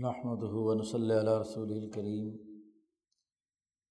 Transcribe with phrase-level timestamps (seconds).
[0.00, 2.36] نحمد ہُون صلی اللہ رسول الکریم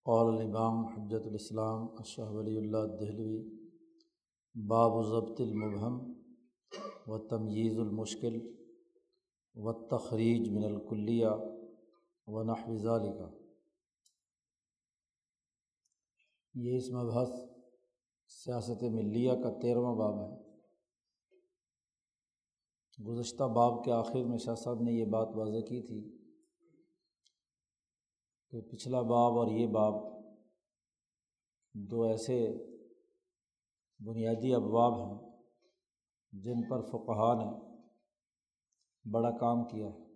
[0.05, 3.59] قول الامام حجت الاسلام اشہ ولی اللہ دہلوی
[4.55, 6.13] باب ضبط المبہم
[7.07, 8.39] و تمیز المشکل
[9.55, 11.27] و تخریج من الکلیہ
[12.27, 13.29] و نحو ذالکہ
[16.53, 17.29] یہ اس مبحث
[18.27, 20.50] سیاست ملیہ کا تیرواں باب ہے۔
[23.07, 26.17] گزشتہ باب کے آخر میں شاہ صاحب نے یہ بات واضح کی تھی
[28.49, 29.93] کہ پچھلا باب اور یہ باب
[31.73, 32.53] دو ایسے
[33.99, 35.31] بنیادی ابواب ہیں
[36.31, 37.71] جن پر فقہ نے
[39.11, 40.11] بڑا کام کیا ہے۔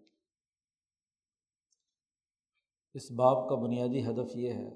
[2.94, 4.70] اس باب کا بنیادی ہدف یہ ہے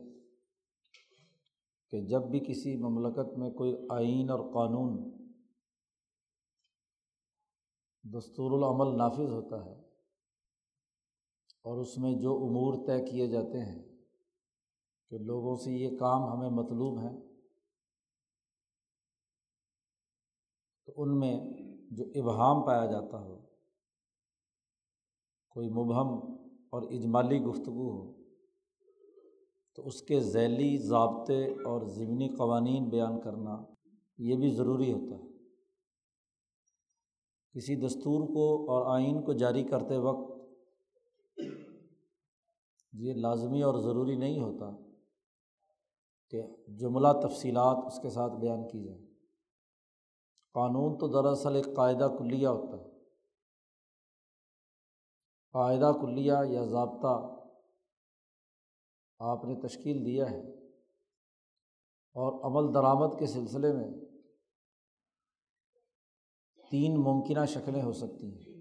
[1.89, 5.18] کہ جب بھی کسی مملکت میں کوئی آئین اور قانون
[8.13, 9.73] دستور العمل نافذ ہوتا ہے
[11.65, 13.81] اور اس میں جو امور طے کیے جاتے ہیں
[15.11, 17.13] کہ لوگوں سے یہ کام ہمیں مطلوب ہیں،
[20.87, 21.35] تو ان میں
[21.91, 23.37] جو ابہام پایا جاتا ہو،
[25.49, 26.35] کوئی مبہم
[26.69, 28.13] اور اجمالی گفتگو ہو،
[29.75, 33.63] تو اس کے ذیلی ضابطے اور ضمنی قوانین بیان کرنا
[34.17, 35.28] یہ بھی ضروری ہوتا ہے۔
[37.53, 40.39] کسی دستور کو اور آئین کو جاری کرتے وقت
[42.93, 44.69] یہ لازمی اور ضروری نہیں ہوتا
[46.29, 49.05] کہ جملہ تفصیلات اس کے ساتھ بیان کی جائیں۔
[50.53, 52.89] قانون تو دراصل ایک قاعدہ کلیہ ہوتا ہے۔
[55.51, 57.35] قاعدہ کلیہ یا ضابطہ
[59.19, 60.41] آپ نے تشکیل دیا ہے
[62.15, 64.08] اور عمل درآمد کے سلسلے میں
[66.69, 68.59] تین ممکنہ شکلیں ہو سکتی ہیں۔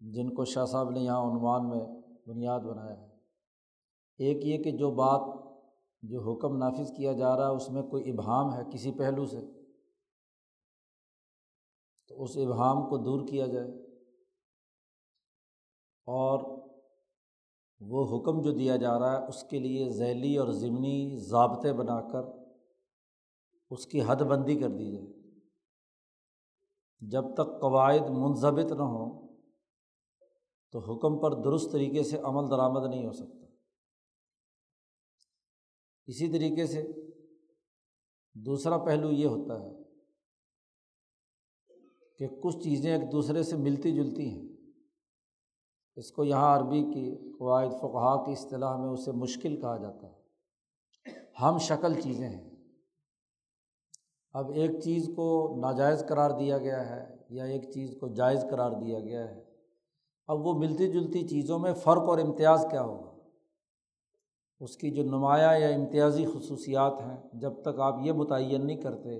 [0.00, 1.80] جن کو شاہ صاحب نے یہاں عنوان میں
[2.26, 3.06] بنیاد بنایا ہے۔
[4.18, 5.46] ایک یہ کہ جو بات،
[6.02, 9.40] جو حکم نافذ کیا جا رہا ہے، اس میں کوئی ابہام ہے کسی پہلو سے،
[12.08, 13.68] تو اس ابہام کو دور کیا جائے۔
[16.06, 16.58] اور
[17.80, 22.00] وہ حکم جو دیا جا رہا ہے، اس کے لیے ذیلی اور ضمنی ضابطے بنا
[22.00, 22.22] کر
[23.70, 25.15] اس کی حد بندی کر دی جائے۔
[27.00, 29.28] جب تک قواعد منظمت نہ ہوں،
[30.72, 33.46] تو حکم پر درست طریقے سے عمل درآمد نہیں ہو سکتا۔
[36.06, 36.92] اسی طریقے سے
[38.34, 39.70] دوسرا پہلو یہ ہوتا ہے
[42.18, 44.48] کہ کچھ چیزیں ایک دوسرے سے ملتی جلتی ہیں۔
[45.96, 50.22] اس کو یہاں عربی کی قواعد فقہ کی اصطلاح میں اسے مشکل کہا جاتا ہے۔
[51.42, 52.45] ہم شکل چیزیں ہیں۔
[54.36, 58.70] اب ایک چیز کو ناجائز قرار دیا گیا ہے یا ایک چیز کو جائز قرار
[58.70, 59.44] دیا گیا ہے،
[60.26, 63.10] اب وہ ملتی جلتی چیزوں میں فرق اور امتیاز کیا ہوگا؟
[64.60, 69.18] اس کی جو نمایاں یا امتیازی خصوصیات ہیں، جب تک آپ یہ متعین نہیں کرتے،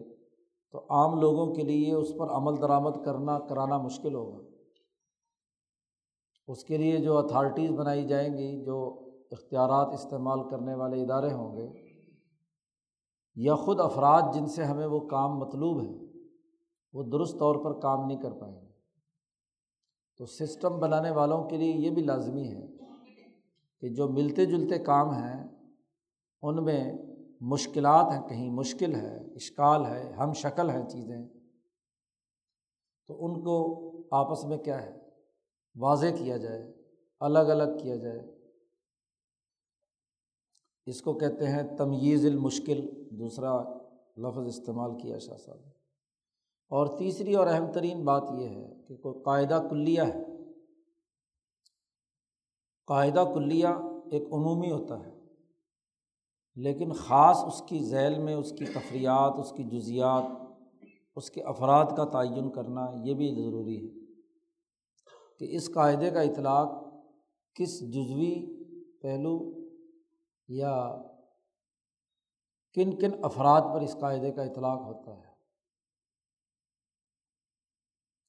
[0.71, 4.43] تو عام لوگوں کے لیے اس پر عمل درآمد کرنا، کرانا مشکل ہوگا۔
[6.49, 8.78] اس کے لیے جو اتھارٹیز بنائی جائیں گی، جو
[9.32, 11.86] اختیارات استعمال کرنے والے ادارے ہوں گے
[13.37, 16.07] یا خود افراد جن سے ہمیں وہ کام مطلوب ہے
[16.93, 18.67] وہ درست طور پر کام نہیں کر پائیں گے۔
[20.19, 22.67] تو سسٹم بنانے والوں کے لیے یہ بھی لازمی ہے
[23.81, 25.49] کہ جو ملتے جلتے کام ہیں،
[26.43, 26.93] ان میں
[27.41, 31.29] مشکلات ہیں، کہیں مشکل ہے، اشکال ہے، ہم شکل ہیں چیزیں،
[33.07, 34.99] تو ان کو آپس میں کیا ہے؟
[35.77, 36.73] واضح کیا جائے،
[37.21, 38.36] الگ الگ کیا جائے۔
[40.87, 42.81] اس کو کہتے ہیں تمیز المشکل،
[43.11, 43.53] دوسرا
[44.17, 45.59] لفظ استعمال کیا شاہ صاحب
[46.71, 50.23] اور تیسری اور اہم ترین بات یہ ہے کہ کوئی قاعدہ کلیہ ہے۔
[52.89, 53.69] قاعدہ کلیہ
[54.13, 55.15] ایک عمومی ہوتا ہے،
[56.57, 60.25] لیکن خاص اس کی ذیل میں، اس کی تفریحات، اس کی جزیات،
[61.17, 64.05] اس کے افراد کا تعین کرنا یہ بھی ضروری ہے
[65.41, 66.69] کہ اس قاعدے کا اطلاق
[67.56, 68.35] کس جزوی
[69.03, 69.39] پہلو
[70.48, 71.02] یا
[72.75, 75.32] کن کن افراد پر اس قاعدے کا اطلاق ہوتا ہے۔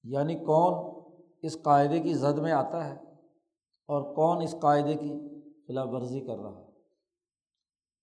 [0.03, 1.01] یعنی کون
[1.41, 2.95] اس قاعدے کی زد میں آتا ہے
[3.87, 5.13] اور کون اس قاعدے کی
[5.67, 6.71] خلاف ورزی کر رہا ہے۔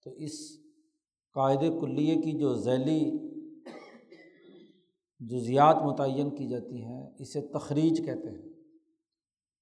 [0.05, 0.58] تو اس
[1.34, 3.19] قاعدے کلیے کی جو ذیلی
[5.19, 8.52] جزیات متعین کی جاتی ہیں، اسے تخریج کہتے ہیں۔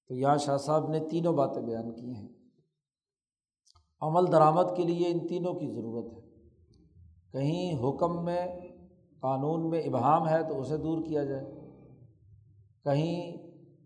[0.07, 2.42] تو یہاں شاہ صاحب نے تینوں باتیں بیان کی ہیں۔
[4.03, 6.19] عمل درآمد کے لیے ان تینوں کی ضرورت ہے۔
[7.31, 8.47] کہیں حکم میں،
[9.19, 11.45] قانون میں ابہام ہے تو اسے دور کیا جائے۔
[12.83, 13.37] کہیں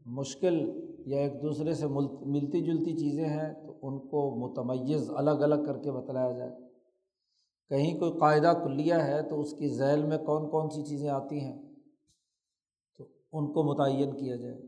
[0.05, 1.87] مشکل یا ایک دوسرے سے
[2.21, 6.51] ملتی جلتی چیزیں ہیں تو ان کو متمیز الگ الگ کر کے بتلایا جائے۔
[7.69, 11.39] کہیں کوئی قاعدہ کلیہ ہے تو اس کی ذیل میں کون کون سی چیزیں آتی
[11.39, 11.61] ہیں
[12.97, 14.61] تو ان کو متعین کیا جائے۔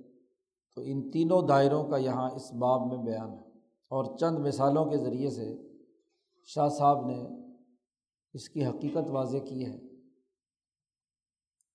[0.76, 3.49] تو ان تینوں دائروں کا یہاں اس باب میں بیان ہے۔
[3.90, 5.58] اور چند مثالوں کے ذریعے سے
[6.46, 7.28] شاہ صاحب نے
[8.34, 9.90] اس کی حقیقت واضح کی ہے۔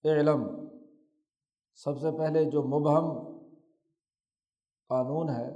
[0.05, 0.69] علم
[1.75, 3.37] سب سے پہلے جو مبہم
[4.89, 5.51] قانون ہے،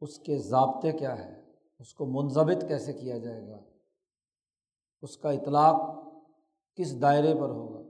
[0.00, 3.60] اس کے ضابطے کیا ہے اس کو منظمت کیسے کیا جائے گا؟
[5.02, 6.04] اس کا اطلاق
[6.76, 7.88] کس دائرے پر ہوگا؟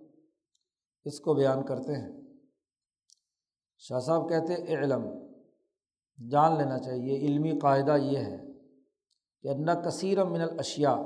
[1.04, 2.20] اس کو بیان کرتے ہیں۔
[3.78, 5.29] شاہ صاحب کہتے علم
[6.20, 8.38] جان لینا چاہیے، علمی قاعدہ یہ ہے
[9.42, 10.96] کہ انا کثیر من الاشیاء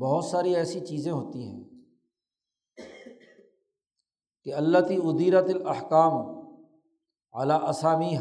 [0.00, 1.64] بہت ساری ایسی چیزیں ہوتی ہیں
[4.44, 6.12] کہ اللہ تی ادیرت الحکام
[7.34, 8.20] اعلیٰ اسامیہ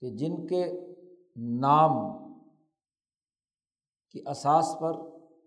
[0.00, 0.64] کہ جن کے
[1.36, 2.22] نام
[4.10, 4.92] کی اساس پر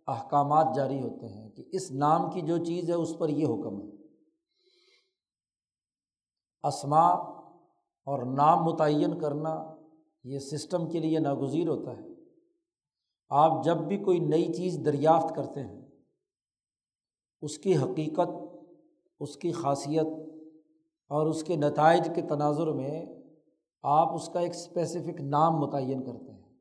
[0.08, 3.82] احکامات جاری ہوتے ہیں کہ اس نام کی جو چیز ہے اس پر یہ حکم
[3.82, 3.88] ہے۔
[6.64, 7.35] اسما
[8.06, 9.76] اور نام متعین کرنا
[10.24, 12.08] یہ سسٹم کے لیے ناگزیر ہوتا ہے۔
[13.30, 15.82] آپ جب بھی کوئی نئی چیز دریافت کرتے ہیں،
[17.42, 18.58] اس کی حقیقت،
[19.20, 20.06] اس کی خاصیت
[21.10, 23.06] اور اس کے نتائج کے تناظر میں
[23.84, 26.54] آپ اس کا ایک اسپیسیفک نام متعین کرتے ہیں۔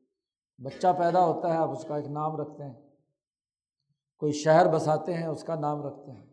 [0.57, 2.81] بچہ پیدا ہوتا ہے، آپ اس کا ایک نام رکھتے ہیں۔
[4.17, 6.25] کوئی شہر بساتے ہیں، اس کا نام رکھتے ہیں۔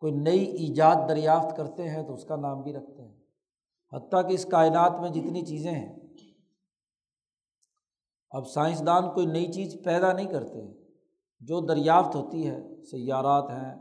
[0.00, 3.19] کوئی نئی ایجاد دریافت کرتے ہیں تو اس کا نام بھی رکھتے ہیں۔
[3.92, 5.94] حتیٰ کہ اس کائنات میں جتنی چیزیں ہیں،
[8.32, 10.60] اب سائنسدان کوئی نئی چیز پیدا نہیں کرتے،
[11.40, 13.74] جو دریافت ہوتی ہے، سیارات ہیں،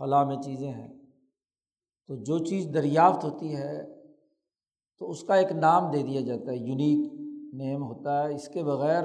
[0.00, 0.88] خلا میں چیزیں ہیں،
[2.08, 3.82] تو جو چیز دریافت ہوتی ہے،
[5.00, 7.12] تو اس کا ایک نام دے دیا جاتا ہے، یونیک
[7.54, 9.04] نیم ہوتا ہے، اس کے بغیر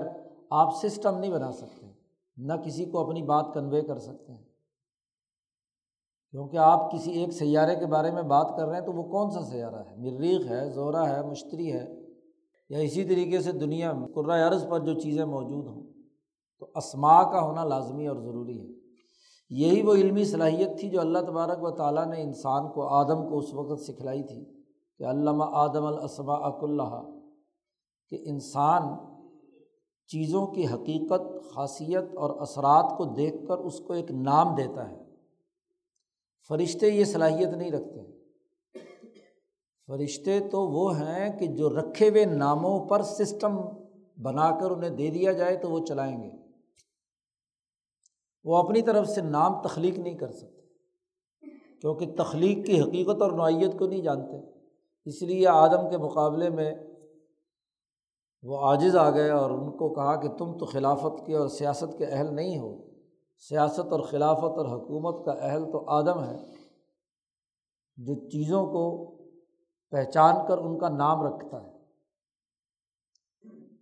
[0.50, 1.92] آپ سسٹم نہیں بنا سکتے،
[2.38, 4.49] نہ کسی کو اپنی بات کنوے کر سکتے ہیں۔
[6.32, 9.32] کیونکہ آپ کسی ایک سیارے کے بارے میں بات کر رہے ہیں تو وہ کون
[9.32, 11.86] سا سیارہ ہے؟ مریخ ہے، زورا ہے، مشتری ہے،
[12.70, 15.84] یا اسی طریقے سے دنیا میں قرۂۂ عرض پر جو چیزیں موجود ہوں۔
[16.60, 18.80] تو اسما کا ہونا لازمی اور ضروری ہے۔
[19.50, 23.38] یہی وہ علمی صلاحیت تھی جو اللہ تبارک و تعالیٰ نے انسان کو، آدم کو
[23.38, 24.46] اس وقت سکھلائی تھی
[24.98, 27.04] کہ علامہ آدم الاسما اک اللہ
[28.10, 28.84] کہ انسان
[30.08, 35.09] چیزوں کی حقیقت، خاصیت اور اثرات کو دیکھ کر اس کو ایک نام دیتا ہے۔
[36.48, 38.02] فرشتے یہ صلاحیت نہیں رکھتے۔
[39.88, 43.58] فرشتے تو وہ ہیں کہ جو رکھے ہوئے ناموں پر سسٹم
[44.22, 46.30] بنا کر انہیں دے دیا جائے تو وہ چلائیں گے۔
[48.44, 50.62] وہ اپنی طرف سے نام تخلیق نہیں کر سکتے،
[51.82, 54.38] کیونکہ تخلیق کی حقیقت اور نوعیت کو نہیں جانتے۔
[55.06, 56.74] اس لیے آدم کے مقابلے میں
[58.44, 61.98] وہ عاجز آ گئے اور ان کو کہا کہ تم تو خلافت کے اور سیاست
[61.98, 62.89] کے اہل نہیں ہو۔
[63.40, 66.38] سیاست اور خلافت اور حکومت کا اہل تو آدم ہے،
[67.98, 69.16] جو چیزوں کو
[69.90, 71.80] پہچان کر ان کا نام رکھتا ہے۔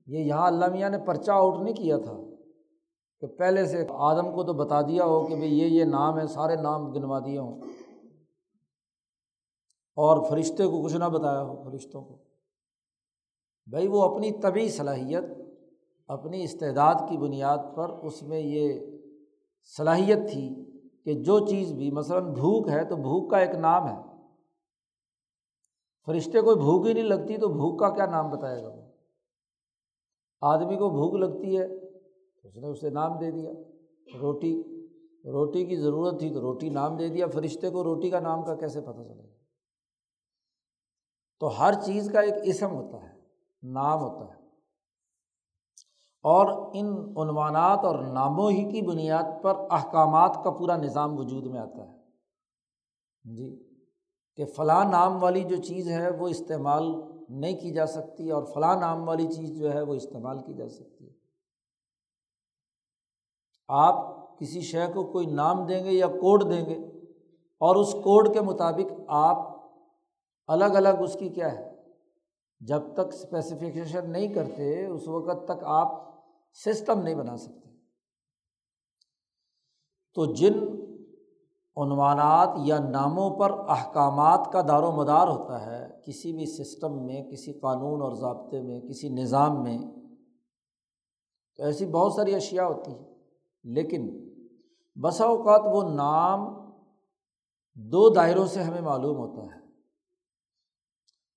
[0.08, 2.14] یہ یہاں اللہ میاں نے پرچہ آؤٹ نہیں کیا تھا
[3.20, 6.28] کہ پہلے سے آدم کو تو بتا دیا ہو کہ بھائی یہ یہ نام ہے،
[6.28, 7.62] سارے نام گنوا دیے ہوں۔
[9.96, 12.18] اور فرشتے کو کچھ نہ بتایا ہو، فرشتوں کو۔
[13.66, 15.24] بھائی وہ اپنی طبی صلاحیت،
[16.08, 18.80] اپنی استعداد کی بنیاد پر اس میں یہ
[19.76, 20.56] صلاحیت تھی
[21.04, 24.02] کہ جو چیز بھی، مثلاً بھوک ہے تو بھوک کا ایک نام ہے۔
[26.06, 28.82] فرشتے کو بھوک ہی نہیں لگتی تو بھوک کا کیا نام بتائے گا وہ؟
[30.42, 31.64] آدمی کو بھوک لگتی ہے،
[32.44, 33.52] اس نے اسے نام دے دیا،
[34.20, 34.64] روٹی۔
[35.26, 38.56] روٹی کی ضرورت تھی تو روٹی نام دے دیا، فرشتے کو روٹی کا نام کا
[38.56, 39.34] کیسے پتہ چلے گا؟
[41.40, 43.20] تو ہر چیز کا ایک اسم ہوتا ہے،
[43.64, 44.47] نام ہوتا ہے۔
[46.28, 51.60] اور ان عنوانات اور ناموں ہی کی بنیاد پر احکامات کا پورا نظام وجود میں
[51.60, 51.98] آتا ہے۔
[53.36, 53.68] جی
[54.36, 56.84] کہ فلاں نام والی جو چیز ہے وہ استعمال
[57.30, 60.70] نہیں کی جا سکتی اور فلاں نام والی چیز جو ہے وہ استعمال کی جا
[60.70, 61.14] سکتی ہے۔
[63.68, 63.96] آپ
[64.40, 66.76] کسی شے کو کوئی نام دیں گے یا کوڈ دیں گے
[67.62, 69.38] اور اس کوڈ کے مطابق آپ
[70.48, 71.76] الگ الگ اس کی کیا ہے؟
[72.60, 76.08] جب تک اسپیسیفکیشن نہیں کرتے، اس وقت تک آپ
[76.66, 77.70] سسٹم نہیں بنا سکتے۔
[80.14, 80.54] تو جن
[81.76, 87.32] عنوانات یا ناموں پر احکامات کا دار و مدار ہوتا ہے، کسی بھی سسٹم میں،
[87.32, 89.78] کسی قانون اور ضابطے میں، کسی نظام میں،
[91.56, 93.16] تو ایسی بہت ساری اشیا ہوتی ہیں۔
[93.64, 94.30] لیکن
[95.02, 96.40] بسا اوقات وہ نام
[97.74, 99.62] دو دائروں سے ہمیں معلوم ہوتا ہے۔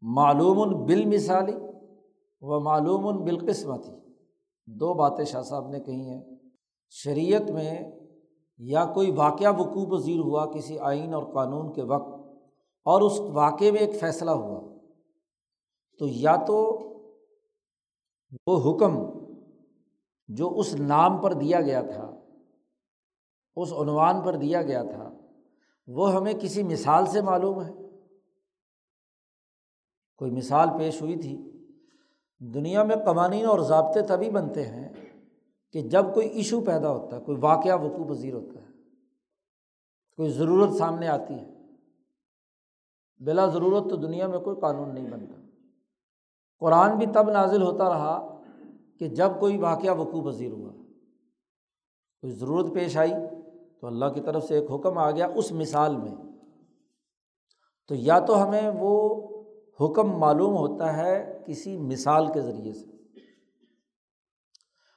[0.00, 1.56] معلوم بال مثالی
[2.40, 4.00] و معلوم بالقسمتی۔
[4.70, 6.22] دو باتیں شاہ صاحب نے کہی ہیں۔
[6.88, 7.90] شریعت میں
[8.56, 12.14] یا کوئی واقعہ وقوع پذیر ہوا کسی آئین اور قانون کے وقت
[12.84, 14.60] اور اس واقعے میں ایک فیصلہ ہوا،
[15.98, 16.58] تو یا تو
[18.46, 18.96] وہ حکم
[20.28, 22.20] جو اس نام پر دیا گیا تھا،
[23.56, 25.12] اس عنوان پر دیا گیا تھا،
[25.86, 27.72] وہ ہمیں کسی مثال سے معلوم ہے؟
[30.16, 31.50] کوئی مثال پیش ہوئی تھی؟
[32.40, 34.88] دنیا میں قوانین اور ضابطے تبھی بنتے ہیں
[35.73, 38.66] کہ جب کوئی ایشو پیدا ہوتا ہے، کوئی واقعہ وقوع پذیر ہوتا ہے،
[40.16, 41.50] کوئی ضرورت سامنے آتی ہے۔
[43.18, 45.40] بلا ضرورت تو دنیا میں کوئی قانون نہیں بنتا۔
[46.59, 48.40] قرآن بھی تب نازل ہوتا رہا
[48.99, 50.73] کہ جب کوئی واقعہ وقوع پذیر ہوا۔
[52.20, 53.12] کوئی ضرورت پیش آئی
[53.80, 56.14] تو اللہ کی طرف سے ایک حکم آ گیا اس مثال میں۔
[57.88, 59.26] تو یا تو ہمیں وہ
[59.80, 62.87] حکم معلوم ہوتا ہے کسی مثال کے ذریعے سے۔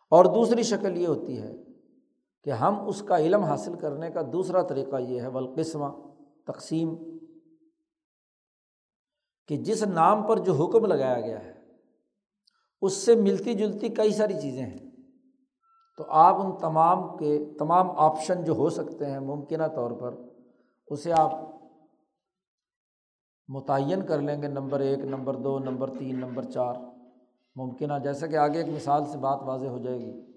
[0.09, 1.55] اور دوسری شکل یہ ہوتی ہے
[2.43, 5.87] کہ ہم اس کا علم حاصل کرنے کا دوسرا طریقہ یہ ہے بلقسمہ
[6.47, 6.95] تقسیم۔
[9.47, 11.53] کہ جس نام پر جو حکم لگایا گیا ہے،
[12.81, 14.91] اس سے ملتی جلتی کئی ساری چیزیں ہیں۔
[15.97, 20.15] تو آپ ان تمام کے تمام آپشن جو ہو سکتے ہیں ممکنہ طور پر،
[20.87, 21.52] اسے آپ
[23.47, 26.73] متعین کر لیں گے نمبر ایک، نمبر دو، نمبر تین، نمبر چار۔
[27.55, 30.33] ممکنہ جیسا کہ آگے ایک مثال سے بات واضح ہو جائے گی۔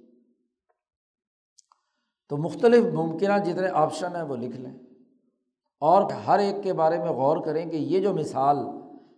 [2.29, 4.79] تو مختلف ممکنہ جتنے آپشن ہیں وہ لکھ لیں۔
[5.81, 8.59] اور ہر ایک کے بارے میں غور کریں کہ یہ جو مثال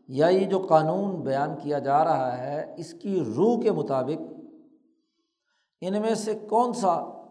[0.09, 4.33] یا یہ جو قانون بیان کیا جا رہا ہے، اس کی روح کے مطابق
[5.81, 7.23] ان میں سے کون سا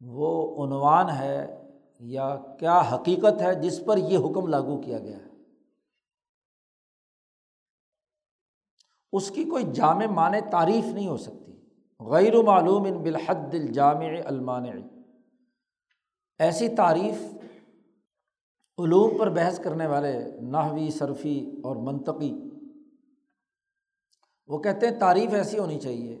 [0.00, 1.63] وہ عنوان ہے
[2.06, 5.28] یا کیا حقیقت ہے جس پر یہ حکم لاگو کیا گیا ہے؟
[9.12, 11.52] اس کی کوئی جامع معنی تعریف نہیں ہو سکتی۔
[12.00, 14.64] غیر معلوم ان بالحد الجامع المان
[16.38, 17.34] ایسی تعریف
[18.78, 22.50] علوم پر بحث کرنے والے نحوی، صرفی اور منطقی۔
[24.46, 26.20] وہ کہتے ہیں تعریف ایسی ہونی چاہیے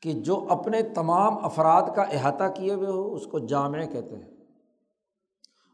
[0.00, 4.30] کہ جو اپنے تمام افراد کا احاطہ کیے ہوئے ہو، اس کو جامع کہتے ہیں۔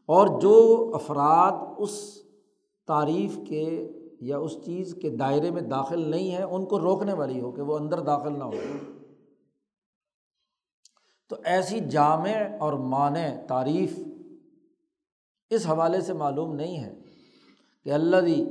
[0.05, 2.17] اور جو افراد اس
[2.87, 3.91] تعریف کے
[4.21, 7.61] یا اس چیز کے دائرے میں داخل نہیں ہے ان کو روکنے والی ہو کہ
[7.61, 8.51] وہ اندر داخل نہ ہو۔
[11.29, 12.29] تو ایسی جامع
[12.59, 13.99] اور معنی تعریف
[15.49, 16.95] اس حوالے سے معلوم نہیں ہے
[17.83, 18.45] کہ اللہ دی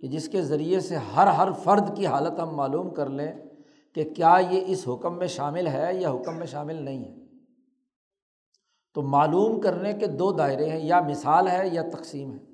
[0.00, 3.32] کہ جس کے ذریعے سے ہر ہر فرد کی حالت ہم معلوم کر لیں۔
[3.96, 7.16] کہ کیا یہ اس حکم میں شامل ہے یا حکم میں شامل نہیں ہے؟
[8.94, 12.44] تو معلوم کرنے کے دو دائرے ہیں، یا مثال ہے یا تقسیم ہے۔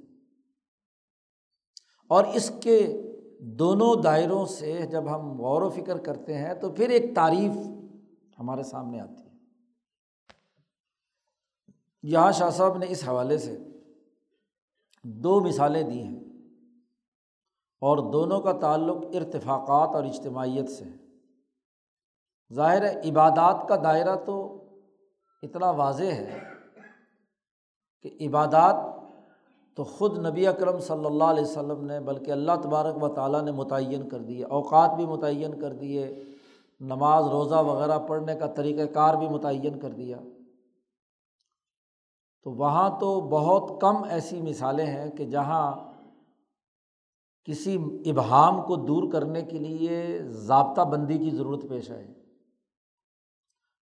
[2.09, 3.03] اور اس کے
[3.41, 7.53] دونوں دائروں سے جب ہم غور و فکر کرتے ہیں تو پھر ایک تعریف
[8.39, 9.37] ہمارے سامنے آتی ہے۔
[12.03, 13.59] یہاں شاہ صاحب نے اس حوالے سے
[15.05, 16.21] دو مثالیں دی ہیں
[17.81, 21.12] اور دونوں کا تعلق ارتفاقات اور اجتماعیت سے ہے۔
[22.55, 24.65] ظاہر عبادات کا دائرہ تو
[25.43, 26.39] اتنا واضح ہے
[28.03, 28.75] کہ عبادات
[29.77, 33.53] تو خود نبی اکرم صلی اللہ علیہ وسلم نے، بلکہ اللہ تبارک و تعالیٰ نے
[33.53, 36.25] متعین کر دیے، اوقات بھی متعین کر دیے،
[36.81, 40.17] نماز، روزہ وغیرہ پڑھنے کا طریقۂ کار بھی متعین کر دیا۔
[42.43, 45.93] تو وہاں تو بہت کم ایسی مثالیں ہیں کہ جہاں
[47.45, 52.22] کسی ابہام کو دور کرنے کے لیے ضابطہ بندی کی ضرورت پیش آئے۔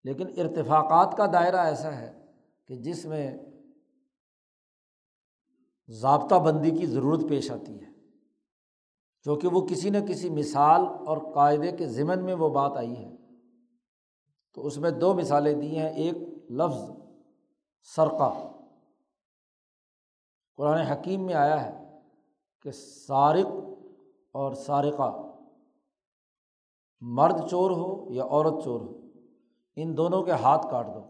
[0.04, 2.24] لیکن ارتفاقات کا دائرہ ایسا ہے
[2.66, 3.38] کہ جس میں
[5.88, 7.90] ضابطہ بندی کی ضرورت پیش آتی ہے
[9.22, 13.16] کیونکہ وہ کسی نہ کسی مثال اور قاعدے کے ضمن میں وہ بات آئی ہے۔
[14.54, 16.14] تو اس میں دو مثالیں دی ہیں، ایک
[16.50, 16.90] لفظ
[17.82, 18.52] سرقہ۔
[20.56, 22.00] قرآن حکیم میں آیا ہے
[22.62, 23.46] کہ سارق
[24.32, 25.32] اور سارقہ
[27.00, 28.99] مرد چور ہو یا عورت چور ہو۔
[29.82, 31.00] ان دونوں کے ہاتھ کاٹ دو۔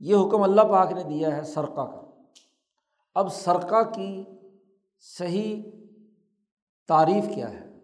[0.00, 2.22] یہ حکم اللہ پاک نے دیا ہے سرقہ کا۔
[3.14, 4.24] اب سرقہ کی
[5.00, 5.62] صحیح
[6.88, 7.78] تعریف کیا ہے؟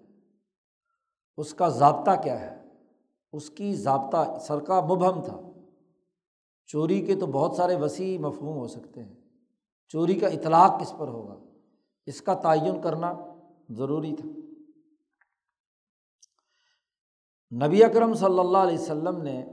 [1.37, 2.63] اس کا ضابطہ کیا ہے؟
[3.33, 5.41] اس کی ضابطہ سرقہ مبہم تھا۔
[6.67, 9.15] چوری کے تو بہت سارے وسیع مفہوم ہو سکتے ہیں۔
[9.89, 11.37] چوری کا اطلاق کس پر ہوگا۔
[12.07, 13.13] اس کا تعین کرنا
[13.71, 14.44] ضروری تھا۔
[17.63, 19.47] نبی اکرم صلی اللہ علیہ وسلم نے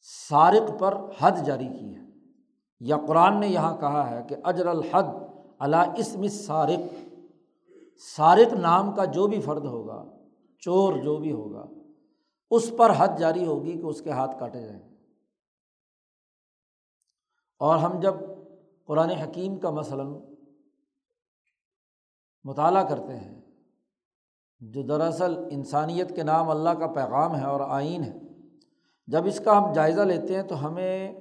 [0.00, 2.00] سارق پر حد جاری کی ہے۔
[2.80, 5.02] یا قرآن نے یہاں کہا ہے کہ اجر الحد
[5.58, 6.94] اللہ اسم سارق
[8.16, 10.12] سارق نام کا جو بھی فرد ہوگا،
[10.58, 11.68] چور جو بھی ہوگا،
[12.50, 14.94] اس پر حد جاری ہوگی کہ اس کے ہاتھ کاٹے جائیں۔
[17.58, 18.14] اور ہم جب
[18.84, 20.06] قرآن حکیم کا مثلاً
[22.44, 23.43] مطالعہ کرتے ہیں
[24.60, 28.18] جو دراصل انسانیت کے نام اللہ کا پیغام ہے اور آئین ہے۔
[29.06, 31.14] جب اس کا ہم جائزہ لیتے ہیں تو ہمیں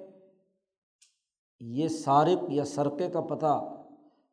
[1.60, 3.76] یہ سارق یا سرقے کا پتہ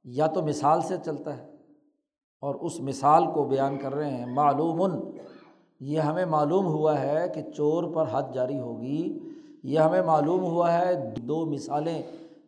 [0.04, 1.50] یا تو مثال سے چلتا ہے
[2.40, 5.10] اور اس مثال کو بیان کر رہے ہیں۔ معلوم،
[5.80, 9.18] یہ ہمیں معلوم ہوا ہے کہ چور پر حد جاری ہوگی۔
[9.62, 12.02] یہ ہمیں معلوم ہوا ہے دو مثالیں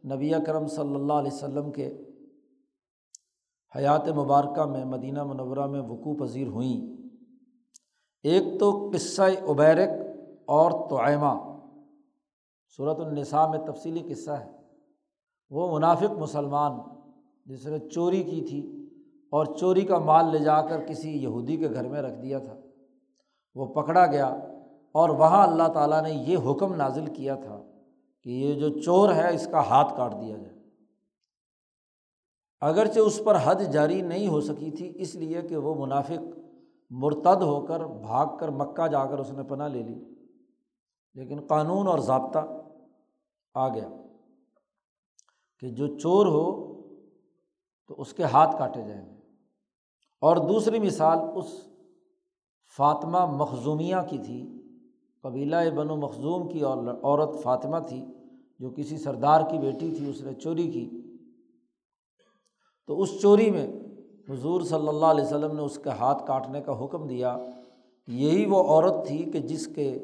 [0.05, 2.02] نبی کرم صلی اللہ علیہ وسلم کے
[3.77, 6.97] حیات مبارکہ میں مدینہ منورہ میں وقوع پذیر ہوئیں۔
[8.23, 9.89] ایک تو قصہ ابیرک
[10.47, 11.63] اور توائمہ
[12.77, 14.51] صورت النساء میں تفصیلی قصہ ہے۔
[15.51, 16.73] وہ منافق مسلمان
[17.47, 18.89] جس نے چوری کی تھی
[19.31, 22.55] اور چوری کا مال لے جا کر کسی یہودی کے گھر میں رکھ دیا تھا۔
[23.55, 24.27] وہ پکڑا گیا
[24.93, 27.63] اور وہاں اللہ تعالیٰ نے یہ حکم نازل کیا تھا
[28.23, 30.62] کہ یہ جو چور ہے اس کا ہاتھ کاٹ دیا جائے۔
[32.63, 36.39] اگرچہ اس پر حد جاری نہیں ہو سکی تھی، اس لیے کہ وہ منافق
[36.91, 40.05] مرتد ہو کر بھاگ کر مکہ جا کر اس نے پناہ لے لی۔
[41.15, 42.39] لیکن قانون اور ضابطہ
[43.55, 43.89] آ گیا
[45.61, 46.73] کہ جو چور ہو
[47.89, 49.21] تو اس کے ہاتھ کاٹے جائیں گے۔
[50.21, 51.67] اور دوسری مثال اس
[52.77, 54.63] فاطمہ مخظومیہ کی تھی۔
[55.21, 58.07] قبیلہ بن و مخظوم کی اور عورت فاطمہ تھی
[58.59, 61.02] جو کسی سردار کی بیٹی تھی، اس نے چوری کی۔
[62.87, 63.73] تو اس چوری میں
[64.29, 67.39] حضور صلی اللہ علیہ وسلم نے اس کے ہاتھ کاٹنے کا حکم دیا۔
[68.07, 69.99] یہی وہ عورت تھی کہ جس کے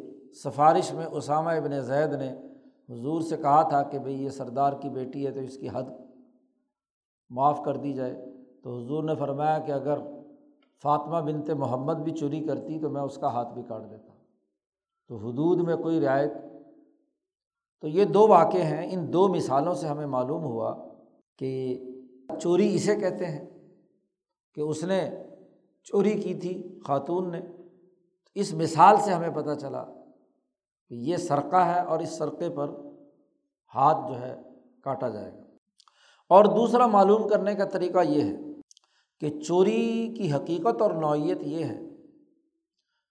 [0.44, 2.32] سفارش میں اسامہ ابن زید نے
[2.90, 5.82] حضور سے کہا تھا کہ بھئی یہ سردار کی بیٹی ہے تو اس کی حد
[7.30, 8.24] معاف کر دی جائے۔
[8.62, 9.98] تو حضور نے فرمایا کہ اگر
[10.82, 14.12] فاطمہ بنت محمد بھی چوری کرتی تو میں اس کا ہاتھ بھی کاٹ دیتا۔
[15.08, 16.32] تو حدود میں کوئی رعایت
[17.80, 20.76] تو یہ دو واقع ہیں۔ ان دو مثالوں سے ہمیں معلوم ہوا
[21.38, 21.80] کہ
[22.42, 23.46] چوری اسے کہتے ہیں
[24.54, 25.10] کہ اس نے
[25.82, 27.40] چوری کی تھی خاتون نے۔
[28.34, 29.84] اس مثال سے ہمیں پتہ چلا
[30.88, 32.68] کہ یہ سرقہ ہے اور اس سرقے پر
[33.74, 34.36] ہاتھ جو ہے
[34.82, 35.42] کاٹا جائے گا۔
[36.28, 38.36] اور دوسرا معلوم کرنے کا طریقہ یہ ہے
[39.20, 41.80] کہ چوری کی حقیقت اور نوعیت یہ ہے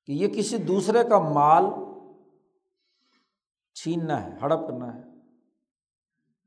[0.05, 1.63] کہ یہ کسی دوسرے کا مال
[3.73, 5.01] چھیننا ہے، ہڑپ کرنا ہے،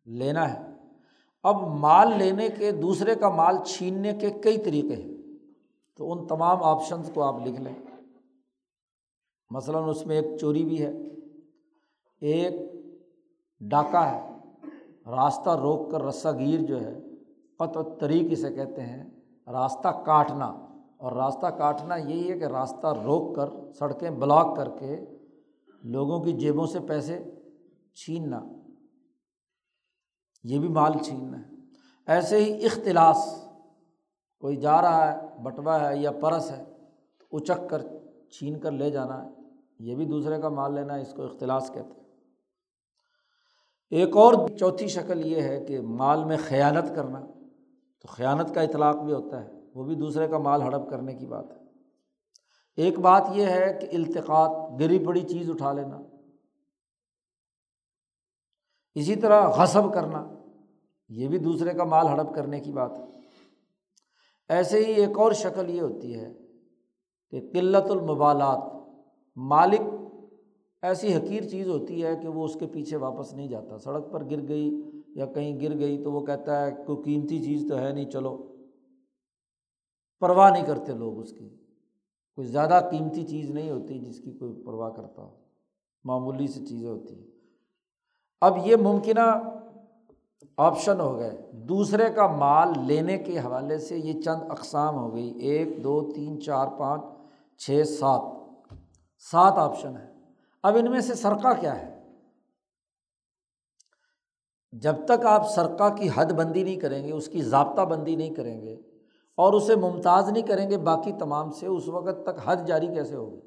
[0.04, 0.69] لینا ہے۔
[1.42, 5.10] اب مال لینے کے دوسرے کا مال چھیننے کے کئی طریقے ہیں۔
[5.96, 7.74] تو ان تمام آپشنس کو آپ لکھ لیں۔
[9.50, 10.92] مثلاً اس میں ایک چوری بھی ہے۔
[12.20, 12.52] ایک
[13.60, 14.30] ڈاکہ ہے۔
[15.06, 17.00] راستہ روک کر رسہ گیر جو ہے
[17.58, 19.10] قط طریق اسے کہتے ہیں۔
[19.46, 25.00] راستہ کاٹنا۔ اور راستہ کاٹنا یہی ہے کہ راستہ روک کر، سڑکیں بلاک کر کے
[25.84, 27.24] لوگوں کی جیبوں سے پیسے
[27.94, 28.40] چھیننا۔
[30.42, 31.44] یہ بھی مال چھیننا ہے
[32.06, 33.48] ایسے ہی اختلاس،
[34.40, 36.64] کوئی جا رہا ہے، بٹوا ہے یا پرس ہے
[37.32, 37.82] اچک کر
[38.30, 39.30] چھین کر لے جانا ہے۔
[39.78, 42.06] یہ بھی دوسرے کا مال لینا ہے، اس کو اختلاس کہتے ہیں۔
[43.90, 47.20] ایک اور چوتھی شکل یہ ہے کہ مال میں خیانت کرنا،
[48.00, 51.26] تو خیانت کا اطلاق بھی ہوتا ہے، وہ بھی دوسرے کا مال ہڑپ کرنے کی
[51.26, 51.56] بات ہے۔
[52.76, 56.00] ایک بات یہ ہے کہ التقاط، گری پڑی چیز اٹھا لینا
[58.94, 60.34] اسی طرح غصب کرنا،
[61.08, 63.04] یہ بھی دوسرے کا مال ہڑپ کرنے کی بات ہے۔
[64.48, 66.32] ایسے ہی ایک اور شکل یہ ہوتی ہے
[67.30, 68.90] کہ قلت المبالات،
[69.36, 69.80] مالک
[70.82, 74.24] ایسی حقیر چیز ہوتی ہے کہ وہ اس کے پیچھے واپس نہیں جاتا۔ سڑک پر
[74.30, 77.92] گر گئی یا کہیں گر گئی تو وہ کہتا ہے کوئی قیمتی چیز تو ہے
[77.92, 78.46] نہیں، چلو۔
[80.20, 81.48] پرواہ نہیں کرتے لوگ اس کی۔
[82.34, 85.36] کوئی زیادہ قیمتی چیز نہیں ہوتی جس کی کوئی پرواہ کرتا ہو۔
[86.04, 87.29] معمولی سی چیزیں ہوتی ہیں۔
[88.40, 89.42] اب یہ ممکنہ
[90.56, 95.30] آپشن ہو گئے۔ دوسرے کا مال لینے کے حوالے سے یہ چند اقسام ہو گئی۔
[95.30, 97.02] ایک، دو، تین، چار، پانچ،
[97.58, 98.40] چھ، سات۔
[99.30, 100.12] سات آپشن ہے
[100.62, 102.00] اب ان میں سے سرقہ کیا ہے؟
[104.72, 108.34] جب تک آپ سرقہ کی حد بندی نہیں کریں گے، اس کی ضابطہ بندی نہیں
[108.34, 108.74] کریں گے
[109.36, 113.16] اور اسے ممتاز نہیں کریں گے، باقی تمام سے اس وقت تک حد جاری کیسے
[113.16, 113.40] ہوگی؟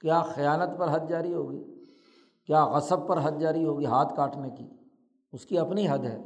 [0.00, 1.79] کیا خیانت پر حد جاری ہوگی؟
[2.46, 4.68] کیا غصب پر حد جاری ہوگی ہاتھ کاٹنے کی؟
[5.32, 6.18] اس کی اپنی حد ہے۔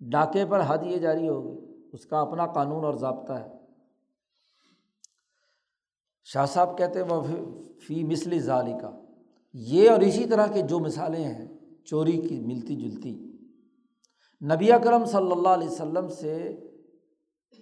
[0.00, 3.48] ڈاکے پر حد یہ جاری ہوگی، اس کا اپنا قانون اور ضابطہ ہے۔
[6.24, 7.22] شاہ صاحب کہتے ہیں وہ
[7.86, 9.00] فی مسلی ظالی کا
[9.52, 11.48] یہ اور اسی طرح کے جو مثالیں ہیں،
[11.84, 13.32] چوری کی، ملتی جلتی۔
[14.42, 16.60] نبی اکرم صلی اللہ علیہ وسلم سے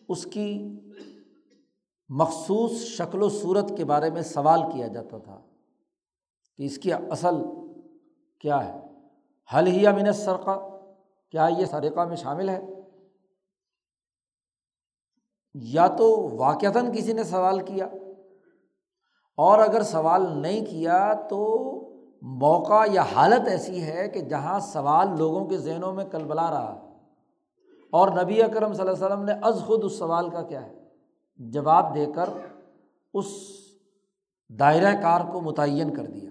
[0.09, 0.81] اس کی
[2.09, 5.41] مخصوص شکل و صورت کے بارے میں سوال کیا جاتا تھا
[6.57, 7.35] کہ اس کی اصل
[8.41, 8.81] کیا ہے؟
[9.55, 10.79] حل ہی امن سرقہ
[11.31, 12.61] کیا یہ سرقہ میں شامل ہے؟
[15.55, 17.87] یا تو واقعتاً کسی نے سوال کیا؟
[19.37, 21.67] اور اگر سوال نہیں کیا تو
[22.23, 26.75] موقع یا حالت ایسی ہے کہ جہاں سوال لوگوں کے ذہنوں میں کل بلا رہا۔
[26.75, 26.91] ہے
[27.93, 30.75] اور نبی اکرم صلی اللہ علیہ وسلم نے از خود اس سوال کا کیا ہے؟
[31.37, 32.31] جواب دے کر
[33.15, 33.27] اس
[34.49, 36.31] دائرۂ کار کو متعین کر دیا۔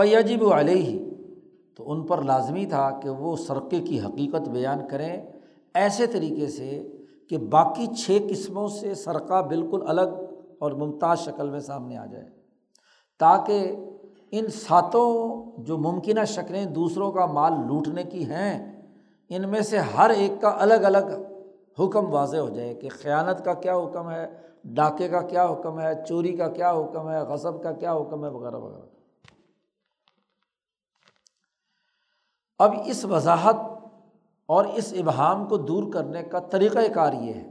[0.00, 1.10] فیجب علیہ ہی
[1.76, 5.22] تو ان پر لازمی تھا کہ وہ سرقے کی حقیقت بیان کریں۔
[5.74, 6.88] ایسے طریقے سے
[7.28, 10.24] کہ باقی چھ قسموں سے سرقہ بالکل الگ
[10.58, 12.24] اور ممتاز شکل میں سامنے آ جائے۔
[13.18, 13.76] تاکہ
[14.30, 18.82] ان ساتوں جو ممکنہ شکلیں دوسروں کا مال لوٹنے کی ہیں،
[19.28, 21.12] ان میں سے ہر ایک کا الگ الگ
[21.78, 24.26] حکم واضح ہو جائے کہ خیانت کا کیا حکم ہے،
[24.64, 28.30] ڈاکے کا کیا حکم ہے، چوری کا کیا حکم ہے، غصب کا کیا حکم ہے،
[28.30, 28.97] وغیرہ وغیرہ۔
[32.58, 33.56] اب اس وضاحت
[34.46, 37.50] اور اس ابہام کو دور کرنے کا طریقۂ کار یہ ہے۔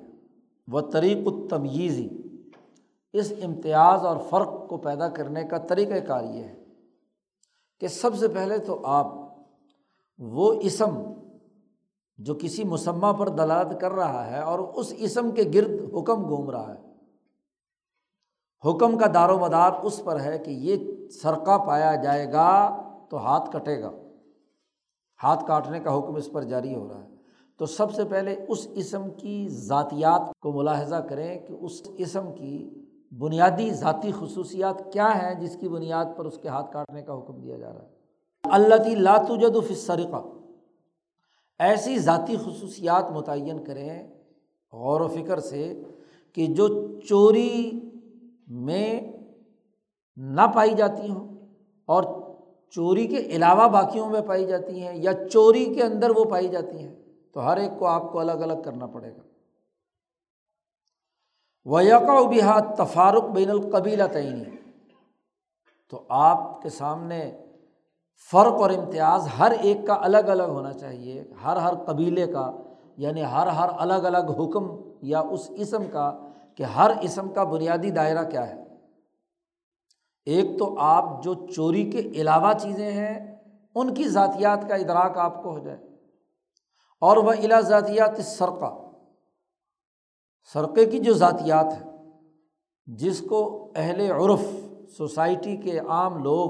[0.68, 2.10] وہ طریق التمیزی
[3.14, 6.64] اس امتیاز اور فرق کو پیدا کرنے کا طریقۂ کار یہ ہے
[7.80, 9.08] کہ سب سے پہلے تو آپ
[10.20, 11.14] وہ اسم
[12.18, 16.50] جو کسی مسمہ پر دلالت کر رہا ہے اور اس اسم کے گرد حکم گھوم
[16.50, 16.88] رہا ہے۔
[18.70, 20.76] حکم کا دار و مدار اس پر ہے کہ یہ
[21.10, 23.92] سرقہ پایا جائے گا تو ہاتھ کٹے گا۔
[25.24, 27.10] ہاتھ کاٹنے کا حکم اس پر جاری ہو رہا ہے۔
[27.58, 32.70] تو سب سے پہلے اس اسم کی ذاتیات کو ملاحظہ کریں کہ اس اسم کی
[33.18, 37.42] بنیادی ذاتی خصوصیات کیا ہیں جس کی بنیاد پر اس کے ہاتھ کاٹنے کا حکم
[37.42, 37.90] دیا جا رہا ہے۔
[38.44, 40.24] اللہ لاتجد و فسرقہ
[41.60, 44.08] ایسی ذاتی خصوصیات متعین کریں
[44.74, 45.84] غور و فکر سے
[46.34, 47.72] کہ جو چوری
[48.48, 49.12] میں
[50.16, 51.38] نہ پائی جاتی ہوں
[51.86, 52.04] اور
[52.74, 56.78] چوری کے علاوہ باقیوں میں پائی جاتی ہیں یا چوری کے اندر وہ پائی جاتی
[56.78, 56.96] ہیں،
[57.34, 59.22] تو ہر ایک کو آپ کو الگ الگ کرنا پڑے گا۔
[61.66, 64.44] ویقا بحا تفارق بین القبیلا تعینی
[65.90, 67.20] تو آپ کے سامنے
[68.32, 72.52] فرق اور امتیاز ہر ایک کا الگ الگ ہونا چاہیے، ہر ہر قبیلے کا
[72.98, 74.66] یعنی ہر ہر الگ الگ حکم
[75.02, 76.12] یا اس اسم کا
[76.56, 78.67] کہ ہر اسم کا بنیادی دائرہ کیا ہے۔
[80.28, 83.36] ایک تو آپ جو چوری کے علاوہ چیزیں ہیں،
[83.76, 85.78] ان کی ذاتیات کا ادراک آپ کو ہو جائے۔
[87.02, 88.92] اور وہ الا ذاتیات سرقہ
[90.54, 91.86] سرقے کی جو ذاتیات ہے
[92.86, 94.42] جس کو اہل عرف،
[94.98, 96.50] سوسائٹی کے عام لوگ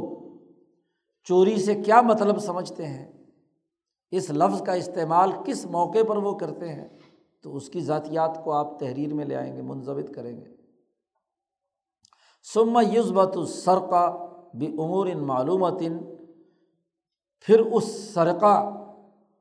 [1.24, 3.12] چوری سے کیا مطلب سمجھتے ہیں،
[4.12, 6.88] اس لفظ کا استعمال کس موقع پر وہ کرتے ہیں،
[7.44, 10.57] تو اس کی ذاتیات کو آپ تحریر میں لے آئیں گے منظم کریں گے۔
[12.44, 15.80] سما یوزبت السرقہ بھی امور ان معلومات
[17.40, 18.70] پھر اس سرقہ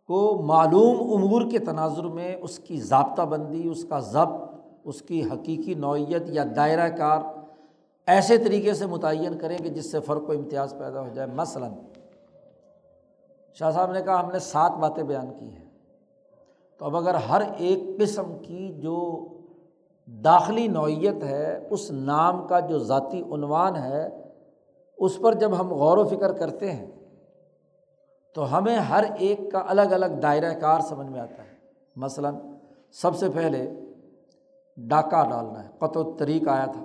[0.07, 4.51] کو معلوم امور کے تناظر میں اس کی ضابطہ بندی، اس کا ضبط،
[4.85, 7.21] اس کی حقیقی نوعیت یا دائرۂ کار
[8.07, 11.73] ایسے طریقے سے متعین کریں کہ جس سے فرق و امتیاز پیدا ہو جائے۔ مثلاً،
[13.55, 15.67] شاہ صاحب نے کہا ہم نے سات باتیں بیان کی ہیں۔
[16.79, 19.27] تو اب اگر ہر ایک قسم کی جو
[20.07, 24.09] داخلی نوعیت ہے، اس نام کا جو ذاتی عنوان ہے،
[24.99, 26.91] اس پر جب ہم غور و فکر کرتے ہیں،
[28.35, 31.57] تو ہمیں ہر ایک کا الگ الگ دائرۂ کار سمجھ میں آتا ہے۔
[31.97, 32.35] مثلاً،
[32.93, 33.81] سب سے پہلے
[34.77, 36.85] ڈاکہ ڈالنا ہے۔ قط و طریق آیا تھا۔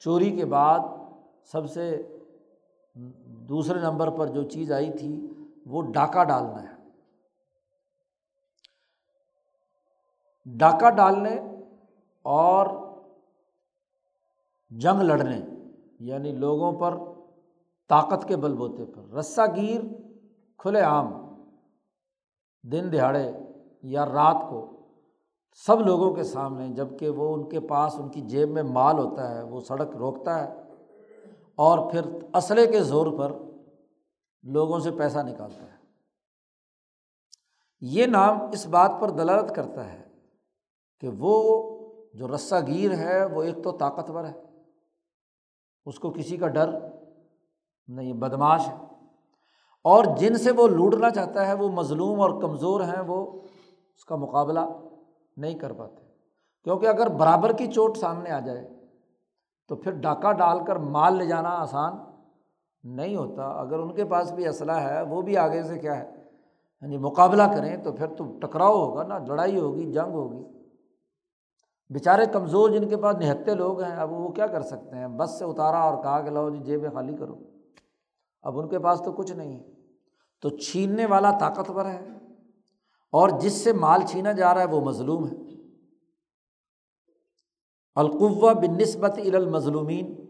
[0.00, 0.80] چوری کے بعد
[1.44, 2.02] سب سے
[3.26, 5.26] دوسرے نمبر پر جو چیز آئی تھی،
[5.66, 6.74] وہ ڈاکہ ڈالنا ہے۔
[10.44, 11.40] ڈاکہ ڈالنے
[12.24, 12.66] اور
[14.70, 15.40] جنگ لڑنے
[16.00, 16.98] یعنی لوگوں پر
[17.88, 19.80] طاقت کے بل بوتے پر۔ رسا گیر
[20.58, 21.12] کھلے عام،
[22.62, 23.32] دن دہاڑے
[23.82, 24.70] یا رات کو
[25.66, 29.34] سب لوگوں کے سامنے جبکہ وہ ان کے پاس، ان کی جیب میں مال ہوتا
[29.34, 30.54] ہے، وہ سڑک روکتا ہے
[31.54, 32.00] اور پھر
[32.34, 33.32] اسلحے کے زور پر
[34.42, 35.76] لوگوں سے پیسہ نکالتا ہے۔
[37.80, 40.02] یہ نام اس بات پر دلالت کرتا ہے
[41.00, 41.73] کہ وہ
[42.14, 44.32] جو رسا گیر ہے وہ ایک تو طاقتور ہے۔
[45.86, 46.70] اس کو کسی کا ڈر
[47.88, 48.74] نہیں بدماش ہے۔
[49.84, 53.40] اور جن سے وہ لوٹنا چاہتا ہے، وہ مظلوم اور کمزور ہیں، وہ
[53.96, 54.60] اس کا مقابلہ
[55.36, 56.02] نہیں کر پاتے۔
[56.64, 58.68] کیونکہ اگر برابر کی چوٹ سامنے آ جائے،
[59.68, 61.92] تو پھر ڈاکہ ڈال کر مال لے جانا آسان
[62.84, 66.10] نہیں ہوتا۔ اگر ان کے پاس بھی اسلحہ ہے، وہ بھی آگے سے کیا ہے؟
[66.82, 70.53] ہاں جی مقابلہ کریں تو پھر تو ٹکراؤ ہوگا نا، لڑائی ہوگی، جنگ ہوگی۔
[71.90, 75.38] بیچارے کمزور جن کے پاس نہتے لوگ ہیں، اب وہ کیا کر سکتے ہیں؟ بس
[75.38, 77.38] سے اتارا اور کہا کہ لاؤ جی جیبیں خالی کرو۔
[78.42, 79.74] اب ان کے پاس تو کچھ نہیں۔ ہے
[80.40, 82.08] تو چھیننے والا طاقتور ہے
[83.12, 85.36] اور جس سے مال چھینا جا رہا ہے وہ مظلوم ہے۔
[87.94, 90.26] القوا بن نسبت المظلومین۔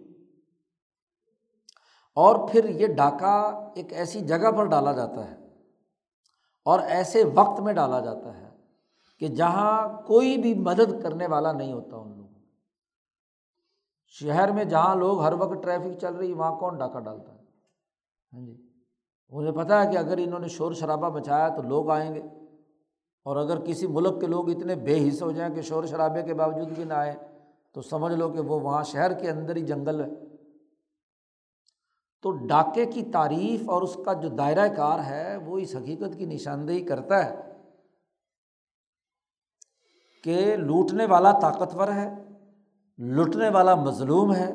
[2.15, 5.37] اور پھر یہ ڈاکہ ایک ایسی جگہ پر ڈالا جاتا ہے
[6.65, 8.44] اور ایسے وقت میں ڈالا جاتا ہے۔
[9.19, 12.41] کہ جہاں کوئی بھی مدد کرنے والا نہیں ہوتا ان لوگوں
[14.07, 17.39] شہر میں جہاں لوگ ہر وقت ٹریفک چل رہی وہاں کون ڈاکہ ڈالتا ہے؟
[18.33, 18.71] ہاں جی۔
[19.31, 22.23] مجھے پتا ہے کہ اگر انہوں نے شور شرابہ مچایا تو لوگ آئیں گے۔
[23.25, 26.35] اور اگر کسی ملک کے لوگ اتنے بے حص ہو جائیں کہ شور شرابے کے
[26.35, 27.15] باوجود بھی نہ آئیں،
[27.73, 30.37] تو سمجھ لو کہ وہ وہاں شہر کے اندر ہی جنگل ہے۔
[32.23, 36.25] تو ڈاکے کی تعریف اور اس کا جو دائرۂ کار ہے، وہ اس حقیقت کی
[36.25, 37.54] نشاندہی کرتا ہے
[40.25, 42.09] کہ لوٹنے والا طاقتور ہے
[42.99, 44.53] لوٹنے والا مظلوم ہے،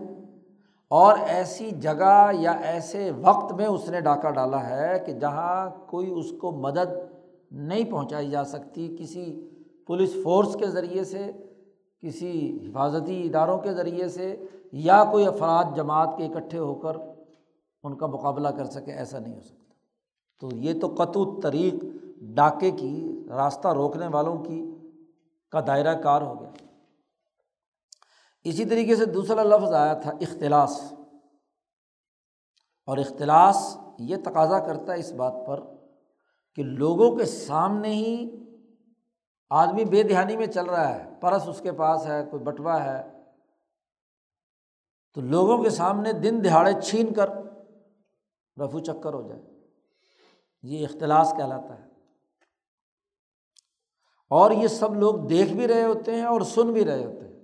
[0.92, 6.12] اور ایسی جگہ یا ایسے وقت میں اس نے ڈاکہ ڈالا ہے کہ جہاں کوئی
[6.12, 6.96] اس کو مدد
[7.52, 9.26] نہیں پہنچائی جا سکتی، کسی
[9.88, 11.32] پولیس فورس کے ذریعے سے،
[12.04, 12.32] کسی
[12.66, 14.36] حفاظتی اداروں کے ذریعے سے،
[14.74, 16.98] یا کوئی افراد جماعت کے اکٹھے ہو کر
[17.84, 19.74] ان کا مقابلہ کر سکے، ایسا نہیں ہو سکتا۔
[20.42, 21.84] تو یہ تو قطو طریق
[22.36, 24.62] ڈاکے کی، راستہ روکنے والوں کی
[25.52, 26.50] کا دائرہ کار ہو گیا۔
[28.44, 30.94] اسی طریقے سے دوسرا لفظ آیا تھا، اختلاس۔
[32.86, 35.60] اور اختلاس یہ تقاضا کرتا ہے اس بات پر
[36.56, 38.30] کہ لوگوں کے سامنے ہی
[39.50, 43.10] آدمی بے دہانی میں چل رہا ہے، پرس اس کے پاس ہے، کوئی بٹوا ہے۔
[45.14, 47.30] تو لوگوں کے سامنے دن دہاڑے چھین کر
[48.64, 49.42] رفو چکر ہو جائے۔
[50.62, 51.89] یہ اختلاس کہلاتا ہے۔
[54.30, 57.40] اور یہ سب لوگ دیکھ بھی رہے ہوتے ہیں اور سن بھی رہے ہوتے ہیں۔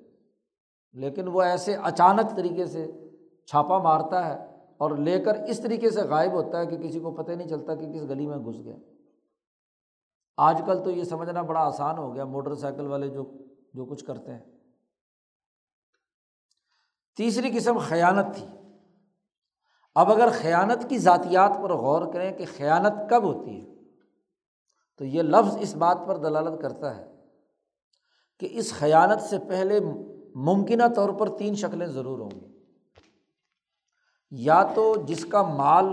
[0.94, 2.92] لیکن وہ ایسے اچانک طریقے سے
[3.46, 7.12] چھاپا مارتا ہے اور لے کر اس طریقے سے غائب ہوتا ہے کہ کسی کو
[7.12, 8.76] پتہ نہیں چلتا کہ کس گلی میں گھس گیا۔
[10.38, 13.24] آج کل تو یہ سمجھنا بڑا آسان ہو گیا موٹر سائیکل والے جو
[13.74, 14.44] جو کچھ کرتے ہیں۔
[17.18, 18.48] تیسری قسم خیانت تھی۔
[19.96, 23.75] اب اگر خیانت کی ذاتیات پر غور کریں کہ خیانت کب ہوتی ہے؟
[24.98, 27.16] تو یہ لفظ اس بات پر دلالت کرتا ہے
[28.40, 29.80] کہ اس خیانت سے پہلے
[30.36, 32.60] ممکنہ طور پر تین شکلیں ضرور ہوں گی۔
[34.32, 35.86] یا تو جس کا مال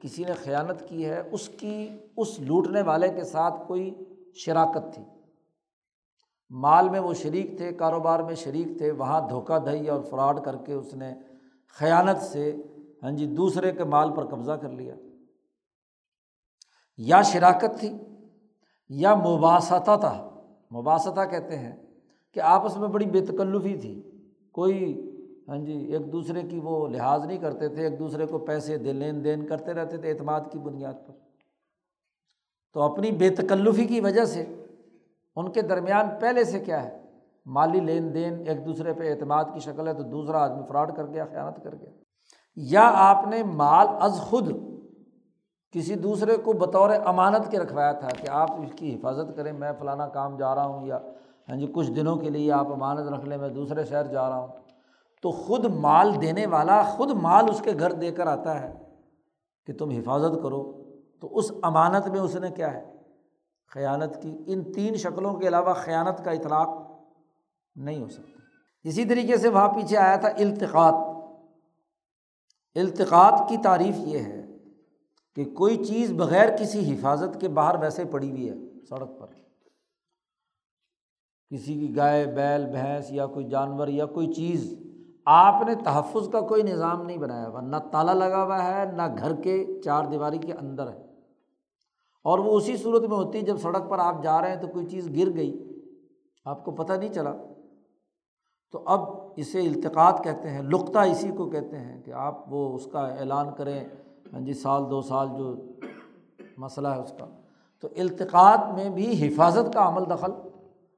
[0.00, 3.94] کسی نے خیانت کی ہے، اس کی، اس لوٹنے والے کے ساتھ کوئی
[4.34, 5.02] شراکت تھی۔
[6.50, 10.56] مال میں وہ شریک تھے، کاروبار میں شریک تھے، وہاں دھوکہ دہی اور فراڈ کر
[10.56, 11.14] کے اس نے
[11.78, 12.56] خیانت سے
[13.02, 14.94] ہاں جی دوسرے کے مال پر قبضہ کر لیا۔
[16.96, 17.92] یا شراکت تھی
[18.90, 20.40] یا مباستہ تھا۔
[20.74, 21.76] مباستہ کہتے ہیں
[22.34, 24.10] کہ آپس میں بڑی بے تکلفی تھی۔
[24.52, 25.06] کوئی
[25.48, 28.92] ہاں جی ایک دوسرے کی وہ لحاظ نہیں کرتے تھے، ایک دوسرے کو پیسے دے،
[28.92, 31.12] لین دین کرتے رہتے تھے اعتماد کی بنیاد پر۔
[32.74, 34.64] تو اپنی بے تکلفی کی وجہ سے
[35.36, 37.02] ان کے درمیان پہلے سے کیا ہے؟
[37.46, 41.06] مالی لین دین، ایک دوسرے پہ اعتماد کی شکل ہے تو دوسرا آدمی فراڈ کر
[41.06, 41.90] گیا، خیانت کر گیا۔
[42.56, 44.69] یا آپ نے مال از خود
[45.72, 49.72] کسی دوسرے کو بطور امانت کے رکھوایا تھا کہ آپ اس کی حفاظت کریں، میں
[49.78, 50.98] فلانا کام جا رہا ہوں یا
[51.48, 54.38] ہاں جی کچھ دنوں کے لیے آپ امانت رکھ لیں، میں دوسرے شہر جا رہا
[54.38, 54.48] ہوں۔
[55.22, 58.74] تو خود مال دینے والا خود مال اس کے گھر دے کر آتا ہے
[59.66, 60.84] کہ تم حفاظت کرو۔
[61.20, 62.92] تو اس امانت میں اس نے کیا ہے؟
[63.74, 66.68] خیانت کی۔ ان تین شکلوں کے علاوہ خیانت کا اطلاق
[67.76, 68.38] نہیں ہو سکتا۔
[68.82, 70.94] اسی طریقے سے وہاں پیچھے آیا تھا التقاط۔
[72.74, 74.39] التقاط کی تعریف یہ ہے
[75.34, 78.54] کہ کوئی چیز بغیر کسی حفاظت کے باہر ویسے پڑی ہوئی ہے
[78.88, 79.26] سڑک پر۔
[81.50, 84.78] کسی کی گائے، بیل، بھینس یا کوئی جانور یا کوئی چیز،
[85.26, 89.02] آپ نے تحفظ کا کوئی نظام نہیں بنایا ہوا۔ نہ تالا لگا ہوا ہے، نہ
[89.18, 91.04] گھر کے چار دیواری کے اندر ہے۔
[92.24, 94.66] اور وہ اسی صورت میں ہوتی ہے جب سڑک پر آپ جا رہے ہیں تو
[94.66, 95.80] کوئی چیز گر گئی،
[96.44, 97.34] آپ کو پتہ نہیں چلا۔
[98.70, 99.00] تو اب
[99.36, 103.46] اسے التقاط کہتے ہیں، لقطہ اسی کو کہتے ہیں کہ آپ وہ اس کا اعلان
[103.56, 103.84] کریں۔
[104.32, 105.56] ہاں جی سال، دو سال جو
[106.56, 107.40] مسئلہ ہے اس کا۔
[107.80, 110.32] تو التقاط میں بھی حفاظت کا عمل دخل،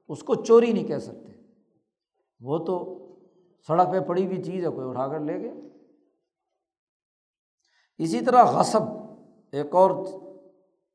[0.07, 1.33] اس کو چوری نہیں کہہ سکتے۔
[2.39, 2.99] وہ تو
[3.67, 5.53] سڑک پہ پڑی ہوئی چیز ہے، کوئی اٹھا کر لے گئے۔
[7.97, 8.81] اسی طرح غصب،
[9.51, 9.91] ایک اور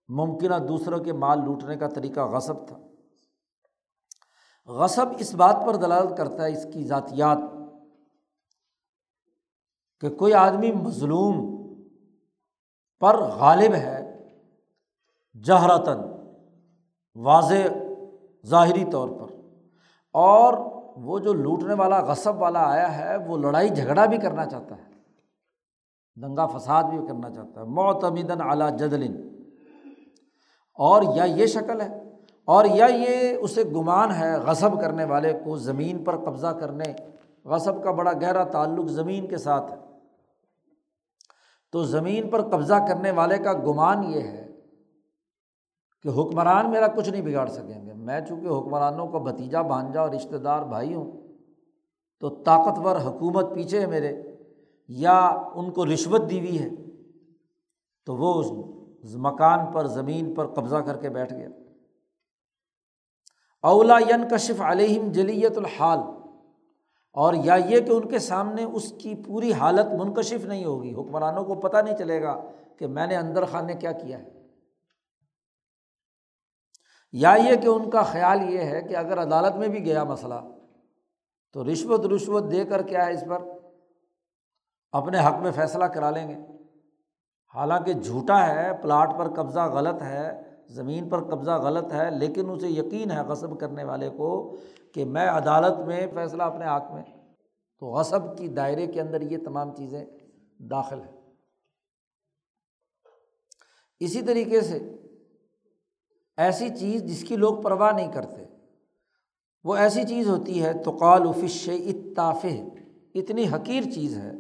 [0.09, 2.79] ممکنہ دوسروں کے مال لوٹنے کا طریقہ غصب تھا۔
[4.67, 7.39] غصب اس بات پر دلالت کرتا ہے، اس کی ذاتیات،
[10.01, 11.58] کہ کوئی آدمی مظلوم
[13.01, 14.05] پر غالب ہے۔
[15.45, 15.99] جہرتاً،
[17.15, 17.69] واضح
[18.47, 19.27] ظاہری طور پر۔
[20.13, 20.55] اور
[20.97, 24.89] وہ جو لوٹنے والا، غصب والا آیا ہے، وہ لڑائی جھگڑا بھی کرنا چاہتا ہے۔
[26.23, 29.45] دنگا فساد بھی کرنا چاہتا ہے۔ معتمدن اعلیٰ جدلن
[30.75, 32.03] اور یا یہ شکل ہے،
[32.45, 36.85] اور یا یہ اسے گمان ہے، غصب کرنے والے کو زمین پر قبضہ کرنے۔
[37.45, 39.88] غصب کا بڑا گہرا تعلق زمین کے ساتھ ہے۔
[41.73, 44.47] تو زمین پر قبضہ کرنے والے کا گمان یہ ہے
[46.03, 50.11] کہ حکمران میرا کچھ نہیں بگاڑ سکیں گے۔ میں چونکہ حکمرانوں کا بھتیجا، بھانجا اور
[50.11, 51.11] رشتہ دار بھائی ہوں،
[52.21, 54.23] تو طاقتور حکومت پیچھے ہے میرے،
[54.89, 55.19] یا
[55.55, 56.69] ان کو رشوت دی ہوئی ہے،
[58.07, 58.35] تو وہ
[59.03, 61.49] اس مکان پر، زمین پر قبضہ کر کے بیٹھ گیا
[63.65, 65.99] اولا ین کشف علیہم جلیت الحال۔
[67.13, 71.45] اور یا یہ کہ ان کے سامنے اس کی پوری حالت منکشف نہیں ہوگی، حکمرانوں
[71.45, 72.41] کو پتہ نہیں چلے گا
[72.79, 74.39] کہ میں نے اندر خانے کیا کیا ہے۔
[77.13, 80.35] یا یہ کہ ان کا خیال یہ ہے کہ اگر عدالت میں بھی گیا مسئلہ،
[81.53, 83.43] تو رشوت رشوت دے کر کیا ہے اس پر؟
[84.93, 86.37] اپنے حق میں فیصلہ کرا لیں گے۔
[87.55, 92.69] حالانکہ جھوٹا ہے، پلاٹ پر قبضہ غلط ہے، زمین پر قبضہ غلط ہے، لیکن اسے
[92.69, 94.57] یقین ہے غصب کرنے والے کو
[94.95, 97.03] کہ میں عدالت میں فیصلہ اپنے حق میں،
[97.79, 100.05] تو غصب کی دائرے کے اندر یہ تمام چیزیں
[100.71, 101.17] داخل ہیں۔
[104.01, 104.79] اسی طریقے سے
[106.37, 108.45] ایسی چیز جس کی لوگ پرواہ نہیں کرتے،
[109.65, 112.47] وہ ایسی چیز ہوتی ہے تو قال فش اتاف
[113.15, 114.33] اتنی حقیر چیز ہے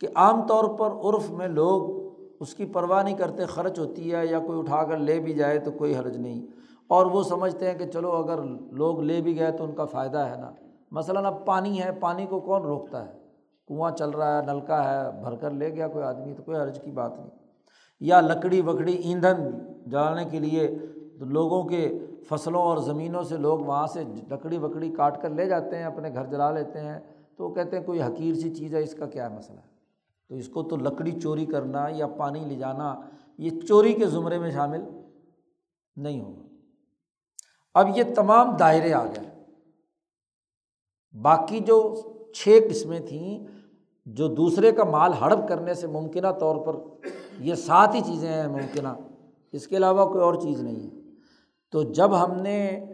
[0.00, 2.06] کہ عام طور پر عرف میں لوگ
[2.40, 5.58] اس کی پرواہ نہیں کرتے، خرچ ہوتی ہے یا کوئی اٹھا کر لے بھی جائے
[5.58, 6.46] تو کوئی حرج نہیں۔
[6.88, 10.18] اور وہ سمجھتے ہیں کہ چلو اگر لوگ لے بھی گئے تو ان کا فائدہ
[10.18, 10.50] ہے نا۔
[10.90, 13.12] مثلاً اب پانی ہے، پانی کو کون روکتا ہے؟
[13.68, 16.80] کنواں چل رہا ہے، نلکا ہے، بھر کر لے گیا کوئی آدمی تو کوئی حرج
[16.80, 17.30] کی بات نہیں۔
[18.00, 20.78] یا لکڑی وکڑی، ایندھن جلانے کے لیے
[21.20, 25.76] لوگوں کے فصلوں اور زمینوں سے لوگ وہاں سے لکڑی وکڑی کاٹ کر لے جاتے
[25.76, 27.00] ہیں، اپنے گھر جلا لیتے ہیں۔
[27.36, 29.76] تو وہ کہتے ہیں کوئی حقیر سی چیز ہے، اس کا کیا مسئلہ ہے؟
[30.28, 33.00] تو اس کو تو لکڑی چوری کرنا یا پانی لے جانا،
[33.38, 34.80] یہ چوری کے زمرے میں شامل
[35.96, 36.45] نہیں ہوگا۔
[37.76, 39.44] اب یہ تمام دائرے آ گئے۔
[41.22, 41.94] باقی جو
[42.34, 43.46] چھ قسمیں تھیں،
[44.06, 46.76] جو دوسرے کا مال ہڑپ کرنے سے ممکنہ طور پر
[47.40, 48.88] یہ سات ہی چیزیں ہیں ممکنہ،
[49.52, 51.00] اس کے علاوہ کوئی اور چیز نہیں ہے۔
[51.70, 52.84] تو جب ہم نے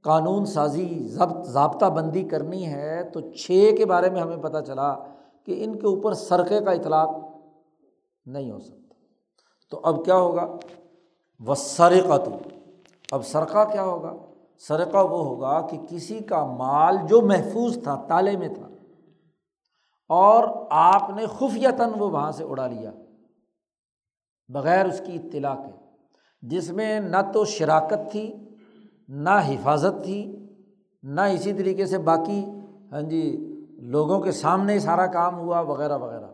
[0.00, 4.94] قانون سازی ضبط، ضابطہ بندی کرنی ہے، تو چھ کے بارے میں ہمیں پتہ چلا
[5.44, 7.10] کہ ان کے اوپر سرقے کا اطلاق
[8.26, 8.94] نہیں ہو سکتا۔
[9.70, 10.56] تو اب کیا ہوگا؟
[11.40, 12.30] وہ سرقہ
[13.14, 14.12] اب سرقہ کیا ہوگا؟
[14.58, 18.68] سرقہ وہ ہوگا کہ کسی کا مال جو محفوظ تھا، تالے میں تھا،
[20.10, 22.90] اور آپ نے خفیتاً وہ وہاں سے اڑا لیا،
[24.48, 25.72] بغیر اس کی اطلاع کے،
[26.42, 28.32] جس میں نہ تو شراکت تھی،
[29.08, 30.20] نہ حفاظت تھی،
[31.02, 32.44] نہ اسی طریقے سے باقی
[32.92, 33.24] ہاں جی
[33.78, 36.30] لوگوں کے سامنے سارا کام ہوا، وغیرہ وغیرہ۔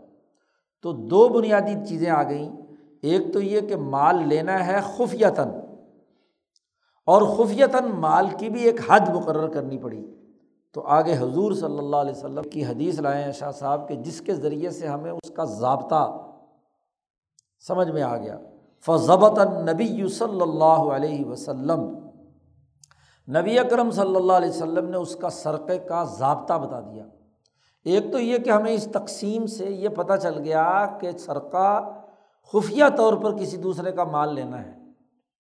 [0.85, 2.51] تو دو بنیادی چیزیں آ گئیں۔
[3.03, 5.49] ایک تو یہ کہ مال لینا ہے خفیتاً
[7.11, 10.15] اور خفیتاً مال کی بھی ایک حد مقرر کرنی پڑی۔
[10.73, 14.35] تو آگے حضور صلی اللہ علیہ وسلم کی حدیث لائیں شاہ صاحب کہ جس کے
[14.35, 16.19] ذریعے سے ہمیں اس کا ضابطہ
[17.69, 18.39] سمجھ میں آ گیا۔
[18.87, 21.81] فضبط نبی صلی اللہ علیہ وسلم۔
[23.29, 27.05] نبی اکرم صلی اللہ علیہ وسلم نے اس کا سرقے کا ضابطہ بتا دیا۔
[27.85, 31.93] ایک تو یہ کہ ہمیں اس تقسیم سے یہ پتہ چل گیا کہ سرقہ
[32.53, 34.80] خفیہ طور پر کسی دوسرے کا مال لینا ہے۔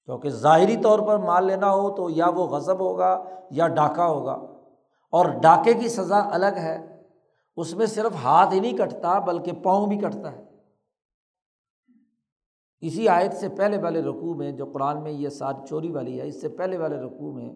[0.05, 4.33] کیونکہ ظاہری طور پر مال لینا ہو تو یا وہ غضب ہوگا یا ڈاکہ ہوگا۔
[5.11, 7.03] اور ڈاکے کی سزا الگ ہے،
[7.57, 10.45] اس میں صرف ہاتھ ہی نہیں کٹتا بلکہ پاؤں بھی کٹتا ہے۔
[12.81, 16.27] اسی آیت سے پہلے والے رقوع میں جو قرآن میں یہ سات چوری والی ہے،
[16.27, 17.55] اس سے پہلے والے رقوع میں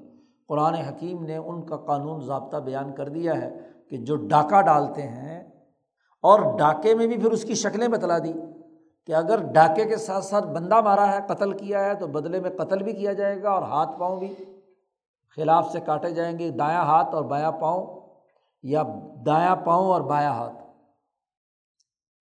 [0.49, 3.59] قرآن حکیم نے ان کا قانون ضابطہ بیان کر دیا ہے
[3.91, 5.51] کہ جو ڈاکہ ڈالتے ہیں
[6.23, 8.33] اور ڈاکے میں بھی پھر اس کی شکلیں بتلا دی۔
[9.07, 12.51] کہ اگر ڈاکے کے ساتھ ساتھ بندہ مارا ہے، قتل کیا ہے، تو بدلے میں
[12.51, 14.35] قتل بھی کیا جائے گا اور ہاتھ پاؤں بھی
[15.37, 18.01] خلاف سے کاٹے جائیں گے، دایاں ہاتھ اور بایاں پاؤں،
[18.63, 18.83] یا
[19.27, 20.65] دایاں پاؤں اور بایاں ہاتھ۔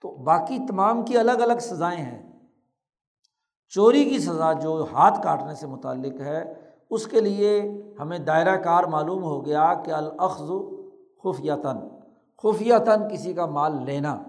[0.01, 2.33] تو باقی تمام کی الگ الگ سزائیں ہیں۔
[3.69, 6.53] چوری کی سزا جو ہاتھ کاٹنے سے متعلق ہے،
[6.89, 7.63] اس کے لیے
[7.99, 10.51] ہمیں دائرہ کار معلوم ہو گیا کہ الخذ
[11.23, 11.77] خفیتاً
[12.43, 14.23] خفیتاً کسی کا مال لینا۔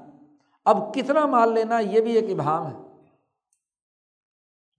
[0.65, 2.85] اب کتنا مال لینا یہ بھی ایک ابہام ہے۔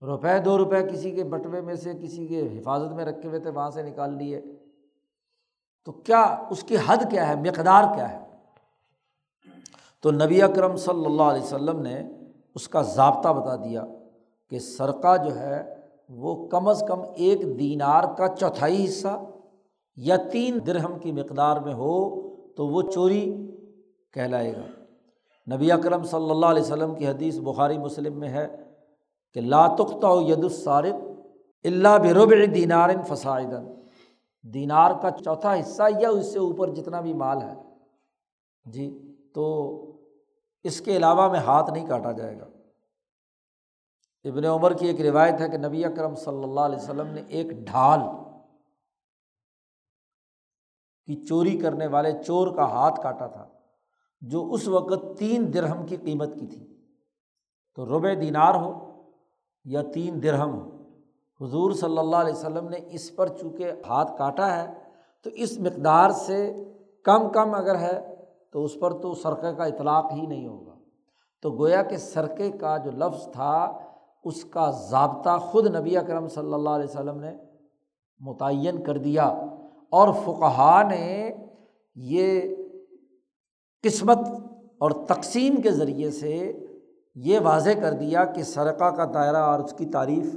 [0.02, 3.50] روپے، دو روپے کسی کے بٹوے میں سے، کسی کے حفاظت میں رکھے ہوئے تھے،
[3.50, 4.42] وہاں سے نکال لیے۔
[5.84, 8.18] تو کیا اس کی حد کیا ہے؟ مقدار کیا ہے؟
[10.00, 12.02] تو نبی اکرم صلی اللہ علیہ وسلم نے
[12.54, 13.84] اس کا ضابطہ بتا دیا
[14.50, 15.74] کہ سرقہ جو ہے
[16.08, 19.24] وہ کم از کم ایک دینار کا چوتھائی حصہ
[19.96, 22.20] یا تین درہم کی مقدار میں ہو
[22.54, 23.50] تو وہ چوری
[24.12, 24.75] کہلائے گا۔
[25.54, 28.46] نبی اکرم صلی اللہ علیہ وسلم کی حدیث بخاری مسلم میں ہے
[29.34, 30.94] کہ لاتختا ید الصارق
[31.64, 33.74] اللہ برب دینار فسائدن
[34.42, 37.54] دینار کا چوتھا حصہ یا اس سے اوپر جتنا بھی مال ہے۔
[38.64, 39.46] جی تو
[40.64, 42.46] اس کے علاوہ میں ہاتھ نہیں کاٹا جائے گا۔
[44.24, 47.46] ابن عمر کی ایک روایت ہے کہ نبی اکرم صلی اللہ علیہ وسلم نے ایک
[47.46, 48.00] ڈھال
[51.06, 53.48] کی چوری کرنے والے چور کا ہاتھ کاٹا تھا۔
[54.20, 56.76] جو اس وقت تین درہم کی قیمت کی تھی۔
[57.74, 59.00] تو ربع دینار ہو
[59.64, 60.70] یا تین درہم ہو۔
[61.44, 64.72] حضور صلی اللہ علیہ وسلم نے اس پر چونکہ ہاتھ کاٹا ہے،
[65.24, 66.64] تو اس مقدار سے
[67.04, 68.14] کم کم اگر ہے
[68.52, 70.74] تو اس پر تو سرقے کا اطلاق ہی نہیں ہوگا۔
[71.42, 73.78] تو گویا کہ سرقے کا جو لفظ تھا،
[74.24, 77.36] اس کا ضابطہ خود نبی اکرم صلی اللہ علیہ وسلم نے
[78.20, 79.24] متعین کر دیا۔
[79.90, 81.34] اور فقہ نے
[81.94, 82.55] یہ
[83.86, 84.18] قسمت
[84.78, 86.52] اور تقسیم کے ذریعے سے
[87.14, 90.36] یہ واضح کر دیا کہ سرقہ کا دائرہ اور اس کی تعریف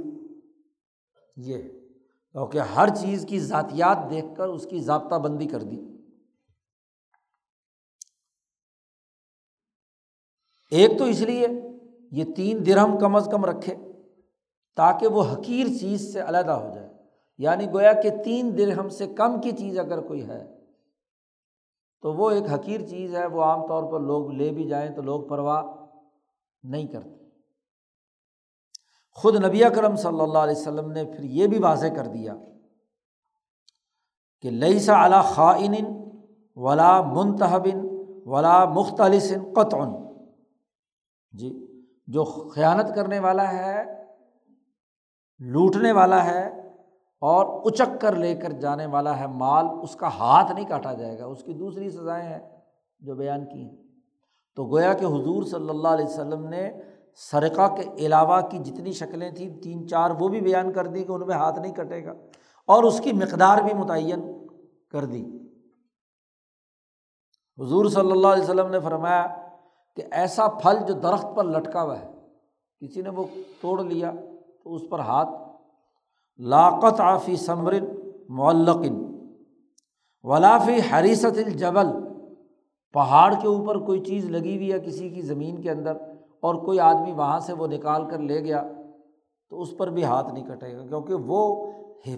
[1.36, 1.62] یہ
[2.32, 5.76] کیونکہ ہر چیز کی ذاتیات دیکھ کر اس کی ضابطہ بندی کر دی۔
[10.70, 11.46] ایک تو اس لیے
[12.10, 13.74] یہ تین درہم کم از کم رکھے
[14.76, 16.88] تاکہ وہ حقیر چیز سے علیحدہ ہو جائے۔
[17.38, 20.59] یعنی گویا کہ تین درہم سے کم کی چیز اگر کوئی ہے
[22.02, 25.02] تو وہ ایک حقیر چیز ہے، وہ عام طور پر لوگ لے بھی جائیں تو
[25.02, 25.62] لوگ پرواہ
[26.62, 27.18] نہیں کرتے۔
[29.10, 32.34] خود نبی کرم صلی اللہ علیہ وسلم نے پھر یہ بھی واضح کر دیا
[34.40, 35.74] کہ لئی سا علا خائن
[36.56, 37.86] ولا منتحبن
[38.26, 39.78] ولا مختلف قطع۔
[41.32, 41.50] جی
[42.06, 43.84] جو خیانت کرنے والا ہے،
[45.38, 46.69] لوٹنے والا ہے
[47.22, 51.18] اور اچک کر لے کر جانے والا ہے مال، اس کا ہاتھ نہیں کاٹا جائے
[51.18, 52.38] گا، اس کی دوسری سزائیں ہیں
[53.00, 53.76] جو بیان کی ہیں۔
[54.56, 56.70] تو گویا کہ حضور صلی اللہ علیہ وسلم نے
[57.20, 61.12] سرقہ کے علاوہ کی جتنی شکلیں تھیں، تین چار، وہ بھی بیان کر دی کہ
[61.12, 62.12] ان میں ہاتھ نہیں کٹے گا،
[62.68, 64.20] اور اس کی مقدار بھی متعین
[64.92, 65.22] کر دی۔
[67.58, 69.26] حضور صلی اللہ علیہ وسلم نے فرمایا
[69.96, 72.10] کہ ایسا پھل جو درخت پر لٹکا ہوا ہے،
[72.82, 73.24] کسی نے وہ
[73.60, 74.12] توڑ لیا
[74.64, 75.28] تو اس پر ہاتھ
[76.40, 77.84] لاقت آفی ثمرن
[78.28, 79.16] معلقن
[80.22, 81.86] ولافی حریثت الجبل۔
[82.92, 85.96] پہاڑ کے اوپر کوئی چیز لگی ہوئی ہے کسی کی زمین کے اندر
[86.40, 88.62] اور کوئی آدمی وہاں سے وہ نکال کر لے گیا
[89.50, 91.72] تو اس پر بھی ہاتھ نہیں کٹے گا کیونکہ وہ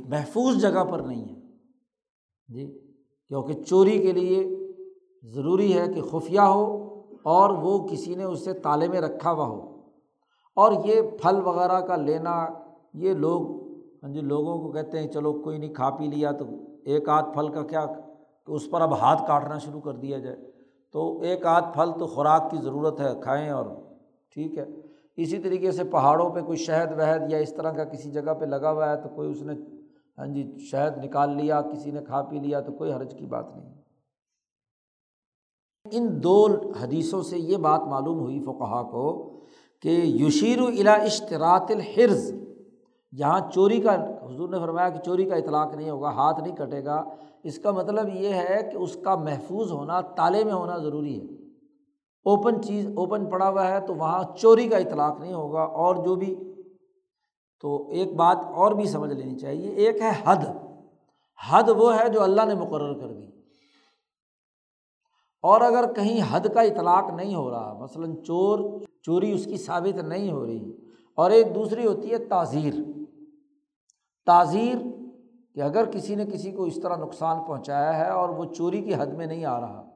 [0.09, 1.41] محفوظ جگہ پر نہیں ہے۔
[2.49, 2.79] جی
[3.29, 4.57] کیونکہ چوری کے لیے
[5.23, 6.89] ضروری ہے کہ خفیہ ہو
[7.23, 9.81] اور وہ کسی نے اسے تالے میں رکھا ہوا ہو۔
[10.55, 12.47] اور یہ پھل وغیرہ کا لینا،
[12.95, 13.62] یہ لوگ
[14.03, 16.45] ہاں جی لوگوں کو کہتے ہیں، چلو کوئی نہیں، کھا پی لیا تو
[16.85, 17.87] ایک آدھ پھل کا کیا
[18.47, 20.37] کہ اس پر اب ہاتھ کاٹنا شروع کر دیا جائے۔
[20.93, 23.67] تو ایک آدھ پھل تو خوراک کی ضرورت ہے، کھائیں اور
[24.35, 24.65] ٹھیک ہے۔
[25.17, 28.45] اسی طریقے سے پہاڑوں پہ کوئی شہد وہد یا اس طرح کا کسی جگہ پہ
[28.45, 29.53] لگا ہوا ہے تو کوئی اس نے
[30.19, 33.57] ہاں جی شہد نکال لیا، کسی نے کھا پی لیا تو کوئی حرج کی بات
[33.57, 33.75] نہیں۔
[35.93, 36.47] ان دو
[36.83, 39.07] حدیثوں سے یہ بات معلوم ہوئی فقہ کو
[39.83, 42.42] کہ یشیر الا اشتراط الحرز۔
[43.17, 43.95] جہاں چوری کا،
[44.25, 47.05] حضور نے فرمایا کہ چوری کا اطلاق نہیں ہوگا، ہاتھ نہیں کٹے گا۔
[47.43, 51.25] اس کا مطلب یہ ہے کہ اس کا محفوظ ہونا، تالے میں ہونا ضروری ہے۔
[52.25, 56.15] اوپن چیز، اوپن پڑا ہوا ہے تو وہاں چوری کا اطلاق نہیں ہوگا اور جو
[56.15, 56.35] بھی۔
[57.61, 60.45] تو ایک بات اور بھی سمجھ لینی چاہیے، ایک ہے حد۔
[61.51, 63.27] حد وہ ہے جو اللہ نے مقرر کر دی۔
[65.43, 70.03] اور اگر کہیں حد کا اطلاق نہیں ہو رہا، مثلاً چور، چوری اس کی ثابت
[70.03, 70.73] نہیں ہو رہی،
[71.15, 72.75] اور ایک دوسری ہوتی ہے تعزیر
[74.27, 74.77] تعزیر
[75.55, 78.95] کہ اگر کسی نے کسی کو اس طرح نقصان پہنچایا ہے اور وہ چوری کی
[78.95, 79.89] حد میں نہیں آ رہا،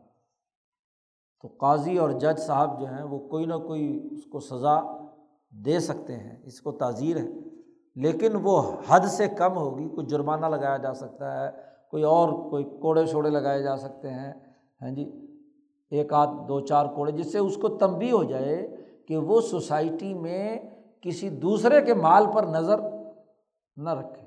[1.43, 4.81] تو قاضی اور جج صاحب جو ہیں وہ کوئی نہ کوئی اس کو سزا
[5.51, 7.27] دے سکتے ہیں، اس کو تعزیر ہے۔
[7.95, 11.51] لیکن وہ حد سے کم ہوگی، کوئی جرمانہ لگایا جا سکتا ہے،
[11.91, 14.33] کوئی اور کوئی کوڑے شوڑے لگائے جا سکتے ہیں
[14.83, 15.27] ہاں جی؟
[15.91, 18.77] ایک آدھ، دو چار کوڑے، جس سے اس کو تنبی ہو جائے
[19.09, 20.59] کہ وہ سوسائٹی میں
[21.01, 22.81] کسی دوسرے کے مال پر نظر
[23.77, 24.27] نہ رکھے۔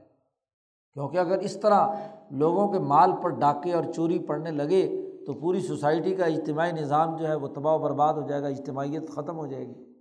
[0.94, 1.88] کیونکہ اگر اس طرح
[2.32, 7.16] لوگوں کے مال پر ڈاکے اور چوری پڑنے لگے تو پوری سوسائٹی کا اجتماعی نظام
[7.16, 9.94] جو ہے وہ تباہ و برباد ہو جائے گا، اجتماعیت ختم ہو جائے گی۔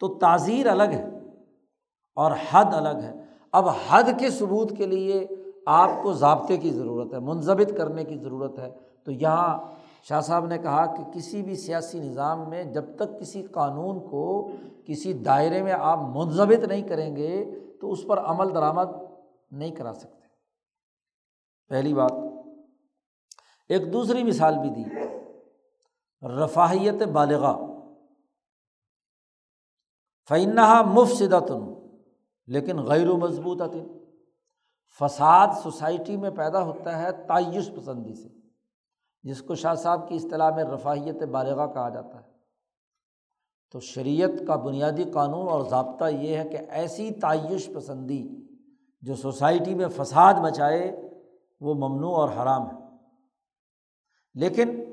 [0.00, 1.18] تو تعزیر الگ ہے
[2.16, 3.12] اور حد الگ ہے۔
[3.52, 5.26] اب حد کے ثبوت کے لیے
[5.66, 8.70] آپ کو ضابطے کی ضرورت ہے منظمت کرنے کی ضرورت ہے۔
[9.04, 9.58] تو یہاں
[10.08, 14.48] شاہ صاحب نے کہا کہ کسی بھی سیاسی نظام میں جب تک کسی قانون کو
[14.84, 17.50] کسی دائرے میں آپ منظمت نہیں کریں گے
[17.84, 18.86] تو اس پر عمل درآمد
[19.50, 20.26] نہیں کرا سکتے۔
[21.68, 22.12] پہلی بات،
[23.68, 24.84] ایک دوسری مثال بھی دی۔
[26.28, 27.46] رفاہیت بالغ
[30.28, 31.88] فعنحا مفصدتن
[32.46, 33.60] لیکن غیر و مضبوط
[35.00, 38.28] فساد سوسائٹی میں پیدا ہوتا ہے تعیش پسندی سے،
[39.22, 42.33] جس کو شاہ صاحب کی اصطلاح میں رفاہیت بالغ کہا جاتا ہے۔
[43.74, 48.28] تو شریعت کا بنیادی قانون اور ضابطہ یہ ہے کہ ایسی تعیش پسندی
[49.02, 51.10] جو سوسائٹی میں فساد مچائے،
[51.60, 52.80] وہ ممنوع اور حرام ہے۔
[54.34, 54.84] لیکن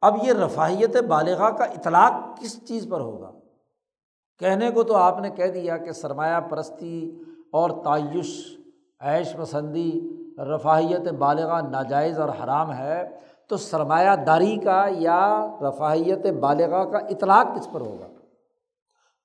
[0.00, 3.32] اب یہ رفاہیت بالغ کا اطلاق کس چیز پر ہوگا؟
[4.38, 7.18] کہنے کو تو آپ نے کہہ دیا کہ سرمایہ پرستی
[7.50, 8.58] اور تعیش،
[9.00, 10.00] عیش پسندی،
[10.38, 13.08] رفاہیت بالغ ناجائز اور حرام ہے۔
[13.52, 18.06] تو سرمایہ داری کا یا رفاہیت بالغ کا اطلاق کس پر ہوگا؟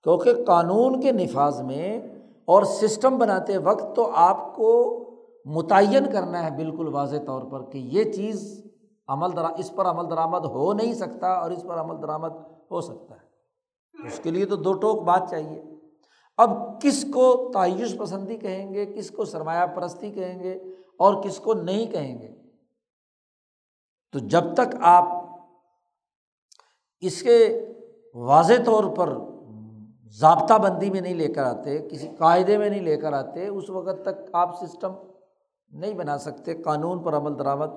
[0.04, 2.02] کیونکہ قانون کے نفاذ میں
[2.46, 5.00] اور سسٹم بناتے وقت تو آپ کو
[5.46, 8.66] متعین کرنا ہے بالکل واضح طور پر کہ یہ چیز
[9.08, 12.32] عمل درا، اس پر عمل درآمد ہو نہیں سکتا اور اس پر عمل درآمد
[12.72, 13.28] ہو سکتا ہے۔
[14.08, 15.64] اس کے لیے تو دو ٹوک بات چاہیے۔
[16.38, 20.54] اب کس کو تعیش پسندی کہیں گے، کس کو سرمایہ پرستی کہیں گے
[20.98, 22.37] اور کس کو نہیں کہیں گے؟
[24.12, 25.06] تو جب تک آپ
[27.00, 27.66] اس کے
[28.14, 29.18] واضح طور پر
[30.12, 33.70] ضابطہ بندی میں نہیں لے کر آتے، کسی قاعدے میں نہیں لے کر آتے، اس
[33.70, 34.94] وقت تک آپ سسٹم
[35.72, 37.70] نہیں بنا سکتے، قانون پر عمل درآمد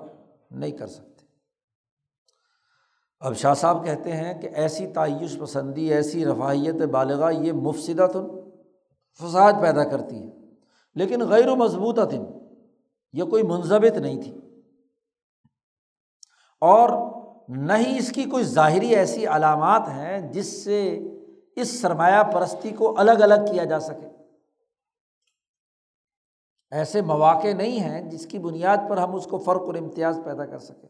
[0.51, 1.25] نہیں کر سکتے۔
[3.19, 8.27] اب شاہ صاحب کہتے ہیں کہ ایسی تعیش پسندی، ایسی رفاہیت بالغ یہ مفصدہ تن
[9.13, 10.29] فساد پیدا کرتی ہے،
[10.95, 12.23] لیکن غیر و مضبوط تن
[13.13, 14.40] یہ کوئی منظمت نہیں تھی۔
[16.61, 16.89] اور
[17.49, 20.99] نہ ہی اس کی کوئی ظاہری ایسی علامات ہیں جس سے
[21.55, 24.07] اس سرمایہ پرستی کو الگ الگ کیا جا سکے۔
[26.71, 30.45] ایسے مواقع نہیں ہیں جس کی بنیاد پر ہم اس کو فرق اور امتیاز پیدا
[30.45, 30.89] کر سکیں۔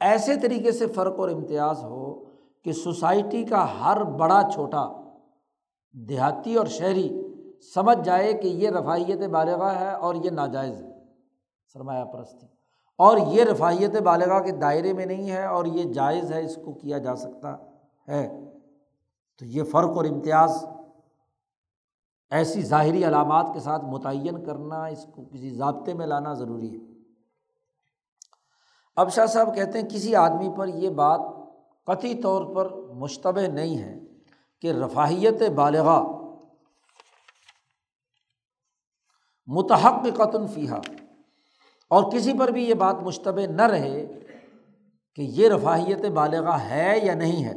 [0.00, 2.24] ایسے طریقے سے فرق اور امتیاز ہو
[2.62, 4.86] کہ سوسائٹی کا ہر بڑا چھوٹا
[5.92, 7.22] دیہاتی اور شہری
[7.74, 10.90] سمجھ جائے کہ یہ رفاہیت بالغ ہے اور یہ ناجائز ہے،
[11.72, 12.46] سرمایہ پرستی۔
[13.02, 16.72] اور یہ رفاہیت بالغ کے دائرے میں نہیں ہے اور یہ جائز ہے اس کو
[16.72, 17.56] کیا جا سکتا
[18.08, 18.28] ہے۔
[19.38, 20.64] تو یہ فرق اور امتیاز
[22.30, 26.80] ایسی ظاہری علامات کے ساتھ متعین کرنا، اس کو کسی ضابطے میں لانا ضروری ہے۔
[28.96, 31.20] اب شاہ صاحب کہتے ہیں کسی آدمی پر یہ بات
[31.86, 33.94] قطعی طور پر مشتبہ نہیں ہے
[34.60, 35.90] کہ رفاہیت بالغ
[39.46, 40.80] متحق قطن فیحا
[41.92, 44.06] اور کسی پر بھی یہ بات مشتبہ نہ رہے
[45.14, 47.54] کہ یہ رفاہیت بالغ ہے یا نہیں ہے۔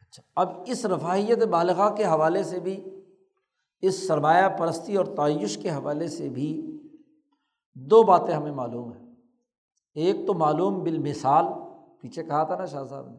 [0.00, 2.84] اچھا اب اس رفاہیت بالغ کے حوالے سے بھی،
[3.80, 6.78] اس سرمایہ پرستی اور تعیش کے حوالے سے بھی
[7.74, 9.14] دو باتیں ہمیں معلوم ہیں۔
[9.94, 11.44] ایک تو معلوم بالمثال،
[12.00, 13.16] پیچھے کہا تھا نا شاہ صاحب نے۔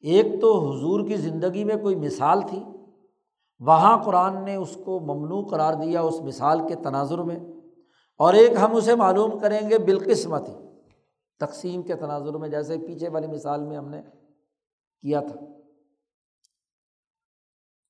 [0.00, 2.62] ایک تو حضور کی زندگی میں کوئی مثال تھی،
[3.60, 7.38] وہاں قرآن نے اس کو ممنوع قرار دیا اس مثال کے تناظر میں۔
[8.18, 10.52] اور ایک ہم اسے معلوم کریں گے بالقسمتی
[11.40, 14.02] تقسیم کے تناظر میں جیسے پیچھے والی مثال میں ہم نے
[15.00, 15.40] کیا تھا۔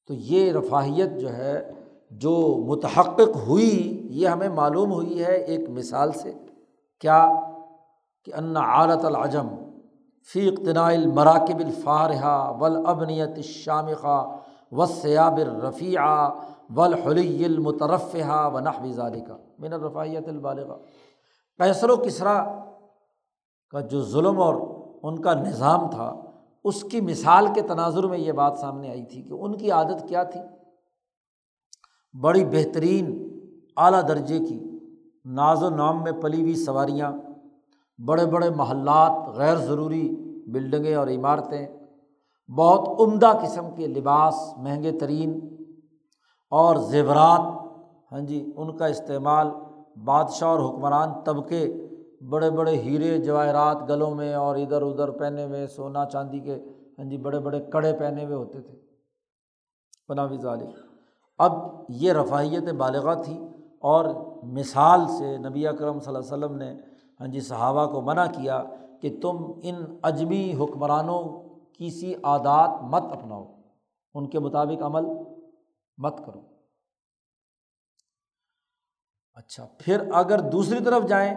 [0.06, 1.70] تو یہ رفاہیت جو ہے،
[2.10, 6.32] جو متحقق ہوئی، یہ ہمیں معلوم ہوئی ہے ایک مثال سے۔
[7.00, 7.28] کیا؟
[8.24, 9.48] کہ ان عالت العجم
[10.32, 14.36] فی اقتناء المراکب الفارحہ ولابنیت الشامخہ
[14.72, 16.00] و سیاب الرفیع
[16.76, 20.76] ولحلی المترفہ و نحو ذالکہ من الرفاہیت البالغہ۔
[21.58, 22.62] کیسر و کسرا
[23.70, 24.54] کا جو ظلم اور
[25.02, 26.22] ان کا نظام تھا،
[26.64, 30.08] اس کی مثال کے تناظر میں یہ بات سامنے آئی تھی کہ ان کی عادت
[30.08, 30.40] کیا تھی؟
[32.20, 33.28] بڑی بہترین
[33.76, 34.80] اعلیٰ درجے کی
[35.24, 37.12] ناز و نام میں پلی ہوئی سواریاں،
[37.98, 40.08] بڑے بڑے محلات، غیر ضروری
[40.46, 41.66] بلڈنگیں اور عمارتیں،
[42.48, 45.38] بہت عمدہ قسم کے لباس، مہنگے ترین
[46.52, 47.40] اور زیورات
[48.12, 49.48] ہاں جی ان کا استعمال
[50.04, 51.66] بادشاہ اور حکمران طبقے
[52.30, 56.54] بڑے بڑے ہیرے، جواہرات گلوں میں اور ادھر ادھر پہنے ہوئے، سونا چاندی کے
[56.98, 58.76] ہاں جی بڑے بڑے کڑے پہنے ہوئے ہوتے تھے۔
[60.08, 60.70] پناہ ظالم
[61.38, 61.52] اب
[61.88, 63.38] یہ رفاہیت بالغ تھی
[63.80, 64.04] اور
[64.42, 66.72] مثال سے نبی اکرم صلی اللہ علیہ وسلم نے
[67.20, 68.62] ہاں جی صحابہ کو منع کیا
[69.00, 71.22] کہ تم ان اجمی حکمرانوں
[71.72, 73.44] کی سی عادات مت اپناؤ۔
[74.14, 75.04] ان کے مطابق عمل
[75.98, 76.40] مت کرو۔
[79.34, 81.34] اچھا پھر اگر دوسری طرف جائیں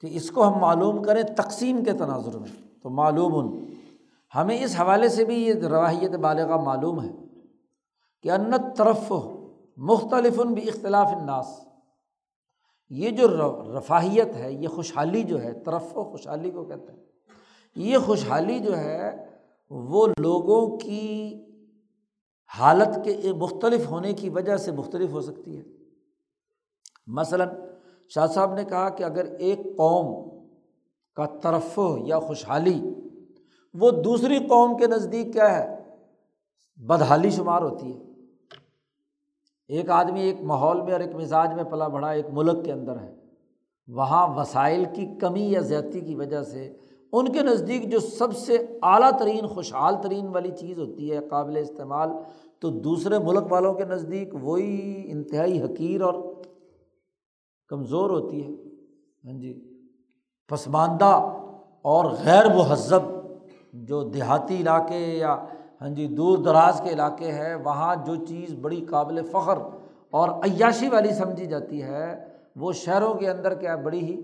[0.00, 3.64] کہ اس کو ہم معلوم کریں تقسیم کے تناظر میں، تو معلوم،
[4.34, 7.12] ہمیں اس حوالے سے بھی یہ رواحیت بالغ معلوم ہے
[8.22, 9.12] کہ انت طرف
[9.76, 11.46] مختلف بھی اختلاف الناس۔
[12.88, 13.28] یہ جو
[13.78, 17.04] رفاہیت ہے، یہ خوشحالی جو ہے، طرف و خوشحالی کو کہتے ہیں،
[17.74, 19.26] یہ خوشحالی جو ہے
[19.70, 21.46] وہ لوگوں کی
[22.58, 25.62] حالت کے مختلف ہونے کی وجہ سے مختلف ہو سکتی ہے۔
[27.06, 27.48] مثلاً
[28.08, 30.30] شاہ صاحب نے کہا کہ اگر ایک قوم
[31.14, 32.94] کا طرف یا خوشحالی،
[33.74, 35.84] وہ دوسری قوم کے نزدیک کیا ہے؟
[36.76, 37.98] بدحالی شمار ہوتی ہے۔
[39.68, 43.00] ایک آدمی ایک ماحول میں اور ایک مزاج میں پلا بڑھا ایک ملک کے اندر
[43.00, 43.14] ہے۔
[43.88, 46.76] وہاں وسائل کی کمی یا زیادتی کی وجہ سے
[47.12, 51.56] ان کے نزدیک جو سب سے اعلیٰ ترین، خوشحال ترین والی چیز ہوتی ہے قابل
[51.56, 52.10] استعمال،
[52.60, 56.14] تو دوسرے ملک والوں کے نزدیک وہی انتہائی حقیر اور
[57.70, 58.50] کمزور ہوتی ہے۔
[59.24, 59.52] ہاں جی
[60.50, 61.12] پسماندہ
[61.82, 63.02] اور غیر مہذب
[63.88, 65.34] جو دیہاتی علاقے یا
[65.80, 69.58] ہاں جی دور دراز کے علاقے ہیں، وہاں جو چیز بڑی قابل فخر
[70.10, 72.14] اور عیاشی والی سمجھی جاتی ہے،
[72.56, 74.20] وہ شہروں کے اندر کیا بڑی ہی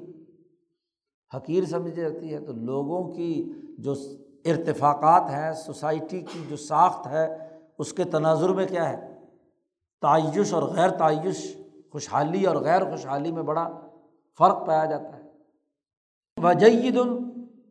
[1.35, 3.95] حقیر سمجھی جاتی ہے تو لوگوں کی جو
[4.45, 7.27] ارتفاقات ہیں، سوسائٹی کی جو ساخت ہے،
[7.79, 9.15] اس کے تناظر میں کیا ہے؟
[10.03, 11.57] تعیش اور غیر تعیش،
[11.93, 13.69] خوشحالی اور غیر خوشحالی میں بڑا
[14.39, 15.23] فرق پایا جاتا ہے۔
[16.43, 16.97] وجید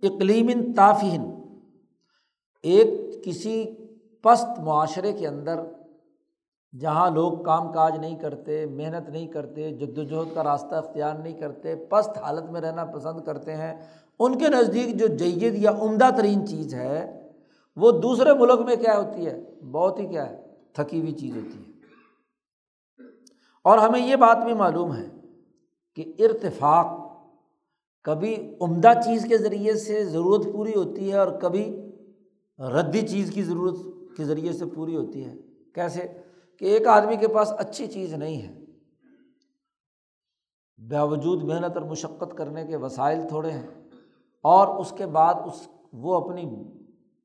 [0.04, 1.24] اقلیم تافہن،
[2.64, 3.66] ایک کسی
[4.22, 5.60] پست معاشرے کے اندر
[6.80, 11.34] جہاں لوگ کام کاج نہیں کرتے، محنت نہیں کرتے، جد وجہد کا راستہ اختیار نہیں
[11.34, 13.82] کرتے، پست حالت میں رہنا پسند کرتے ہیں،
[14.20, 17.30] ان کے نزدیک جو جید یا عمدہ ترین چیز ہے،
[17.76, 20.42] وہ دوسرے ملک میں کیا ہوتی ہے؟ بہت ہی کیا ہے؟
[20.74, 21.72] تھکی ہوئی چیز ہوتی ہے۔
[23.64, 25.06] اور ہمیں یہ بات بھی معلوم ہے
[25.96, 27.06] کہ ارتفاق
[28.04, 31.92] کبھی عمدہ چیز کے ذریعے سے ضرورت پوری ہوتی ہے اور کبھی
[32.60, 33.76] ردی چیز کی ضرورت
[34.18, 35.36] کے ذریعے سے پوری ہوتی ہے۔
[35.74, 36.25] کیسے؟
[36.60, 38.66] کہ ایک آدمی کے پاس اچھی چیز نہیں ہے۔
[40.78, 43.68] باوجود محنت اور مشقت کرنے کے وسائل تھوڑے ہیں
[44.42, 46.46] اور اس کے بعد اس، وہ اپنی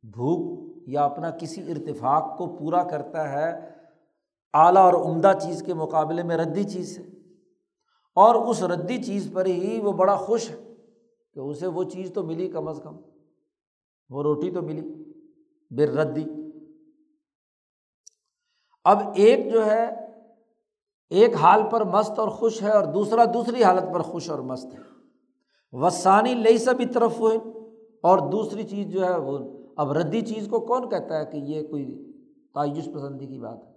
[0.03, 3.71] بھوک یا اپنا کسی ارتفاق کو پورا کرتا ہے،
[4.55, 7.03] اعلیٰ اور عمدہ چیز کے مقابلے میں ردی چیز سے
[8.15, 10.75] اور اس ردی چیز پر ہی وہ بڑا خوش ہے
[11.35, 12.97] کہ اسے وہ چیز تو ملی کم از کم۔
[14.11, 15.13] وہ روٹی تو ملی
[15.71, 16.25] بر ردی۔
[18.85, 19.91] اب ایک جو ہے،
[21.11, 24.75] ایک حال پر مست اور خوش ہے اور دوسرا دوسری حالت پر خوش اور مست
[24.75, 24.79] ہے۔
[25.73, 27.39] وسانی لئی سب طرف ہوئے
[28.03, 29.39] اور دوسری چیز جو ہے وہ،
[29.77, 32.13] اب ردی چیز کو کون کہتا ہے کہ یہ کوئی
[32.55, 33.73] تعیش پسندی کی بات ہے؟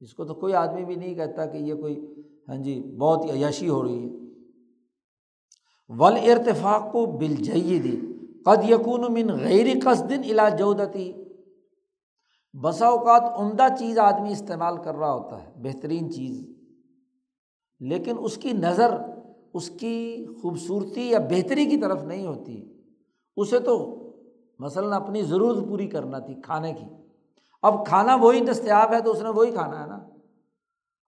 [0.00, 2.06] اس کو تو کوئی آدمی بھی نہیں کہتا کہ یہ کوئی
[2.48, 4.10] ہاں جی بہت ہی عیاشی ہو رہی ہے۔
[5.88, 8.00] ول ارتفاق کو بل جائیے دی
[8.44, 11.12] قد یقون من غیر قصدن علاج جودتی
[12.60, 16.48] بسا اوقات عمدہ چیز آدمی استعمال کر رہا ہوتا ہے، بہترین چیز۔
[17.80, 18.94] لیکن اس کی نظر،
[19.54, 22.82] اس کی خوبصورتی یا بہتری کی طرف نہیں ہوتی۔
[23.36, 24.04] اسے تو
[24.58, 26.86] مثلاً اپنی ضرورت پوری کرنا تھی کھانے کی۔
[27.62, 29.98] اب کھانا وہی دستیاب ہے تو اس نے وہی کھانا ہے نا۔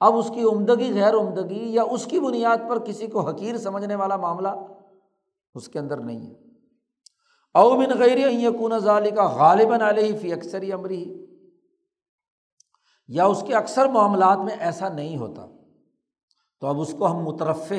[0.00, 3.94] اب اس کی عمدگی، غیر عمدگی یا اس کی بنیاد پر کسی کو حقیر سمجھنے
[3.94, 4.48] والا معاملہ
[5.54, 6.34] اس کے اندر نہیں ہے۔
[7.54, 11.19] اومن غیر یقون ظالی کا غالباً علیہ فی اکثر عمری
[13.10, 15.46] یا اس کے اکثر معاملات میں ایسا نہیں ہوتا۔
[16.60, 17.72] تو اب اس کو ہم مترف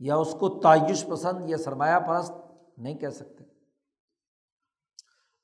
[0.00, 2.32] یا اس کو تعیش پسند یا سرمایہ پرست
[2.78, 3.44] نہیں کہہ سکتے۔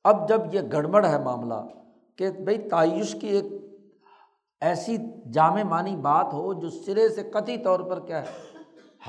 [0.05, 1.55] اب جب یہ گڑبڑ ہے معاملہ
[2.17, 3.45] کہ بھائی تعیش کی ایک
[4.61, 4.97] ایسی
[5.33, 8.59] جامع معنی بات ہو جو سرے سے قطعی طور پر کیا ہے،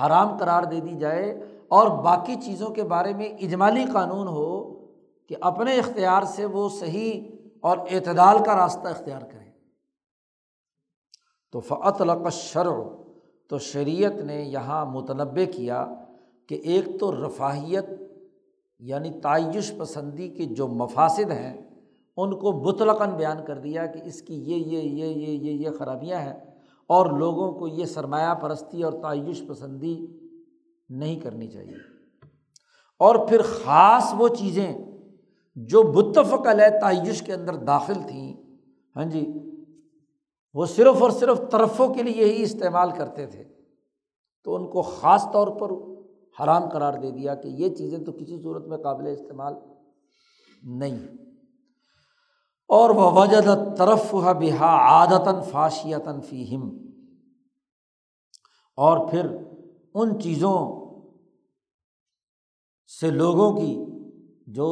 [0.00, 1.30] حرام قرار دے دی جائے
[1.68, 4.74] اور باقی چیزوں کے بارے میں اجمالی قانون ہو
[5.26, 7.30] کہ اپنے اختیار سے وہ صحیح
[7.60, 9.39] اور اعتدال کا راستہ اختیار کرے۔
[11.52, 12.80] تو فعت شرع
[13.48, 15.86] تو شریعت نے یہاں متنوع کیا
[16.48, 17.84] کہ ایک تو رفاہیت
[18.78, 21.70] یعنی تعیش پسندی کے جو مفاصد ہیں،
[22.16, 25.70] ان کو مطلقاً بیان کر دیا کہ اس کی یہ یہ یہ یہ یہ یہ
[25.78, 26.40] خرابیاں ہیں
[26.86, 30.06] اور لوگوں کو یہ سرمایہ پرستی اور تعیش پسندی
[30.88, 31.74] نہیں کرنی چاہیے۔
[32.98, 34.74] اور پھر خاص وہ چیزیں
[35.56, 38.36] جو متفق علیہ تعیش کے اندر داخل تھیں۔
[38.96, 39.32] ہاں جی
[40.54, 43.44] وہ صرف اور صرف طرفوں کے لیے ہی استعمال کرتے تھے
[44.44, 45.70] تو ان کو خاص طور پر
[46.36, 49.54] حرام قرار دے دیا کہ یہ چیزیں تو کسی صورت میں قابل استعمال
[50.62, 50.96] نہیں
[52.66, 53.48] اور وہ وجد
[53.78, 56.68] طرف بہا عادتاً فاشیتاً فیم
[58.76, 59.26] اور پھر
[59.94, 60.56] ان چیزوں
[63.00, 63.84] سے لوگوں کی
[64.46, 64.68] جو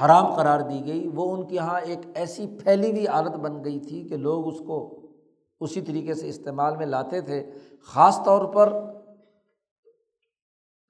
[0.00, 3.80] حرام قرار دی گئی وہ ان کے یہاں ایک ایسی پھیلی ہوئی عادت بن گئی
[3.80, 4.97] تھی کہ لوگ اس کو
[5.60, 7.50] اسی طریقے سے استعمال میں لاتے تھے،
[7.82, 8.72] خاص طور پر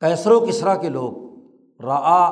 [0.01, 1.29] کیسر و کسرا کے لوگ۔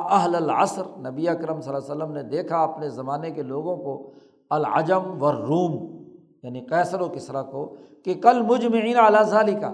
[0.09, 4.11] اہل العصر، نبی اکرم صلی اللہ علیہ وسلم نے دیکھا اپنے زمانے کے لوگوں کو،
[4.49, 5.97] العجم یعنی و روم
[6.43, 7.75] یعنی کیسر و کسرا کو،
[8.05, 9.73] کہ کل مجمعین اعلیٰ ظالی کا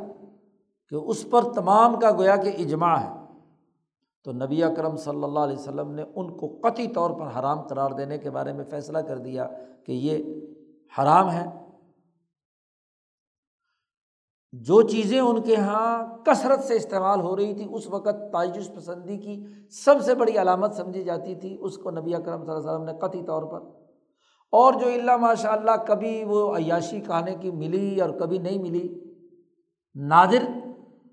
[0.89, 3.09] کہ اس پر تمام کا گویا کہ اجماع ہے۔
[4.23, 7.91] تو نبی اکرم صلی اللہ علیہ وسلم نے ان کو قطعی طور پر حرام قرار
[7.91, 9.47] دینے کے بارے میں فیصلہ کر دیا
[9.85, 10.41] کہ یہ
[10.99, 11.62] حرام ہے۔
[14.53, 19.17] جو چیزیں ان کے یہاں کثرت سے استعمال ہو رہی تھی اس وقت تعجس پسندی
[19.17, 22.71] کی سب سے بڑی علامت سمجھی جاتی تھی، اس کو نبی اکرم صلی اللہ علیہ
[22.71, 23.61] وسلم نے قطعی طور پر۔
[24.51, 28.99] اور جو اللہ ماشاء اللہ کبھی وہ عیاشی کھانے کی ملی اور کبھی نہیں ملی،
[29.95, 30.43] نادر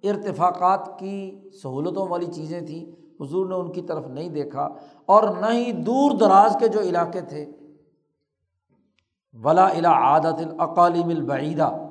[0.02, 2.90] ارتفاقات کی سہولتوں والی چیزیں تھیں،
[3.22, 4.68] حضور نے ان کی طرف نہیں دیکھا۔
[5.06, 7.46] اور نہ ہی دور دراز کے جو علاقے تھے،
[9.32, 11.89] ولا الا عادت العقالم البعیدہ۔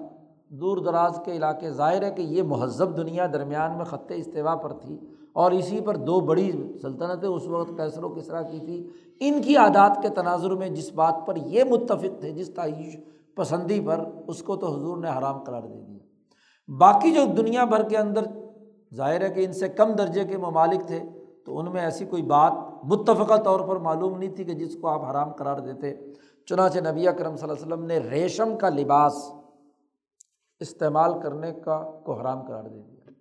[0.49, 4.73] دور دراز کے علاقے، ظاہر ہے کہ یہ مہذب دنیا درمیان میں خط استوا پر
[4.73, 4.99] تھی
[5.33, 8.87] اور اسی پر دو بڑی سلطنتیں اس وقت کیسر و کسرا کی تھی
[9.19, 12.97] ان کی عادات کے تناظر میں جس بات پر یہ متفق تھے، جس تعیش
[13.35, 15.97] پسندی پر، اس کو تو حضور نے حرام قرار دے دیا۔
[16.77, 18.25] باقی جو دنیا بھر کے اندر
[18.95, 20.99] ظاہر ہے کہ ان سے کم درجے کے ممالک تھے،
[21.45, 22.51] تو ان میں ایسی کوئی بات
[22.83, 25.95] متفقہ طور پر معلوم نہیں تھی کہ جس کو آپ حرام قرار دیتے۔
[26.45, 29.31] چنانچہ نبی کرم صلی اللہ علیہ وسلم نے ریشم کا لباس
[30.59, 33.11] استعمال کرنے کا کو حرام قرار دے دیا۔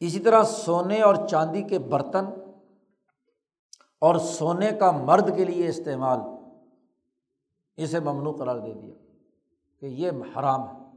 [0.00, 2.24] اسی طرح سونے اور چاندی کے برتن
[4.00, 6.18] اور سونے کا مرد کے لیے استعمال،
[7.76, 8.94] اسے ممنوع قرار دے دیا
[9.80, 10.96] کہ یہ حرام ہے۔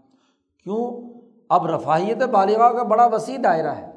[0.64, 1.10] کیوں؟
[1.50, 3.92] اب رفاہیت بالغاہ کا بڑا وسیع دائرہ ہے۔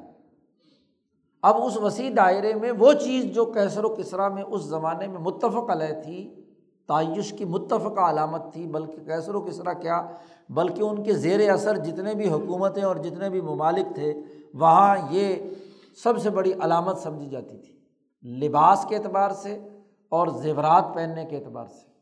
[1.43, 5.18] اب اس وسیع دائرے میں وہ چیز جو کیسر و کسرا میں اس زمانے میں
[5.18, 6.43] متفق علیہ تھی
[6.87, 10.07] تعیش کی متفقہ علامت تھی، بلکہ کیسر و کسرا کیا؟
[10.49, 14.14] بلکہ ان کے زیر اثر جتنے بھی حکومتیں اور جتنے بھی ممالک تھے،
[14.55, 15.37] وہاں یہ
[16.03, 17.80] سب سے بڑی علامت سمجھی جاتی تھی،
[18.28, 19.68] لباس کے اعتبار سے
[20.09, 21.95] اور زیورات پہننے کے اعتبار سے۔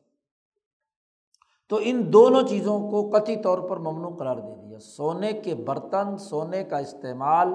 [1.68, 6.18] تو ان دونوں چیزوں کو قطعی طور پر ممنوع قرار دے دیا۔ سونے کے برتن،
[6.18, 7.54] سونے کا استعمال،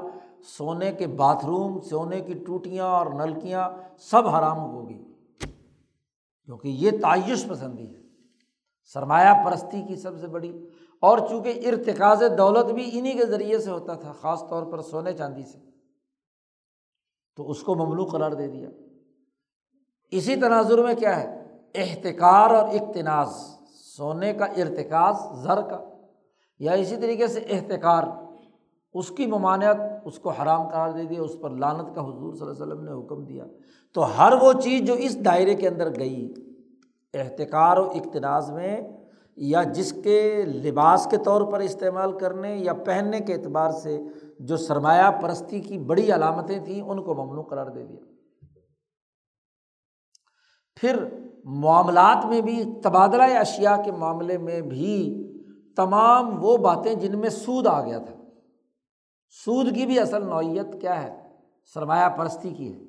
[0.58, 3.70] سونے کے باتھ روم، سونے کی ٹوٹیاں اور نلکیاں
[4.00, 5.07] سب حرام ہوگی
[6.48, 8.02] کیونکہ یہ تعیش پسندی ہے۔
[8.94, 10.70] سرمایہ پرستی کی سب سے بڑی۔
[11.02, 15.14] اور چونکہ ارتقاض دولت بھی انہیں کے ذریعے سے ہوتا تھا، خاص طور پر سونے
[15.14, 15.60] چاندی سے۔
[17.36, 18.70] تو اس کو ممنوع قرار دے دیا۔
[20.12, 23.30] اسی تناظر میں کیا ہے؟ احتکار اور اقتناز۔
[23.98, 25.90] سونے کا ارتکاز، زر کا۔
[26.60, 28.04] یا اسی طریقے سے احتکار۔
[28.94, 32.48] اس کی ممانعت اس کو حرام قرار دے دیا اس پر لانت کا حضور صلی
[32.48, 33.46] اللہ علیہ وسلم نے حکم دیا۔
[33.94, 36.34] تو ہر وہ چیز جو اس دائرے کے اندر گئی،
[37.14, 38.82] احتکار و اقتناز میں
[39.36, 44.00] یا جس کے لباس کے طور پر استعمال کرنے یا پہننے کے اعتبار سے
[44.40, 48.06] جو سرمایہ پرستی کی بڑی علامتیں تھیں، ان کو ممنوع قرار دے دیا۔
[50.76, 51.04] پھر
[51.44, 55.24] معاملات میں بھی، تبادلہ اشیا کے معاملے میں بھی
[55.76, 58.17] تمام وہ باتیں جن میں سود آ گیا تھا۔
[59.30, 61.28] سود کی بھی اصل نوعیت کیا ہے؟
[61.74, 62.80] سرمایہ پرستی کی ہے۔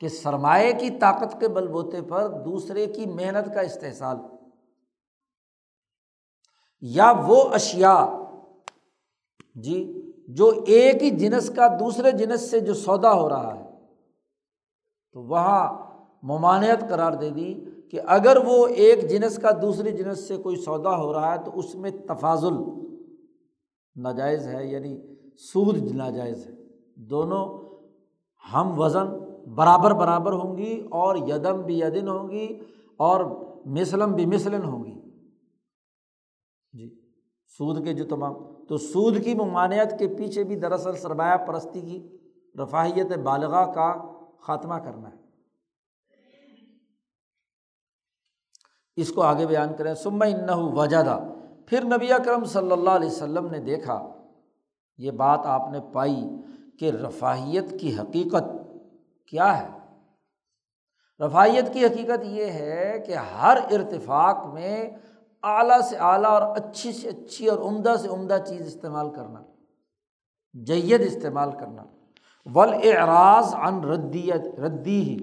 [0.00, 4.16] کہ سرمایہ کی طاقت کے بل بوتے پر دوسرے کی محنت کا استحصال۔
[6.80, 8.08] یا وہ اشیا
[9.54, 13.70] جی جو ایک ہی جنس کا دوسرے جنس سے جو سودا ہو رہا ہے۔
[15.12, 15.90] تو وہاں
[16.22, 17.54] ممانعت قرار دے دی
[17.90, 21.58] کہ اگر وہ ایک جنس کا دوسری جنس سے کوئی سودا ہو رہا ہے تو
[21.58, 22.54] اس میں تفاضل۔
[23.98, 26.52] ناجائز ہے یعنی سود ناجائز ہے۔
[26.94, 27.68] دونوں
[28.52, 29.06] ہم وزن
[29.54, 32.58] برابر برابر ہوں گی اور یدم بھی یدن ہوں گی
[32.96, 33.24] اور
[33.66, 34.98] مثلم بھی مثلاً ہوں گی۔
[36.72, 37.00] جی
[37.46, 38.34] سود کے جو تمام،
[38.66, 42.18] تو سود کی ممانعت کے پیچھے بھی دراصل سرمایہ پرستی کی
[42.62, 43.94] رفاہیت بالغاہ کا
[44.40, 45.16] خاتمہ کرنا ہے۔
[48.96, 51.18] اس کو آگے بیان کریں۔ سما ان وجادہ
[51.68, 54.08] پھر نبی اکرم صلی اللہ علیہ وسلم نے دیکھا،
[54.98, 56.28] یہ بات آپ نے پائی
[56.78, 58.46] کہ رفاہیت کی حقیقت
[59.26, 59.68] کیا ہے۔
[61.20, 64.90] رفاہیت کی حقیقت یہ ہے کہ ہر ارتفاق میں
[65.42, 69.42] اعلیٰ سے اعلیٰ اور اچھی سے اچھی اور عمدہ سے عمدہ چیز استعمال کرنا،
[70.54, 71.82] جید استعمال کرنا۔
[72.46, 75.16] ول اعراض عن ردیت، ردی ہی،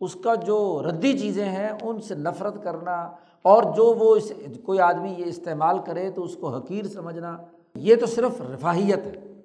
[0.00, 3.10] اس کا جو ردی چیزیں ہیں، ان سے نفرت کرنا
[3.42, 4.32] اور جو وہ اس
[4.64, 7.36] کوئی آدمی یہ استعمال کرے تو اس کو حقیر سمجھنا،
[7.74, 9.40] یہ تو صرف رفاہیت ہے،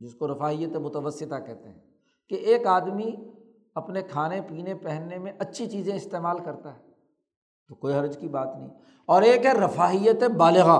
[0.00, 1.78] جس کو رفاہیت متوسطہ کہتے ہیں،
[2.28, 3.10] کہ ایک آدمی
[3.74, 6.78] اپنے کھانے پینے پہننے میں اچھی چیزیں استعمال کرتا ہے،
[7.68, 8.70] تو کوئی حرج کی بات نہیں۔
[9.06, 10.70] اور ایک ہے رفاہیت بالغ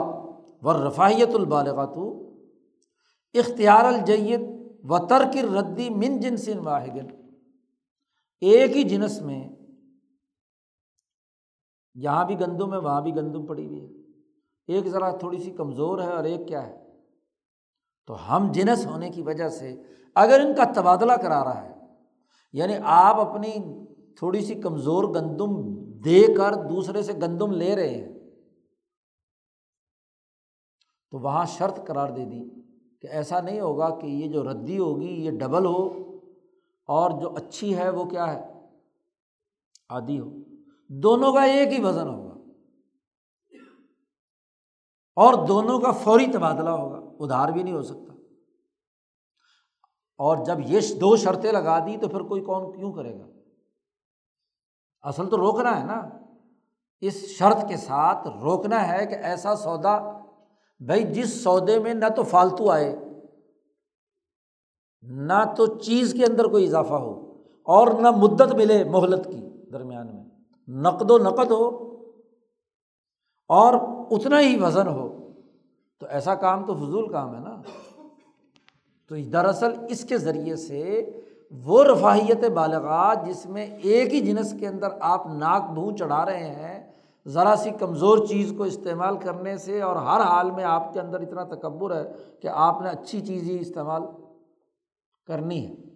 [0.63, 2.31] و رفاہیت البالغ تو
[3.35, 4.41] اختیار الجیت
[4.85, 6.99] و ترک ردی من جنسن واحد۔
[8.41, 9.49] ایک ہی جنس میں
[12.03, 13.89] یہاں بھی گندم ہے، وہاں بھی گندم پڑی ہوئی ہے۔
[14.67, 16.77] ایک ذرا تھوڑی سی کمزور ہے اور ایک کیا ہے؟
[18.07, 19.83] تو ہم جنس ہونے کی وجہ سے
[20.15, 21.75] اگر ان کا تبادلہ کرا رہا ہے
[22.53, 23.53] یعنی آپ اپنی
[24.17, 25.53] تھوڑی سی کمزور گندم
[26.05, 28.19] دے کر دوسرے سے گندم لے رہے ہیں،
[31.11, 32.49] تو وہاں شرط قرار دے دی
[33.01, 35.83] کہ ایسا نہیں ہوگا کہ یہ جو ردی ہوگی، یہ ڈبل ہو
[36.89, 38.53] اور جو اچھی ہے وہ کیا ہے؟
[39.89, 40.31] آدھی ہو۔
[40.89, 42.35] دونوں کا ایک ہی وزن ہوگا۔
[45.17, 48.13] اور دونوں کا فوری تبادلہ ہوگا۔ ادھار بھی نہیں ہو سکتا۔
[50.19, 53.27] اور جب یہ دو شرطیں لگا دی تو پھر کوئی کون کیوں کرے گا؟
[55.03, 56.09] اصل تو روکنا ہے نا۔
[57.01, 59.99] اس شرط کے ساتھ روکنا ہے کہ ایسا سودا،
[60.81, 62.97] بھائی جس سودے میں نہ تو فالتو آئے،
[65.03, 70.17] نہ تو چیز کے اندر کوئی اضافہ ہو اور نہ مدت ملے مہلت کی درمیان
[70.17, 70.18] میں۔
[70.69, 71.95] نقد و نقد ہو
[73.49, 73.75] اور
[74.11, 75.33] اتنا ہی وزن ہو
[75.99, 77.63] تو ایسا کام تو فضول کام ہے نا
[79.09, 81.11] تو دراصل اس کے ذریعے سے
[81.51, 86.51] وہ رفاہیت بالغات جس میں ایک ہی جنس کے اندر آپ ناک بھون چڑھا رہے
[86.51, 86.93] ہیں،
[87.27, 91.21] ذرا سی کمزور چیز کو استعمال کرنے سے اور ہر حال میں آپ کے اندر
[91.21, 94.03] اتنا تکبر ہے کہ آپ نے اچھی چیز ہی استعمال
[95.27, 95.88] کرنی ہے۔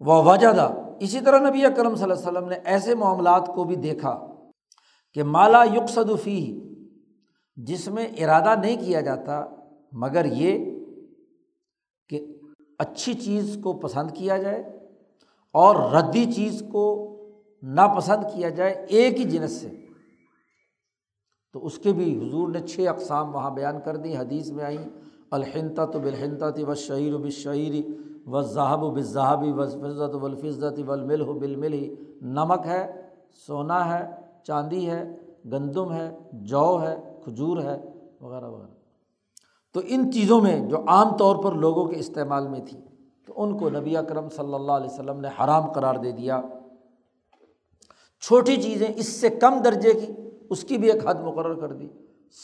[0.00, 0.48] وہ وجہ
[1.00, 4.14] اسی طرح نبی اکرم صلی اللہ علیہ وسلم نے ایسے معاملات کو بھی دیکھا
[5.14, 6.40] کہ مالا یکسدفی
[7.56, 9.44] جس میں ارادہ نہیں کیا جاتا،
[9.92, 10.64] مگر یہ
[12.08, 12.20] کہ
[12.78, 14.62] اچھی چیز کو پسند کیا جائے
[15.54, 16.84] اور ردی چیز کو
[17.62, 19.68] ناپسند کیا جائے ایک ہی جنس سے۔
[21.52, 24.84] تو اس کے بھی حضور نے چھ اقسام وہاں بیان کر دی، حدیث میں آئیں
[25.30, 27.82] الحنتا تو بالحنتا تھی بس شعیر و بس شعری
[28.26, 29.62] و ذہب و بصحابی و
[30.20, 33.02] و الفظت و المل ہو بالمل ہی نمک ہے،
[33.46, 34.10] سونا ہے،
[34.42, 35.16] چاندی ہے،
[35.52, 37.82] گندم ہے، جو ہے، کھجور ہے،
[38.20, 38.70] وغیرہ وغیرہ.
[39.74, 42.80] تو ان چیزوں میں جو عام طور پر لوگوں کے استعمال میں تھی،
[43.26, 46.40] تو ان کو نبی اکرم صلی اللہ علیہ وسلم نے حرام قرار دے دیا۔
[48.20, 50.12] چھوٹی چیزیں اس سے کم درجے کی،
[50.50, 51.88] اس کی بھی ایک حد مقرر کر دی۔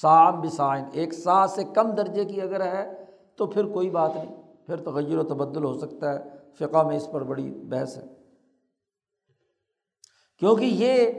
[0.03, 3.05] سام بسائن ایک سا سے کم درجے کی اگر ہے،
[3.37, 7.09] تو پھر کوئی بات نہیں۔ پھر تغیر و تبدل ہو سکتا ہے۔ فقہ میں اس
[7.13, 8.03] پر بڑی بحث ہے۔
[10.39, 11.11] کیونکہ یہ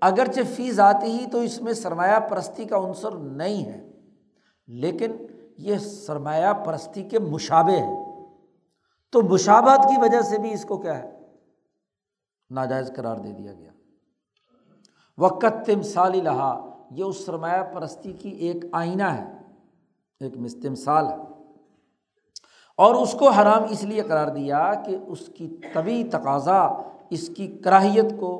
[0.00, 3.90] اگرچہ فیس آتی ہی تو اس میں سرمایہ پرستی کا عنصر نہیں ہے،
[4.66, 5.12] لیکن
[5.58, 8.04] یہ سرمایہ پرستی کے مشابے ہے۔
[9.10, 11.18] تو مشابات کی وجہ سے بھی اس کو کیا ہے؟
[12.50, 13.72] ناجائز قرار دے دیا گیا۔
[15.18, 19.36] وقت تمثالی لہا یہ اس سرمایہ پرستی کی ایک آئینہ ہے،
[20.20, 21.29] ایک مستمثال ہے۔
[22.80, 26.60] اور اس کو حرام اس لیے قرار دیا کہ اس کی طبی تقاضا،
[27.10, 28.32] اس کی کراہیت کو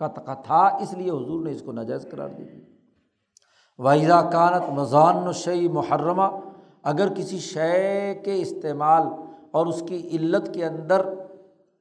[0.00, 2.44] کا تھا، اس لیے حضور نے اس کو ناجائز قرار دی
[3.78, 6.28] واحدہ کانت مضان و شعی محرمہ
[6.82, 9.02] اگر کسی شے کے استعمال
[9.50, 11.02] اور اس کی علت کے اندر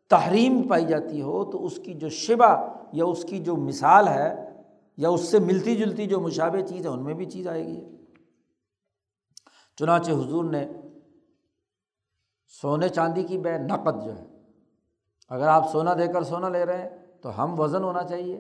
[0.08, 2.56] تحریم پائی جاتی ہو، تو اس کی جو شبہ
[2.94, 4.34] یا اس کی جو مثال ہے
[4.98, 7.82] یا اس سے ملتی جلتی جو مشابہ چیز ہے، ان میں بھی چیز آئے گی۔
[9.78, 10.66] چنانچہ حضور نے
[12.48, 14.26] سونے چاندی کی بے نقد جو ہے۔
[15.30, 16.90] اگر آپ سونا دے کر سونا لے رہے ہیں
[17.22, 18.38] تو ہم وزن ہونا چاہیے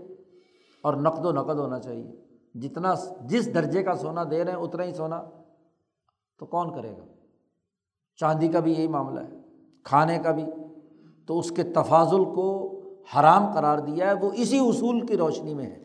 [0.84, 2.28] اور نقد و نقد ہونا چاہیے۔
[2.60, 5.24] جتنا جس درجے کا سونا دے رہے ہیں اتنا ہی سونا
[6.40, 7.06] تو کون کرے گا؟
[8.16, 9.36] چاندی کا بھی یہی معاملہ ہے،
[9.84, 10.46] کھانے کا بھی۔
[11.28, 12.74] تو اس کے تفاضل کو
[13.16, 15.84] حرام قرار دیا ہے، وہ اسی اصول کی روشنی میں ہے۔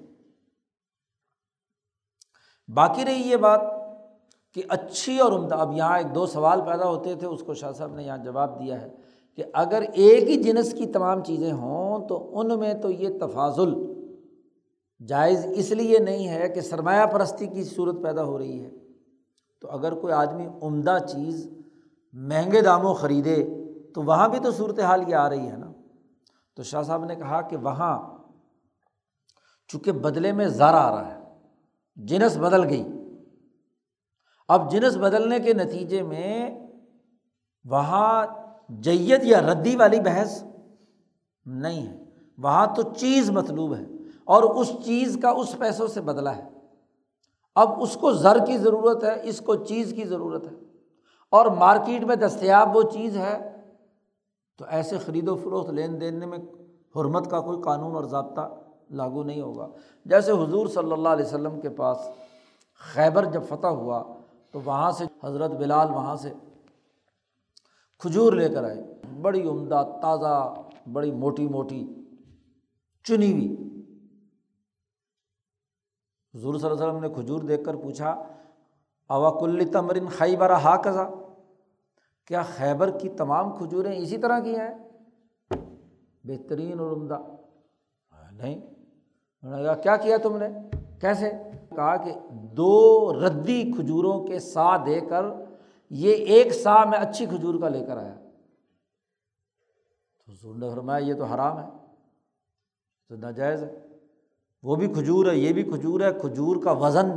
[2.75, 3.61] باقی رہی یہ بات
[4.55, 7.73] کہ اچھی اور عمدہ، اب یہاں ایک دو سوال پیدا ہوتے تھے، اس کو شاہ
[7.73, 8.89] صاحب نے یہاں جواب دیا ہے
[9.37, 13.75] کہ اگر ایک ہی جنس کی تمام چیزیں ہوں تو ان میں تو یہ تفاضل
[15.09, 18.71] جائز اس لیے نہیں ہے کہ سرمایہ پرستی کی صورت پیدا ہو رہی ہے۔
[19.61, 21.49] تو اگر کوئی آدمی عمدہ چیز
[22.13, 23.49] مہنگے داموں خریدے
[23.95, 25.73] تو وہاں بھی تو صورت حال یہ آ رہی ہے نا۔
[26.57, 28.19] تو شاہ صاحب نے کہا کہ وہاں
[29.69, 31.21] چونکہ بدلے میں زر آ رہا ہے،
[31.97, 32.85] جنس بدل گئی۔
[34.49, 36.51] اب جنس بدلنے کے نتیجے میں
[37.65, 38.27] وہاں
[38.69, 40.45] جیت یا ردی والی بحث
[41.47, 42.05] نہیں ہے۔
[42.39, 43.85] وہاں تو چیز مطلوب ہے
[44.25, 46.49] اور اس چیز کا اس پیسوں سے بدلا ہے۔
[47.55, 50.57] اب اس کو زر کی ضرورت ہے، اس کو چیز کی ضرورت ہے۔
[51.31, 53.57] اور مارکیٹ میں دستیاب وہ چیز ہے،
[54.59, 56.39] تو ایسے خرید و فروخت لین دین میں
[56.97, 59.69] حرمت کا کوئی قانون اور ضابطہ لاگو نہیں ہوگا۔
[60.05, 61.97] جیسے حضور صلی اللہ علیہ وسلم کے پاس
[62.95, 64.03] خیبر جب فتح ہوا
[64.53, 66.33] تو وہاں سے حضرت بلال وہاں سے
[67.99, 70.55] کھجور لے کر آئے۔ بڑی عمدہ، تازہ،
[70.93, 71.95] بڑی موٹی موٹی
[73.05, 73.57] چنی ہوئی۔
[76.35, 78.23] حضور صلی اللہ علیہ وسلم نے کھجور دیکھ کر پوچھا،
[79.09, 81.11] اوا کل تمرین خیبر ہا کزا
[82.25, 84.89] کیا خیبر کی تمام کھجوریں اسی طرح کی ہیں؟
[86.25, 87.19] بہترین اور عمدہ.
[88.33, 88.61] نہیں؟
[89.43, 90.47] انہوں نے کہا، کیا کیا تم نے؟
[91.01, 91.33] کیسے؟
[91.75, 95.25] کہا کہ دو ردی کھجوروں کے سا دے کر
[95.91, 98.15] یہ ایک سا میں اچھی کھجور کا لے کر آیا۔
[100.27, 101.69] تو حضور نے فرمایا، یہ تو حرام ہے
[103.09, 103.87] تو ناجائز ہے۔
[104.63, 107.11] وہ بھی کھجور ہے، یہ بھی کھجور ہے۔ کھجور کا وزن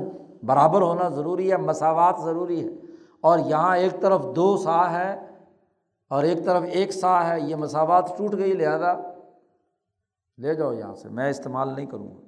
[0.43, 2.74] برابر ہونا ضروری ہے، مساوات ضروری ہے۔
[3.22, 5.30] اور یہاں ایک طرف دو سا ہے
[6.10, 8.93] اور ایک طرف ایک سا ہے، یہ مساوات ٹوٹ گئی، لہٰذا
[10.38, 12.24] لے جاؤ یہاں سے۔ میں استعمال نہیں کروں گا۔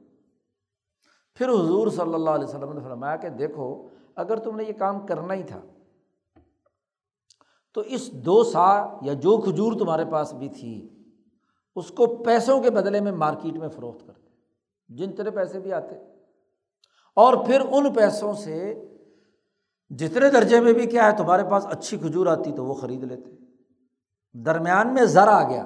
[1.37, 5.05] پھر حضور صلی اللہ علیہ وسلم نے فرمایا کہ دیکھو، اگر تم نے یہ کام
[5.05, 5.61] کرنا ہی تھا،
[7.73, 11.03] تو اس دو سا یا جو کھجور تمہارے پاس بھی تھی،
[11.75, 14.29] اس کو پیسوں کے بدلے میں مارکیٹ میں فروخت کرتے
[14.89, 15.95] جن تیرے پیسے بھی آتے۔
[17.15, 18.85] اور پھر ان پیسوں سے
[19.89, 23.29] جتنے درجے میں بھی کیا ہے، تمہارے پاس اچھی کھجور آتی تو وہ خرید لیتے۔
[24.33, 25.63] درمیان میں زر آ گیا۔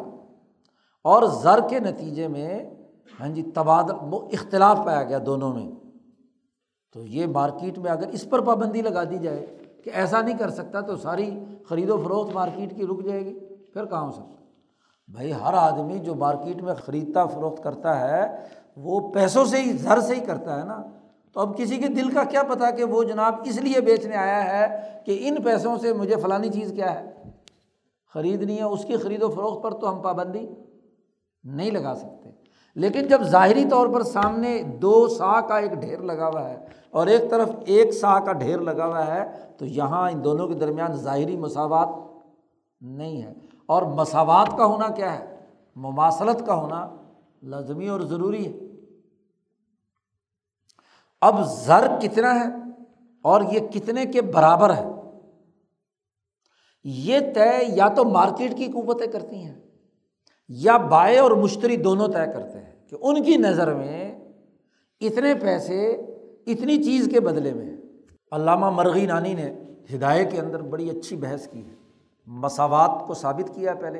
[1.04, 2.81] اور زر کے نتیجے میں
[3.20, 5.72] ہاں جی تبادل، وہ اختلاف پایا گیا دونوں میں۔
[6.94, 10.50] تو یہ مارکیٹ میں اگر اس پر پابندی لگا دی جائے کہ ایسا نہیں کر
[10.50, 11.40] سکتا تو ساری
[11.70, 13.40] خرید و فروخت مارکیٹ کی رک جائے گی،
[13.74, 14.44] پھر کہاں ہو سکتا؟
[15.08, 18.48] بھائی، ہر آدمی جو مارکیٹ میں خریدتا فروخت کرتا ہے،
[18.78, 20.84] وہ پیسوں سے ہی، زر سے ہی کرتا ہے نا۔
[21.34, 24.46] تو اب کسی کے دل کا کیا پتا کہ وہ جناب اس لیے بیچنے آیا
[24.46, 27.24] ہے کہ ان پیسوں سے مجھے فلانی چیز کیا ہے؟
[28.14, 30.48] خریدنی ہے، اس کی خرید و فروخت پر تو ہم پابندی
[31.44, 32.41] نہیں لگا سکتے۔
[32.76, 37.08] لیکن جب ظاہری طور پر سامنے دو سا کا ایک ڈھیر لگا ہوا ہے اور
[37.08, 40.94] ایک طرف ایک سا کا ڈھیر لگا ہوا ہے، تو یہاں ان دونوں کے درمیان
[40.94, 41.90] ظاہری مساوات
[42.82, 43.34] نہیں ہے۔
[43.66, 45.40] اور مساوات کا ہونا کیا ہے؟
[45.76, 46.96] مماثلت کا ہونا
[47.44, 48.60] لازمی اور ضروری ہے۔
[51.22, 52.46] اب زر کتنا ہے
[53.22, 54.86] اور یہ کتنے کے برابر ہے؟
[56.84, 59.60] یہ طے یا تو مارکیٹ کی قوتیں کرتی ہیں۔
[60.54, 64.20] یا بائیں اور مشتری دونوں طے کرتے ہیں کہ ان کی نظر میں
[65.02, 65.90] اتنے پیسے،
[66.48, 67.78] اتنی چیز کے بدلے میں۔
[68.32, 69.64] علامہ مرغی نانی نے
[69.96, 71.76] ہدایت کے اندر بڑی اچھی بحث کی ہے۔
[72.28, 74.00] مساوات کو ثابت کیا پہلے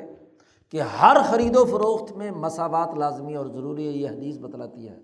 [0.68, 4.98] کہ ہر خرید و فروخت میں مساوات لازمی اور ضروری ہے، یہ حدیث بتلاتی ہے۔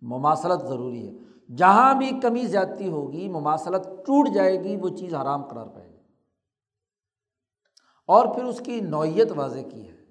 [0.00, 1.12] مماثلت ضروری ہے۔
[1.56, 5.98] جہاں بھی کمی زیادتی ہوگی، مماثلت ٹوٹ جائے گی، وہ چیز حرام قرار پائے گی۔
[8.06, 10.01] اور پھر اس کی نوعیت واضح کی ہے۔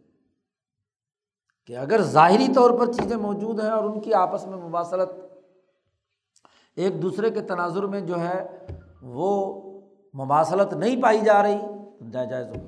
[1.66, 5.10] کہ اگر ظاہری طور پر چیزیں موجود ہیں اور ان کی آپس میں مماثلت
[6.78, 8.48] ایک دوسرے کے تناظر میں جو ہے
[9.02, 9.30] وہ
[10.14, 11.58] مماثلت نہیں پائی جا رہی،
[12.00, 12.68] تو ناجائز ہوگی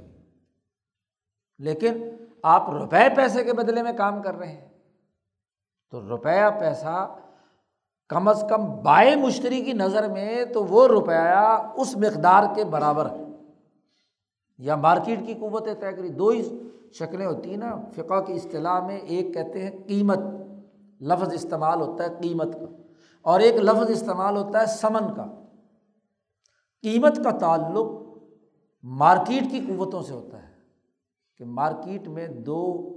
[1.59, 2.03] لیکن
[2.43, 4.69] آپ روپے پیسے کے بدلے میں کام کر رہے ہیں،
[5.91, 7.15] تو روپیہ پیسہ
[8.09, 13.09] کم از کم بائیں مشتری کی نظر میں تو وہ روپیہ اس مقدار کے برابر
[13.09, 13.22] ہے۔
[14.57, 16.41] یا مارکیٹ کی قوت طے کری۔ دو ہی
[16.91, 20.19] شکلیں ہوتی ہیں نا۔ فقہ کی اصطلاح میں ایک کہتے ہیں قیمت،
[21.01, 22.65] لفظ استعمال ہوتا ہے قیمت کا،
[23.21, 25.25] اور ایک لفظ استعمال ہوتا ہے سمن کا۔
[26.81, 27.87] قیمت کا تعلق
[28.83, 30.51] مارکیٹ کی قوتوں سے ہوتا ہے
[31.37, 32.89] کہ مارکیٹ میں دو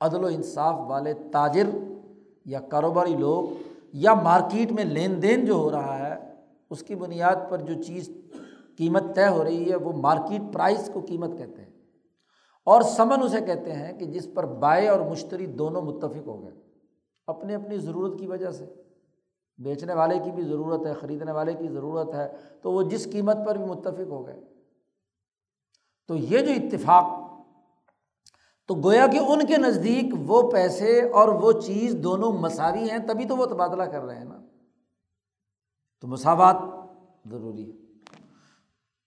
[0.00, 1.68] عدل و انصاف والے تاجر
[2.44, 3.44] یا کاروباری لوگ
[3.92, 6.34] یا مارکیٹ میں لین دین جو ہو رہا ہے،
[6.70, 8.10] اس کی بنیاد پر جو چیز
[8.78, 11.70] قیمت طے ہو رہی ہے، وہ مارکیٹ پرائز کو قیمت کہتے ہیں۔
[12.64, 16.52] اور سمن اسے کہتے ہیں کہ جس پر بائیں اور مشتری دونوں متفق ہو گئے
[17.26, 18.66] اپنی اپنی ضرورت کی وجہ سے۔
[19.58, 22.28] بیچنے والے کی بھی ضرورت ہے، خریدنے والے کی ضرورت ہے،
[22.62, 24.40] تو وہ جس قیمت پر بھی متفق ہو گئے۔
[26.08, 27.30] تو یہ جو اتفاق،
[28.66, 33.24] تو گویا کہ ان کے نزدیک وہ پیسے اور وہ چیز دونوں مساوی ہیں، تبھی
[33.24, 34.40] تو وہ تبادلہ کر رہے ہیں نا۔
[36.00, 36.56] تو مساوات
[37.30, 37.85] ضروری ہے۔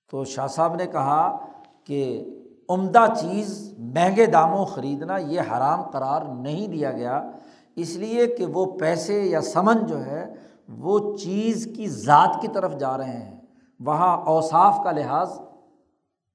[0.09, 1.37] تو شاہ صاحب نے کہا
[1.83, 2.25] کہ
[2.69, 7.31] عمدہ چیز مہنگے داموں خریدنا یہ حرام قرار نہیں دیا گیا۔
[7.75, 10.33] اس لیے کہ وہ پیسے یا سمن جو ہے
[10.69, 13.41] وہ چیز کی ذات کی طرف جا رہے ہیں۔
[13.79, 15.39] وہاں اوصاف کا لحاظ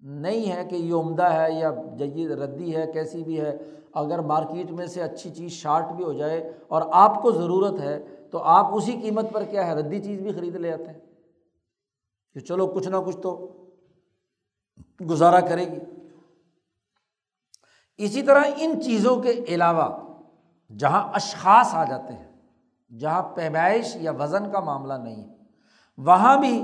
[0.01, 3.57] نہیں ہے کہ یہ عمدہ ہے یا جید ردی ہے، کیسی بھی ہے۔
[3.95, 8.03] اگر مارکیٹ میں سے اچھی چیز شارٹ بھی ہو جائے اور آپ کو ضرورت ہے
[8.31, 11.01] تو آپ اسی قیمت پر کیا ہے، ردی چیز بھی خرید لے آتے ہیں۔
[12.35, 13.51] کہ چلو کچھ نہ کچھ تو
[15.09, 15.81] گزارا کرے گی۔
[18.01, 19.89] اسی طرح ان چیزوں کے علاوہ
[20.71, 22.31] جہاں اشخاص آ جاتے ہیں،
[22.93, 25.29] جہاں پیمائش یا وزن کا معاملہ نہیں ہے،
[25.99, 26.61] وہاں بھی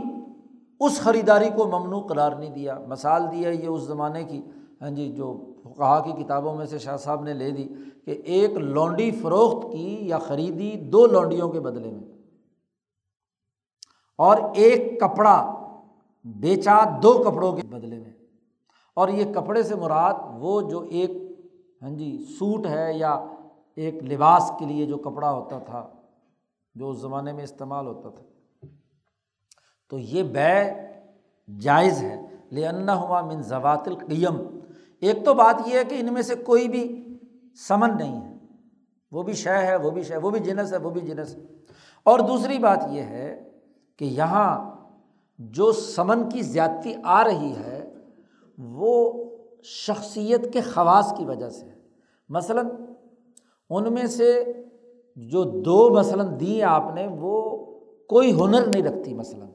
[0.81, 4.41] اس خریداری کو ممنوع قرار نہیں دیا۔ مثال دیا یہ اس زمانے کی
[4.81, 5.33] ہاں جی جو
[5.77, 7.67] کہا کی کتابوں میں سے شاہ صاحب نے لے دی
[8.05, 12.05] کہ ایک لونڈی فروخت کی یا خریدی دو لونڈیوں کے بدلے میں،
[14.19, 15.37] اور ایک کپڑا
[16.25, 18.11] بیچا دو کپڑوں کے بدلے میں۔
[18.95, 21.11] اور یہ کپڑے سے مراد وہ جو ایک
[21.83, 23.25] ہاں جی سوٹ ہے یا
[23.77, 25.89] ایک لباس کے لیے جو کپڑا ہوتا تھا،
[26.75, 28.23] جو اس زمانے میں استعمال ہوتا تھا۔
[29.89, 30.71] تو یہ بے
[31.61, 34.59] جائز ہے۔ لنا ہوا من زوات القیم
[35.01, 37.07] ایک تو بات یہ ہے کہ ان میں سے کوئی بھی
[37.69, 38.37] سمن نہیں ہے۔
[39.13, 41.41] وہ بھی شے ہے، وہ بھی شے، وہ بھی جنس ہے، وہ بھی جنس۔ ہے
[42.03, 43.51] اور دوسری بات یہ ہے
[43.97, 44.70] کہ یہاں
[45.41, 47.95] جو سمن کی زیادتی آ رہی ہے،
[48.59, 49.25] وہ
[49.63, 51.67] شخصیت کے خواص کی وجہ سے
[52.29, 52.67] مثلاً،
[53.71, 54.45] ان میں سے
[55.17, 57.51] جو دو مثلاً دی آپ نے، وہ
[58.09, 59.49] کوئی ہنر نہیں رکھتی مثلاً۔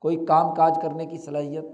[0.00, 1.64] کوئی کام کاج کرنے کی صلاحیت۔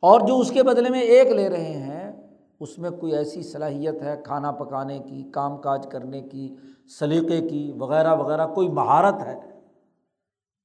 [0.00, 2.12] اور جو اس کے بدلے میں ایک لے رہے ہیں،
[2.60, 6.56] اس میں کوئی ایسی صلاحیت ہے، کھانا پکانے کی، کام کاج کرنے کی،
[6.98, 9.49] سلیقے کی، وغیرہ وغیرہ، کوئی مہارت ہے۔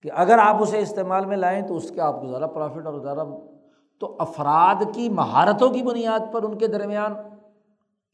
[0.06, 3.00] کہ اگر آپ اسے استعمال میں لائیں تو اس کے آپ کو زیادہ پرافٹ اور
[3.00, 3.24] زیادہ
[4.02, 7.14] تو افراد کی مہارتوں کی بنیاد پر ان کے درمیان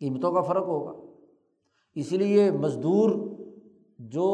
[0.02, 0.92] قیمتوں کا فرق ہوگا۔
[1.96, 3.12] اسی لیے مزدور
[4.00, 4.28] جو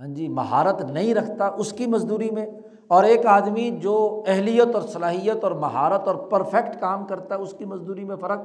[0.00, 2.46] ہاں جی مہارت نہیں رکھتا اس کی مزدوری میں،
[2.86, 7.54] اور ایک آدمی جو اہلیت اور صلاحیت اور مہارت اور پرفیکٹ کام کرتا ہے، اس
[7.58, 8.40] کی مزدوری میں فرق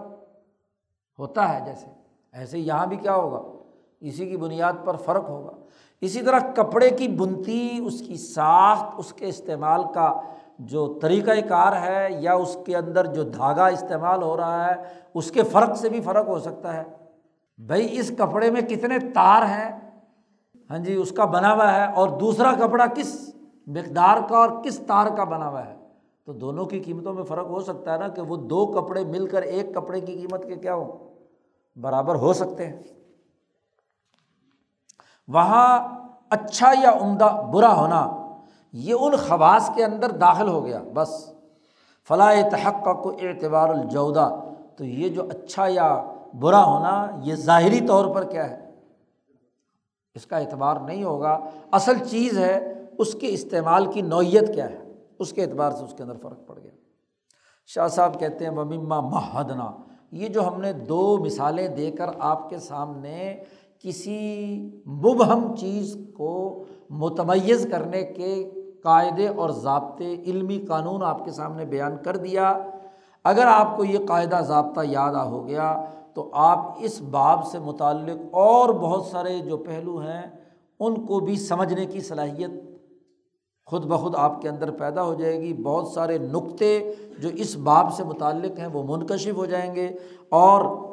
[1.19, 1.89] ہوتا ہے۔ جیسے،
[2.33, 3.41] ایسے یہاں بھی کیا ہوگا؟
[3.99, 5.51] اسی کی بنیاد پر فرق ہوگا۔
[6.01, 10.21] اسی طرح کپڑے کی بنتی، اس کی ساخت، اس کے استعمال کا
[10.59, 14.75] جو طریقۂ کار ہے یا اس کے اندر جو دھاگا استعمال ہو رہا ہے،
[15.13, 16.83] اس کے فرق سے بھی فرق ہو سکتا ہے۔
[17.57, 19.79] بھائی، اس کپڑے میں کتنے تار ہیں؟
[20.69, 23.35] ہاں جی اس کا بنا ہوا ہے۔ اور دوسرا کپڑا کس
[23.67, 25.75] مقدار کا اور کس تار کا بنا ہوا ہے؟
[26.25, 29.27] تو دونوں کی قیمتوں میں فرق ہو سکتا ہے نا کہ وہ دو کپڑے مل
[29.27, 31.09] کر ایک کپڑے کی قیمت کے کیا ہو
[31.75, 32.79] برابر ہو سکتے ہیں۔
[35.33, 38.27] وہاں اچھا یا عمدہ برا ہونا،
[38.73, 41.33] یہ ان خواص کے اندر داخل ہو گیا، بس۔
[42.07, 44.29] فلاح تحق کا کو اعتبار الجودا
[44.75, 46.03] تو یہ جو اچھا یا
[46.39, 48.69] برا ہونا، یہ ظاہری طور پر کیا ہے؟
[50.15, 51.39] اس کا اعتبار نہیں ہوگا۔
[51.71, 55.93] اصل چیز ہے، اس کے استعمال کی نوعیت کیا ہے؟ اس کے اعتبار سے اس
[55.97, 56.71] کے اندر فرق پڑ گیا۔
[57.67, 59.71] شاہ صاحب کہتے ہیں مما مہدنا
[60.11, 63.43] یہ جو ہم نے دو مثالیں دے کر آپ کے سامنے
[63.83, 68.51] کسی مبہم چیز کو متمیز کرنے کے
[68.83, 72.57] قاعدے اور ضابطے علمی قانون آپ کے سامنے بیان کر دیا۔
[73.23, 77.59] اگر آپ کو یہ قاعدہ ضابطہ یاد آ ہو گیا تو آپ اس باب سے
[77.59, 80.21] متعلق اور بہت سارے جو پہلو ہیں
[80.79, 82.51] ان کو بھی سمجھنے کی صلاحیت
[83.65, 87.93] خود بخود آپ کے اندر پیدا ہو جائے گی۔ بہت سارے نقطے جو اس باب
[87.93, 89.91] سے متعلق ہیں وہ منکشف ہو جائیں گے
[90.29, 90.90] اور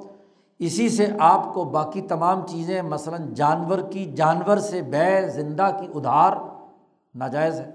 [0.59, 5.87] اسی سے آپ کو باقی تمام چیزیں، مثلاً جانور کی جانور سے بے زندہ کی
[5.95, 6.37] ادھار
[7.15, 7.71] ناجائز ہے۔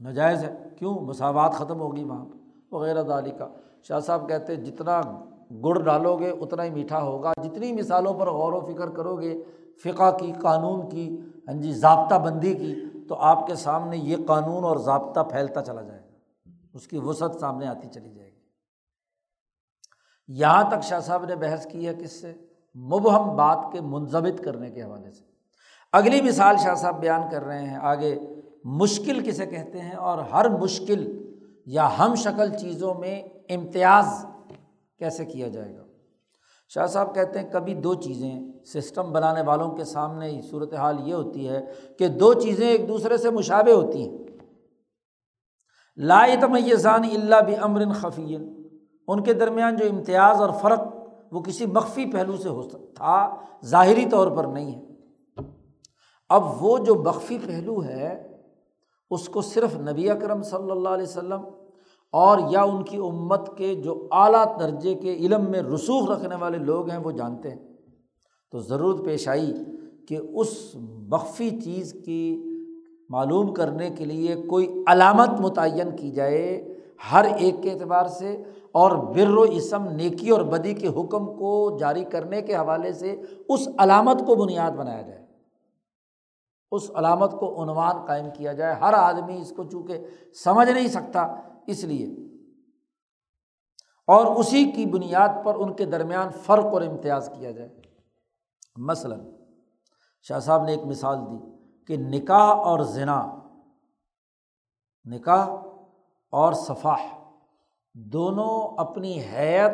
[0.00, 3.48] ناجائز ہے۔ کیوں؟ مساوات ختم ہوگی وہاں۔ پہ وغیرہ دالی کا
[3.82, 5.00] شاہ صاحب کہتے ہیں، جتنا
[5.64, 9.42] گڑ ڈالو گے، اتنا ہی میٹھا ہوگا۔ جتنی مثالوں پر غور و فکر کرو گے،
[9.84, 12.74] فقہ کی، قانون کی ہاں جی ضابطہ بندی کی،
[13.08, 17.34] تو آپ کے سامنے یہ قانون اور ضابطہ پھیلتا چلا جائے گا۔ اس کی وسعت
[17.40, 18.31] سامنے آتی چلی جائے گی۔
[20.28, 22.34] یہاں تک شاہ صاحب نے بحث کی ہے کس سے
[22.74, 25.24] مبہم بات کے منظمت کرنے کے حوالے سے۔
[25.92, 28.18] اگلی مثال شاہ صاحب بیان کر رہے ہیں۔ آگے
[28.64, 31.32] مشکل کسے کہتے ہیں اور ہر مشکل
[31.66, 34.04] یا ہم شکل چیزوں میں امتیاز
[34.98, 35.84] کیسے کیا جائے گا؟
[36.68, 41.14] شاہ صاحب کہتے ہیں کبھی دو چیزیں سسٹم بنانے والوں کے سامنے صورت حال یہ
[41.14, 41.60] ہوتی ہے
[41.98, 44.18] کہ دو چیزیں ایک دوسرے سے مشابے ہوتی ہیں۔
[45.96, 48.36] لا تمیزان اللہ بھی امرن خفی
[49.08, 50.80] ان کے درمیان جو امتیاز اور فرق
[51.32, 54.80] وہ کسی مخفی پہلو سے ہو تھا، ظاہری طور پر نہیں ہے۔
[56.28, 58.36] اب وہ جو مخفی پہلو ہے،
[59.10, 61.40] اس کو صرف نبی اکرم صلی اللہ علیہ وسلم
[62.12, 66.58] اور یا ان کی امت کے جو اعلیٰ درجے کے علم میں رسوخ رکھنے والے
[66.58, 67.58] لوگ ہیں، وہ جانتے ہیں۔
[68.52, 69.54] تو ضرورت پیش آئی
[70.08, 70.76] کہ اس
[71.08, 72.44] مخفی چیز کی
[73.08, 76.74] معلوم کرنے کے لیے کوئی علامت متعین کی جائے
[77.12, 78.42] ہر ایک کے اعتبار سے۔
[78.72, 83.22] اور بر و اسم نیکی اور بدی کے حکم کو جاری کرنے کے حوالے سے
[83.48, 85.26] اس علامت کو بنیاد بنایا جائے۔
[86.70, 89.98] اس علامت کو عنوان قائم کیا جائے۔ ہر آدمی اس کو چونکہ
[90.44, 92.06] سمجھ نہیں سکتا، اس لیے۔
[94.06, 97.68] اور اسی کی بنیاد پر ان کے درمیان فرق اور امتیاز کیا جائے۔
[98.76, 99.20] مثلاً،
[100.22, 101.50] شاہ صاحب نے ایک مثال دی
[101.86, 103.38] کہ نکاح اور زنا،
[105.04, 105.50] نکاح
[106.30, 107.21] اور صفاح۔
[107.94, 109.72] دونوں اپنی حیت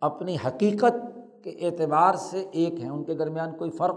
[0.00, 3.96] اپنی حقیقت کے اعتبار سے ایک ہیں، ان کے درمیان کوئی فرق۔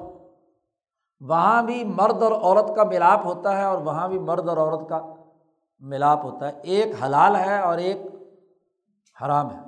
[1.22, 4.90] وہاں بھی مرد اور عورت کا ملاپ ہوتا ہے اور وہاں بھی مرد اور عورت
[4.90, 5.14] کا
[5.80, 7.98] ملاپ ہوتا ہے۔ ایک حلال ہے اور ایک
[9.24, 9.60] حرام ہے۔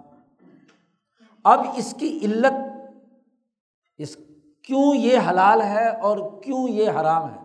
[1.44, 2.54] اب اس کی علت،
[3.98, 4.18] اس
[4.64, 7.40] کیوں یہ حلال ہے اور کیوں یہ حرام ہے؟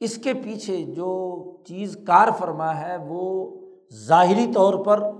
[0.00, 3.59] اس کے پیچھے جو چیز کار فرما ہے وہ
[3.94, 5.10] ظاہری طور پر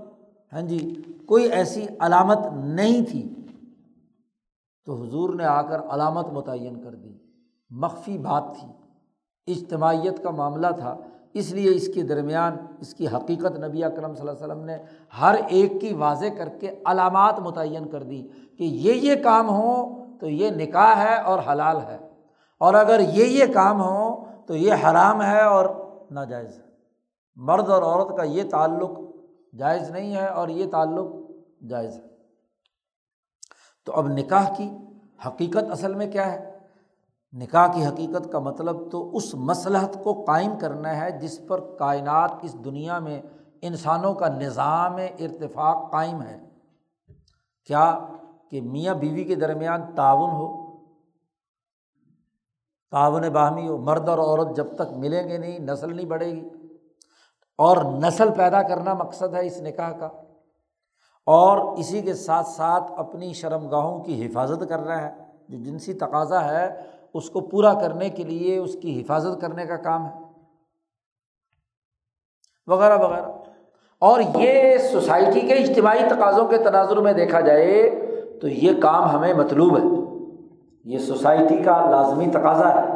[0.53, 0.95] ہاں جی
[1.25, 3.35] کوئی ایسی علامت نہیں تھی۔
[4.85, 7.13] تو حضور نے آ کر علامت متعین کر دی۔
[7.69, 8.67] مخفی بات تھی۔
[9.51, 10.97] اجتماعیت کا معاملہ تھا۔
[11.33, 14.77] اس لیے اس کے درمیان اس کی حقیقت نبی اکرم صلی اللہ علیہ وسلم نے
[15.21, 18.27] ہر ایک کی واضح کر کے علامات متعین کر دی
[18.57, 21.97] کہ یہ یہ کام ہوں تو یہ نکاح ہے اور حلال ہے۔
[22.57, 25.65] اور اگر یہ یہ کام ہوں تو یہ حرام ہے اور
[26.11, 26.70] ناجائز ہے۔
[27.35, 28.91] مرد اور عورت کا یہ تعلق
[29.57, 31.07] جائز نہیں ہے اور یہ تعلق
[31.69, 32.01] جائز ہے۔
[33.85, 34.69] تو اب نکاح کی
[35.27, 36.57] حقیقت اصل میں کیا ہے؟
[37.33, 42.31] نکاح کی حقیقت کا مطلب تو اس مسلحت کو قائم کرنا ہے جس پر کائنات
[42.41, 43.21] اس دنیا میں
[43.61, 46.49] انسانوں کا نظام ارتفاق قائم ہے۔
[47.65, 48.07] کیا
[48.51, 50.77] کہ میاں بیوی کے درمیان تعاون ہو؟
[52.91, 56.49] تعاون باہمی ہو۔ مرد اور عورت جب تک ملیں گے نہیں، نسل نہیں بڑھے گی۔
[57.57, 60.09] اور نسل پیدا کرنا مقصد ہے اس نکاح کا،
[61.25, 65.15] اور اسی کے ساتھ ساتھ اپنی شرم گاہوں کی حفاظت کرنا ہے۔
[65.49, 66.81] جو جنسی تقاضا ہے،
[67.13, 70.19] اس کو پورا کرنے کے لیے اس کی حفاظت کرنے کا کام ہے۔
[72.67, 73.31] وغیرہ وغیرہ۔
[73.99, 77.89] اور یہ سوسائٹی کے اجتماعی تقاضوں کے تناظر میں دیکھا جائے
[78.41, 80.11] تو یہ کام ہمیں مطلوب ہے۔
[80.83, 82.87] یہ سوسائٹی کا لازمی تقاضا ہے۔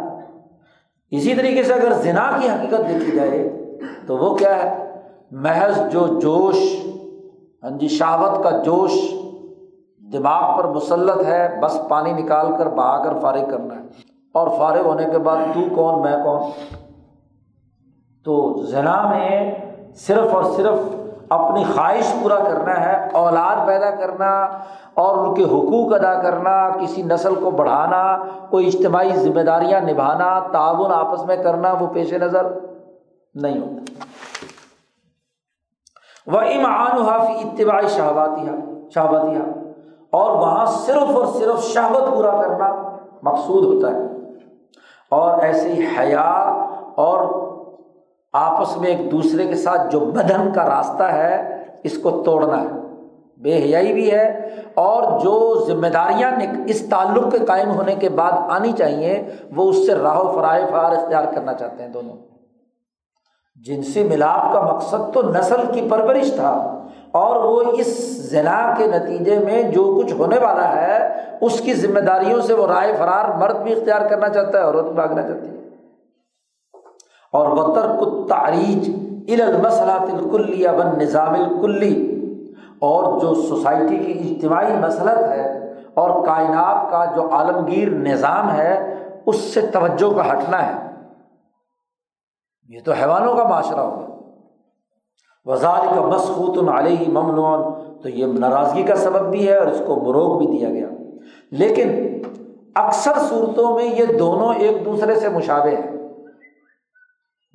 [1.11, 3.64] اسی طریقے سے اگر زنا کی حقیقت دیکھی جائے
[4.07, 4.85] تو وہ کیا ہے؟
[5.31, 6.85] محض جو جوش
[7.63, 9.13] ہاں جی شہوت کا جوش
[10.13, 13.81] دماغ پر مسلط ہے، بس پانی نکال کر بہا کر فارغ کرنا ہے۔
[14.33, 16.41] اور فارغ ہونے کے بعد تو کون، میں کون؟
[18.25, 19.55] تو ذنا میں
[19.95, 20.95] صرف اور صرف
[21.29, 24.45] اپنی خواہش پورا کرنا ہے، اولاد پیدا کرنا،
[24.93, 28.17] اور ان کے حقوق ادا کرنا، کسی نسل کو بڑھانا،
[28.49, 32.47] کوئی اجتماعی ذمہ داریاں نبھانا، تعاون آپس میں کرنا، وہ پیش نظر۔
[33.35, 34.03] نہیں ہوتا۔
[36.27, 38.51] وہ امان حافی اتباعی شہباتیہ
[38.95, 39.41] شہباتیہ
[40.11, 44.15] اور وہاں صرف اور صرف شہبت پورا کرنا مقصود ہوتا ہے۔
[45.11, 46.29] اور ایسے ہی حیا
[46.95, 47.45] اور
[48.33, 52.67] آپس میں ایک دوسرے کے ساتھ جو بدن کا راستہ ہے، اس کو توڑنا ہے۔
[53.37, 56.31] بے حیائی بھی ہے۔ اور جو ذمہ داریاں
[56.67, 60.65] اس تعلق کے قائم ہونے کے بعد آنی چاہیے، وہ اس سے راہ و فرائے
[60.71, 62.34] فار اختیار کرنا چاہتے ہیں دونوں۔
[63.55, 66.51] جنسی ملاپ کا مقصد تو نسل کی پرورش تھا،
[67.11, 67.87] اور وہ اس
[68.31, 70.97] ضلع کے نتیجے میں جو کچھ ہونے والا ہے،
[71.41, 74.85] اس کی ذمہ داریوں سے وہ رائے فرار مرد بھی اختیار کرنا چاہتا ہے، عورت
[74.85, 75.53] بھی بھاگنا چاہتی ہے۔
[77.33, 77.85] اور وطر
[78.29, 78.89] تاریج
[79.41, 81.95] المسلات الکلی بن نظام الکلی
[82.79, 85.43] اور جو سوسائٹی کی اجتماعی مسلط ہے،
[85.93, 88.73] اور کائنات کا جو عالمگیر نظام ہے،
[89.25, 90.73] اس سے توجہ کا ہٹنا ہے۔
[92.69, 94.15] یہ تو حیوانوں کا معاشرہ ہو گیا۔
[95.45, 97.57] وزار کا مسخوط علیہ ممنوع۔
[98.01, 100.87] تو یہ ناراضگی کا سبب بھی ہے اور اس کو مروغ بھی دیا گیا۔
[101.51, 102.17] لیکن
[102.75, 105.91] اکثر صورتوں میں یہ دونوں ایک دوسرے سے مشابے ہیں۔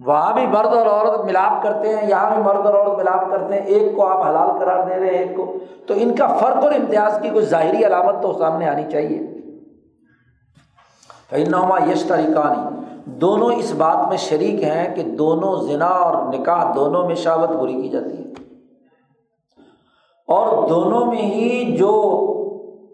[0.07, 3.55] وہاں بھی مرد اور عورت ملاپ کرتے ہیں، یہاں بھی مرد اور عورت ملاپ کرتے
[3.55, 6.65] ہیں۔ ایک کو آپ حلال قرار دے رہے ہیں، ایک کو۔ تو ان کا فرق
[6.65, 9.19] اور امتیاز کی کوئی ظاہری علامت تو سامنے آنی چاہیے۔
[11.31, 12.81] فنما یش طریقانی
[13.11, 17.83] دونوں اس بات میں شریک ہیں کہ دونوں ذنا اور نکاح دونوں میں شاوت پوری
[17.83, 18.31] کی جاتی ہے۔
[20.29, 22.17] اور دونوں میں ہی جو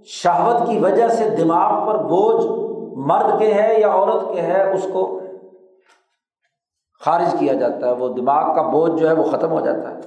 [0.05, 2.47] شہوت کی وجہ سے دماغ پر بوجھ
[2.99, 5.21] مرد کے ہے یا عورت کے ہے، اس کو
[7.05, 9.99] خارج کیا جاتا ہے۔ وہ دماغ کا بوجھ جو ہے وہ ختم ہو جاتا ہے۔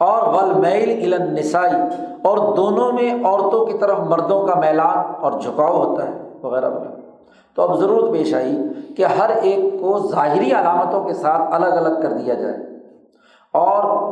[0.00, 1.72] اور ول میل نسائی
[2.24, 6.97] اور دونوں میں عورتوں کی طرف مردوں کا میلان اور جھکاؤ ہوتا ہے، وغیرہ وغیرہ۔
[7.54, 8.58] تو اب ضرورت پیش آئی
[8.96, 12.54] کہ ہر ایک کو ظاہری علامتوں کے ساتھ الگ الگ کر دیا جائے۔
[13.52, 14.08] اور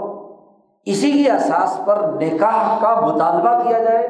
[0.85, 4.07] اسی کی احساس پر نکاح کا مطالبہ کیا جائے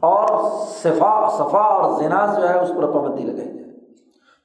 [0.00, 3.64] اور صفا صفا اور زنا جو ہے اس پر پابندی لگائی جائے۔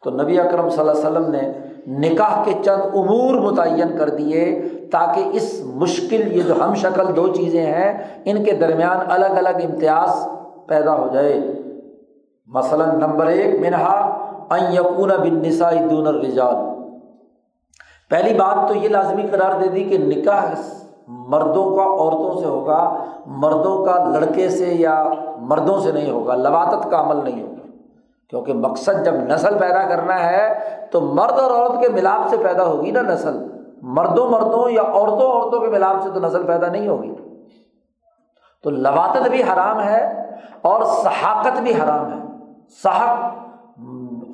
[0.03, 1.53] تو نبی اکرم صلی اللہ علیہ وسلم نے
[1.87, 4.61] نکاح کے چند امور متعین کر دیے
[4.91, 9.63] تاکہ اس مشکل، یہ جو ہم شکل دو چیزیں ہیں، ان کے درمیان الگ الگ
[9.63, 10.27] امتیاز
[10.67, 11.58] پیدا ہو جائے۔
[12.53, 14.17] مثلاً نمبر ایک منہا
[14.49, 16.55] ان یقون بن نسائی دون الرجال۔
[18.09, 20.53] پہلی بات تو یہ لازمی قرار دے دی کہ نکاح
[21.07, 25.03] مردوں کا عورتوں سے ہوگا، مردوں کا لڑکے سے یا
[25.37, 27.67] مردوں سے نہیں ہوگا، لواطت کا عمل نہیں ہوگا۔
[28.29, 30.59] کیونکہ مقصد جب نسل پیدا کرنا ہے
[30.91, 33.47] تو مرد اور عورت کے ملاپ سے پیدا ہوگی نا نسل۔
[33.81, 37.15] مردوں مردوں یا عورتوں عورتوں کے ملاپ سے تو نسل پیدا نہیں ہوگی۔
[38.63, 40.31] تو لواطت بھی حرام ہے
[40.61, 42.28] اور صحاقت بھی حرام ہے۔
[42.83, 43.39] صحق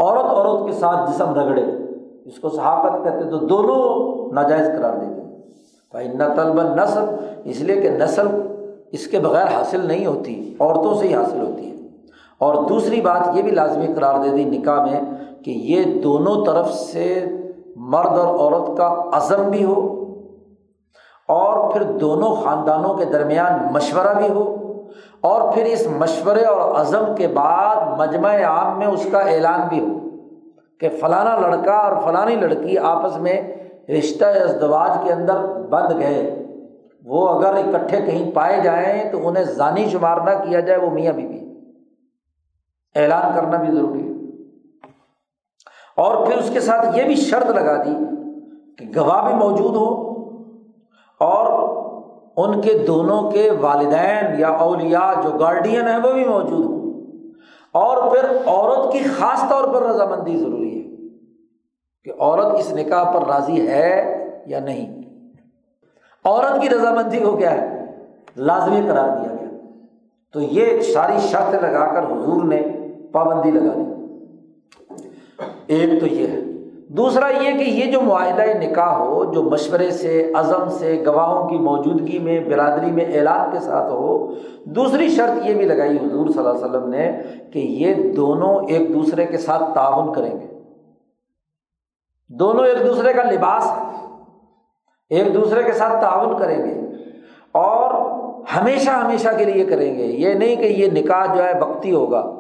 [0.02, 1.64] عورت عورت کے ساتھ جسم رگڑے،
[2.26, 5.06] اس کو صحافت کہتے تو دونوں ناجائز قرار دے
[5.92, 7.06] بھائی نہ طلب نسل
[7.44, 8.28] اس لیے کہ نسل
[8.92, 11.76] اس کے بغیر حاصل نہیں ہوتی، عورتوں سے ہی حاصل ہوتی ہے۔
[12.38, 15.02] اور دوسری بات یہ بھی لازمی قرار دے دی نکاح میں
[15.44, 17.26] کہ یہ دونوں طرف سے
[17.76, 20.06] مرد اور عورت کا عزم بھی ہو
[21.28, 24.65] اور پھر دونوں خاندانوں کے درمیان مشورہ بھی ہو۔
[25.26, 29.80] اور پھر اس مشورے اور عزم کے بعد مجمع عام میں اس کا اعلان بھی
[29.80, 30.00] ہو
[30.80, 33.42] کہ فلانا لڑکا اور فلانی لڑکی آپس میں
[33.90, 35.38] رشتہ ازدواج کے اندر
[35.70, 36.46] بند گئے۔
[37.06, 41.14] وہ اگر اکٹھے کہیں پائے جائیں تو انہیں ذانی شمار نہ کیا جائے، وہ میاں
[41.14, 41.40] بیوی۔
[42.96, 44.14] اعلان کرنا بھی ضروری ہے۔
[45.98, 47.96] اور پھر اس کے ساتھ یہ بھی شرط لگا دی
[48.78, 50.05] کہ گواہ بھی موجود ہو
[52.38, 56.86] ان کے دونوں کے والدین یا اولیاء جو گارڈین ہیں وہ بھی موجود ہوں۔
[57.72, 60.96] اور پھر عورت کی خاص طور پر رضامندی ضروری ہے
[62.04, 65.02] کہ عورت اس نکاح پر راضی ہے یا نہیں۔
[66.26, 67.86] عورت کی رضامندی کو کیا ہے؟
[68.38, 69.50] لازمی قرار دیا گیا۔
[70.34, 72.62] تو یہ ساری شرط لگا کر حضور نے
[73.12, 73.92] پابندی لگا دی۔
[75.68, 76.40] ایک تو یہ ہے
[76.90, 81.58] دوسرا یہ کہ یہ جو معاہدہ نکاح ہو، جو مشورے سے، عزم سے، گواہوں کی
[81.58, 84.28] موجودگی میں، برادری میں اعلان کے ساتھ ہو،
[84.66, 87.12] دوسری شرط یہ بھی لگائی حضور صلی اللہ علیہ وسلم نے
[87.54, 90.48] کہ یہ دونوں ایک دوسرے کے ساتھ تعاون کریں گے۔
[92.30, 94.06] دونوں ایک دوسرے کا لباس ہے
[95.10, 96.82] ایک دوسرے کے ساتھ تعاون کریں گے
[97.52, 97.94] اور
[98.56, 102.36] ہمیشہ ہمیشہ کے لیے کریں گے۔ یہ نہیں کہ یہ نکاح جو ہے وقتی ہوگا۔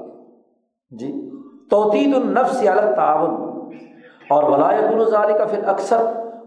[0.92, 1.30] جی
[1.70, 3.55] توتید النفس الگ تعاون
[4.30, 5.98] اور ولائے کا پھر اکثر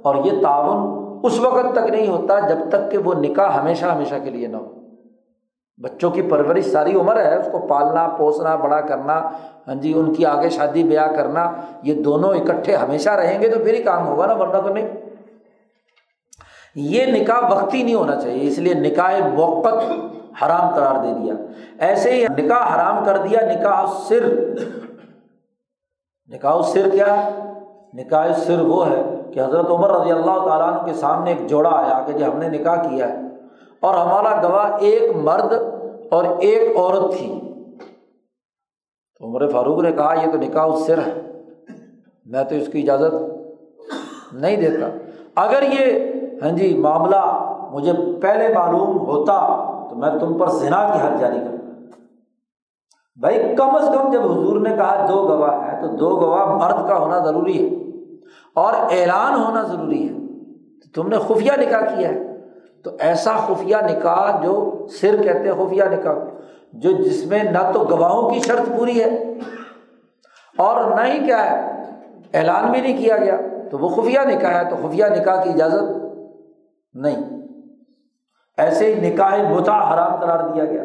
[0.02, 4.14] اور یہ تعاون اس وقت تک نہیں ہوتا جب تک کہ وہ نکاح ہمیشہ ہمیشہ
[4.24, 4.74] کے لیے نہ ہو۔
[5.82, 9.30] بچوں کی پرورش ساری عمر ہے، اس کو پالنا، پوسنا، بڑا کرنا
[9.68, 11.52] ہاں جی ان کی آگے شادی، بیاہ کرنا،
[11.82, 14.88] یہ دونوں اکٹھے ہمیشہ رہیں گے تو پھر ہی کام ہوگا نا، ورنہ تو نہیں۔
[16.74, 19.68] یہ نکاح وقتی نہیں ہونا چاہیے، اس لیے نکاح موقع
[20.42, 21.34] حرام قرار دے دیا۔
[21.78, 24.50] ایسے ہی نکاح حرام کر دیا، نکاح سر
[26.28, 27.28] نکاح سر کیا؟
[27.94, 29.02] نکاح سر وہ ہے
[29.34, 32.38] کہ حضرت عمر رضی اللہ تعالیٰ عنہ کے سامنے ایک جوڑا آیا کہ جی ہم
[32.38, 33.16] نے نکاح کیا ہے
[33.80, 35.52] اور ہمارا گواہ ایک مرد
[36.10, 37.40] اور ایک عورت تھی۔
[39.18, 41.32] تو عمر فاروق نے کہا، یہ تو نکاح سر ہے،
[42.26, 43.14] میں تو اس کی اجازت
[44.32, 44.86] نہیں دیتا۔
[45.34, 46.12] اگر یہ
[46.42, 47.22] ہاں جی معاملہ
[47.70, 47.92] مجھے
[48.22, 49.36] پہلے معلوم ہوتا
[49.90, 51.67] تو میں تم پر زنا کی حد جاری کرتا۔
[53.20, 56.88] بھائی، کم از کم جب حضور نے کہا دو گواہ ہے تو دو گواہ مرد
[56.88, 57.90] کا ہونا ضروری ہے
[58.54, 60.14] اور اعلان ہونا ضروری ہے۔
[60.80, 62.40] تو تم نے خفیہ نکاح کیا ہے۔
[62.84, 66.14] تو ایسا خفیہ نکاح جو سر کہتے ہیں خفیہ نکاح،
[66.72, 69.34] جو جس میں نہ تو گواہوں کی شرط پوری ہے
[70.56, 71.82] اور نہ ہی کیا ہے،
[72.34, 73.36] اعلان بھی نہیں کیا گیا۔
[73.70, 76.06] تو وہ خفیہ نکاح ہے، تو خفیہ نکاح کی اجازت
[76.94, 77.42] نہیں۔
[78.58, 80.82] ایسے ہی نکاح متا حرام قرار دیا گیا۔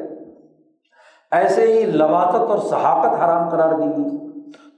[1.34, 4.18] ایسے ہی لواطت اور صحافت حرام قرار دی گئی۔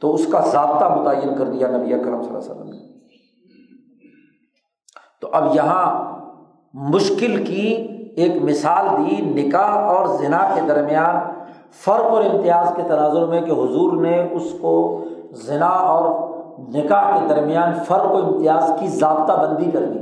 [0.01, 2.77] تو اس کا ضابطہ متعین کر دیا نبی اکرم صلی اللہ علیہ وسلم نے۔
[5.21, 6.15] تو اب یہاں
[6.73, 11.15] مشکل کی ایک مثال دی نکاح اور زنا کے درمیان
[11.71, 16.29] فرق اور امتیاز کے تناظر میں کہ حضور نے اس کو زنا اور
[16.59, 19.99] نکاح کے درمیان فرق و امتیاز کی ضابطہ بندی کر دی۔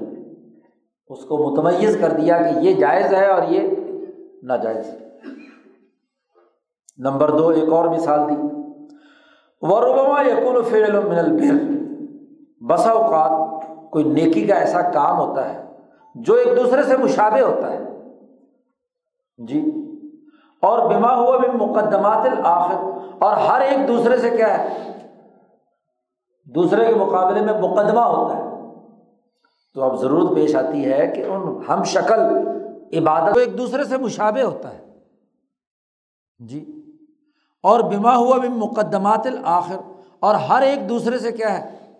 [1.08, 3.70] اس کو متمیز کر دیا کہ یہ جائز ہے اور یہ
[4.44, 5.04] ناجائز۔ ہے
[6.98, 8.36] نمبر دو، ایک اور مثال دی۔
[9.61, 11.74] وربما یقون فعل من البر۔
[12.65, 15.65] بسا اوقات کوئی نیکی کا ایسا کام ہوتا ہے
[16.15, 17.80] جو ایک دوسرے سے مشابہ ہوتا ہے۔
[19.38, 19.72] جی۔
[20.61, 22.76] اور بیما ہوا بھی مقدمات الآخر۔
[23.20, 24.91] اور ہر ایک دوسرے سے کیا ہے؟
[26.45, 28.44] دوسرے کے مقابلے میں مقدمہ ہوتا ہے۔
[29.74, 32.20] تو اب ضرورت پیش آتی ہے کہ ان ہم شکل،
[32.98, 34.99] عبادت ایک دوسرے سے مشابہ ہوتا ہے۔
[36.40, 36.80] جی۔
[37.64, 39.77] اور بیما ہوا بھی مقدمات الآخر
[40.19, 41.91] اور ہر ایک دوسرے سے کیا ہے؟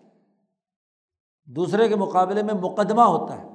[1.46, 3.48] دوسرے کے مقابلے میں مقدمہ ہوتا ہے۔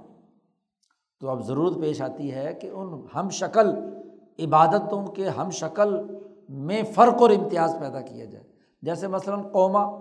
[1.21, 3.75] تو اب ضرورت پیش آتی ہے کہ ان ہم شکل،
[4.39, 5.97] عبادتوں کے ہم شکل
[6.49, 8.45] میں فرق اور امتیاز پیدا کیا جائے۔
[8.83, 10.01] جیسے مثلاً قوما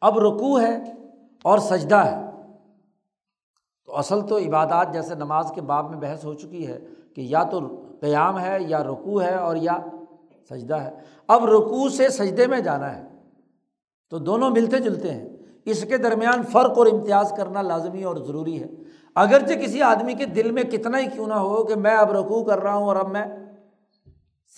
[0.00, 0.76] اب رکوع ہے
[1.42, 2.30] اور سجدہ ہے۔
[3.84, 6.80] تو اصل تو عبادات جیسے نماز کے باب میں بحث ہو چکی ہے
[7.14, 7.60] کہ یا تو
[8.00, 9.78] قیام ہے یا رکوع ہے اور یا
[10.48, 10.90] سجدہ ہے۔
[11.28, 13.02] اب رکوع سے سجدے میں جانا ہے۔
[14.10, 15.28] تو دونوں ملتے جلتے ہیں۔
[15.64, 18.68] اس کے درمیان فرق اور امتیاز کرنا لازمی اور ضروری ہے۔
[19.14, 22.44] اگرچہ کسی آدمی کے دل میں کتنا ہی کیوں نہ ہو کہ میں اب رکوع
[22.44, 23.26] کر رہا ہوں اور اب میں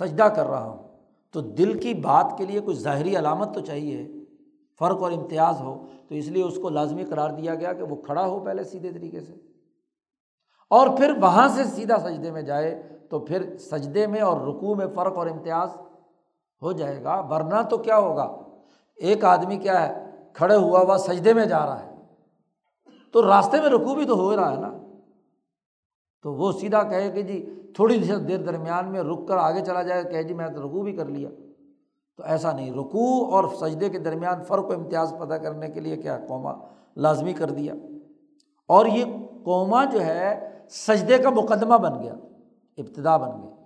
[0.01, 0.89] سجدہ کر رہا ہوں،
[1.33, 4.09] تو دل کی بات کے لیے کوئی ظاہری علامت تو چاہیے۔
[4.79, 7.97] فرق اور امتیاز ہو۔ تو اس لیے اس کو لازمی قرار دیا گیا کہ وہ
[7.97, 9.33] کھڑا ہو پہلے سیدھے طریقے سے۔
[10.71, 14.87] اور پھر وہاں سے سیدھا سجدے میں جائے۔ تو پھر سجدے میں اور رکوع میں
[14.95, 15.69] فرق اور امتیاز
[16.63, 18.37] ہو جائے گا۔ ورنہ تو کیا ہوگا؟
[18.97, 21.95] ایک آدمی کیا ہے؟ کھڑے ہوا ہوا سجدے میں جا رہا ہے۔
[23.13, 24.73] تو راستے میں رکو بھی تو ہو رہا ہے نا۔
[26.23, 30.05] تو وہ سیدھا کہے کہ جی تھوڑی دیر درمیان میں رک کر آگے چلا جائے
[30.05, 31.31] کہ جی میں تو رکو بھی کر لیا۔
[32.17, 35.97] تو ایسا نہیں۔ رکوع اور سجدے کے درمیان فرق و امتیاز پیدا کرنے کے لیے
[35.97, 36.53] کیا قوما
[36.97, 37.75] لازمی کر دیا۔
[38.67, 39.05] اور یہ
[39.45, 42.15] قوما جو ہے، سجدے کا مقدمہ بن گیا۔
[42.77, 43.57] ابتدا بن گیا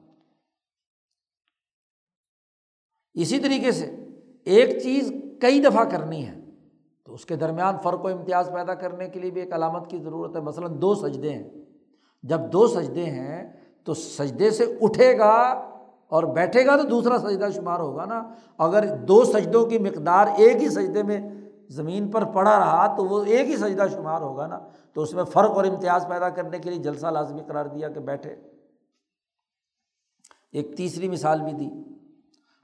[3.15, 3.87] اسی طریقے سے
[4.45, 6.41] ایک چیز کئی دفعہ کرنی ہے،
[7.05, 9.99] تو اس کے درمیان فرق و امتیاز پیدا کرنے کے لیے بھی ایک علامت کی
[9.99, 11.51] ضرورت ہے۔ مثلاً دو سجدے ہیں۔
[12.23, 13.53] جب دو سجدے ہیں،
[13.85, 15.41] تو سجدے سے اٹھے گا
[16.09, 20.62] اور بیٹھے گا تو دوسرا سجدہ شمار ہوگا نا۔ اگر دو سجدوں کی مقدار ایک
[20.62, 21.20] ہی سجدے میں
[21.69, 24.59] زمین پر پڑا رہا، تو وہ ایک ہی سجدہ شمار ہوگا نا۔
[24.93, 28.01] تو اس میں فرق اور امتیاز پیدا کرنے کے لیے جلسہ لازمی قرار دیا کہ
[28.01, 28.37] بیٹھے۔
[30.52, 31.70] ایک تیسری مثال بھی دی۔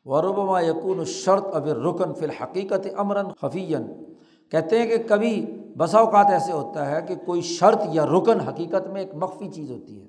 [0.05, 4.15] وربما یقون شرط اب رکن فی الحقیقت امراً خفیین
[4.51, 5.47] کہتے ہیں کہ کبھی
[5.77, 9.71] بسا اوقات ایسے ہوتا ہے کہ کوئی شرط یا رکن حقیقت میں ایک مخفی چیز
[9.71, 10.09] ہوتی ہے۔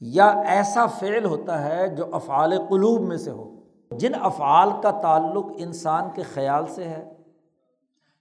[0.00, 3.60] یا ایسا فعل ہوتا ہے جو افعال قلوب میں سے ہو۔
[3.90, 7.12] جن افعال کا تعلق انسان کے خیال سے ہے،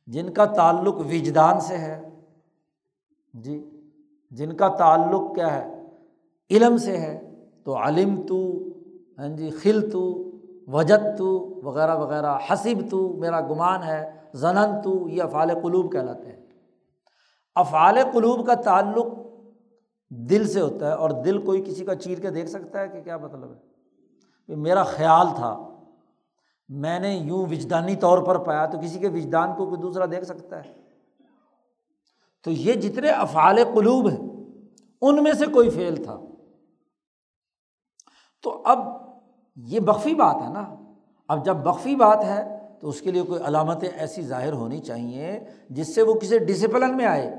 [0.07, 2.09] جن کا تعلق وجدان سے ہے
[3.33, 3.69] جی
[4.31, 5.81] جن کا تعلق کیا ہے؟
[6.51, 7.26] علم سے ہے۔
[7.67, 8.63] تو علم تو
[9.17, 10.31] ہاں جی خل تو
[10.67, 16.27] وجد تو وغیرہ وغیرہ حسب تو میرا گمان ہے زنن تو یہ افعال قلوب کہلاتے
[16.27, 16.45] ہیں۔
[17.55, 19.05] افعال قلوب کا تعلق
[20.09, 23.01] دل سے ہوتا ہے اور دل کوئی کسی کا چیر کے دیکھ سکتا ہے کہ
[23.01, 25.69] کیا مطلب ہے؟ میرا خیال تھا،
[26.69, 30.25] میں نے یوں وجدانی طور پر پایا تو کسی کے وجدان کو کوئی دوسرا دیکھ
[30.25, 30.73] سکتا ہے؟
[32.43, 34.29] تو یہ جتنے افعال قلوب ہیں،
[35.01, 36.19] ان میں سے کوئی فعل تھا۔
[38.43, 38.79] تو اب
[39.55, 40.75] یہ بخفی بات ہے نا۔
[41.27, 45.39] اب جب بخفی بات ہے تو اس کے لیے کوئی علامتیں ایسی ظاہر ہونی چاہیے
[45.69, 47.35] جس سے وہ کسی ڈسپلن میں آئے۔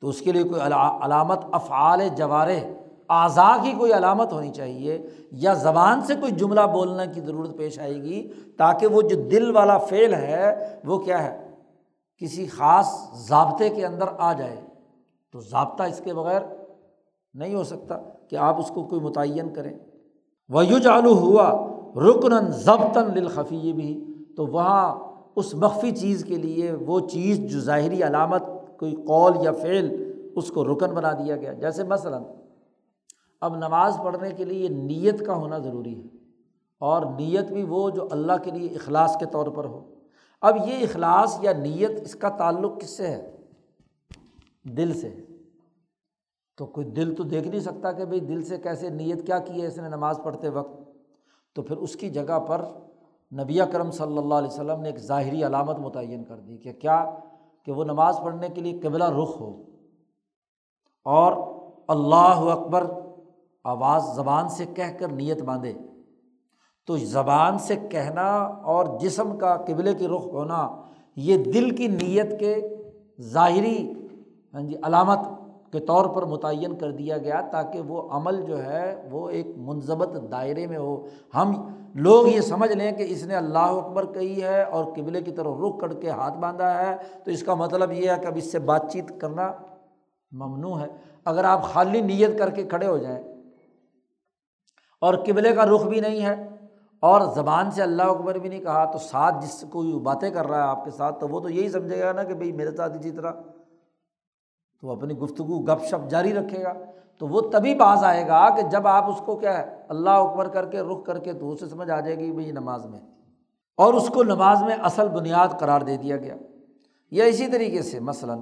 [0.00, 0.60] تو اس کے لیے کوئی
[1.04, 2.60] علامت، افعال جوارے
[3.08, 7.78] اعضاء کی کوئی علامت ہونی چاہیے یا زبان سے کوئی جملہ بولنے کی ضرورت پیش
[7.78, 11.50] آئے گی تاکہ وہ جو دل والا فعل ہے وہ کیا ہے؟
[12.18, 14.56] کسی خاص ضابطے کے اندر آ جائے۔
[15.32, 16.40] تو ضابطہ اس کے بغیر
[17.34, 17.98] نہیں ہو سکتا
[18.30, 19.78] کہ آپ اس کو کوئی متعین کریں۔
[20.48, 21.66] ویو چالو ہوا
[21.96, 24.04] رکن ضبطن للخفی بھی
[24.36, 24.94] تو وہاں
[25.36, 28.42] اس مخفی چیز کے لیے وہ چیز جو ظاہری علامت
[28.78, 32.22] کوئی قول یا فعل اس کو رکن بنا دیا گیا۔ جیسے مثلاً
[33.40, 36.08] اب نماز پڑھنے کے لیے نیت کا ہونا ضروری ہے
[36.80, 39.94] اور نیت بھی وہ جو اللہ کے لیے اخلاص کے طور پر ہو۔
[40.40, 43.36] اب یہ اخلاص یا نیت اس کا تعلق کس سے ہے؟
[44.62, 45.25] دل سے۔ ہے
[46.56, 49.62] تو کوئی دل تو دیکھ نہیں سکتا کہ بھائی دل سے کیسے نیت کیا کی
[49.62, 50.80] ہے اس نے نماز پڑھتے وقت۔
[51.54, 52.64] تو پھر اس کی جگہ پر
[53.32, 57.18] نبی کرم صلی اللہ علیہ وسلم نے ایک ظاہری علامت متعین کر دی کہ کیا؟
[57.64, 59.62] کہ وہ نماز پڑھنے کے لیے قبلہ رخ ہو۔
[61.04, 61.32] اور
[61.88, 62.90] اللہ اکبر
[63.64, 65.72] آواز زبان سے کہہ کر نیت باندھے۔
[66.86, 70.82] تو زبان سے کہنا اور جسم کا قبلے کی رخ ہونا،
[71.16, 72.68] یہ دل کی نیت کے
[73.20, 73.92] ظاہری
[74.54, 75.18] ہاں جی علامت
[75.72, 80.16] کے طور پر متعین کر دیا گیا تاکہ وہ عمل جو ہے وہ ایک منظمت
[80.32, 81.52] دائرے میں ہو۔ ہم
[81.94, 85.60] لوگ یہ سمجھ لیں کہ اس نے اللہ اکبر کہی ہے اور قبلے کی طرف
[85.60, 88.52] رخ کر کے ہاتھ باندھا ہے، تو اس کا مطلب یہ ہے کہ اب اس
[88.52, 89.52] سے بات چیت کرنا
[90.32, 90.86] ممنوع ہے۔
[91.24, 93.22] اگر آپ خالی نیت کر کے کھڑے ہو جائیں
[95.02, 96.34] اور قبلے کا رخ بھی نہیں ہے
[97.02, 100.56] اور زبان سے اللہ اکبر بھی نہیں کہا، تو ساتھ جس کوئی باتیں کر رہا
[100.56, 102.96] ہے آپ کے ساتھ، تو وہ تو یہی سمجھے گا نا کہ بھائی میرے ساتھ
[102.98, 103.32] اسی طرح
[104.80, 106.72] تو وہ اپنی گفتگو، گپ شپ جاری رکھے گا۔
[107.18, 110.48] تو وہ تبھی باز آئے گا کہ جب آپ اس کو کیا ہے، اللہ اکبر
[110.48, 113.00] کر کے، رخ کر کے تو اسے سمجھ آ جائے گی بھائی نماز میں۔
[113.76, 116.34] اور اس کو نماز میں اصل بنیاد قرار دے دیا گیا۔
[117.10, 118.40] یا اسی طریقے سے مثلاً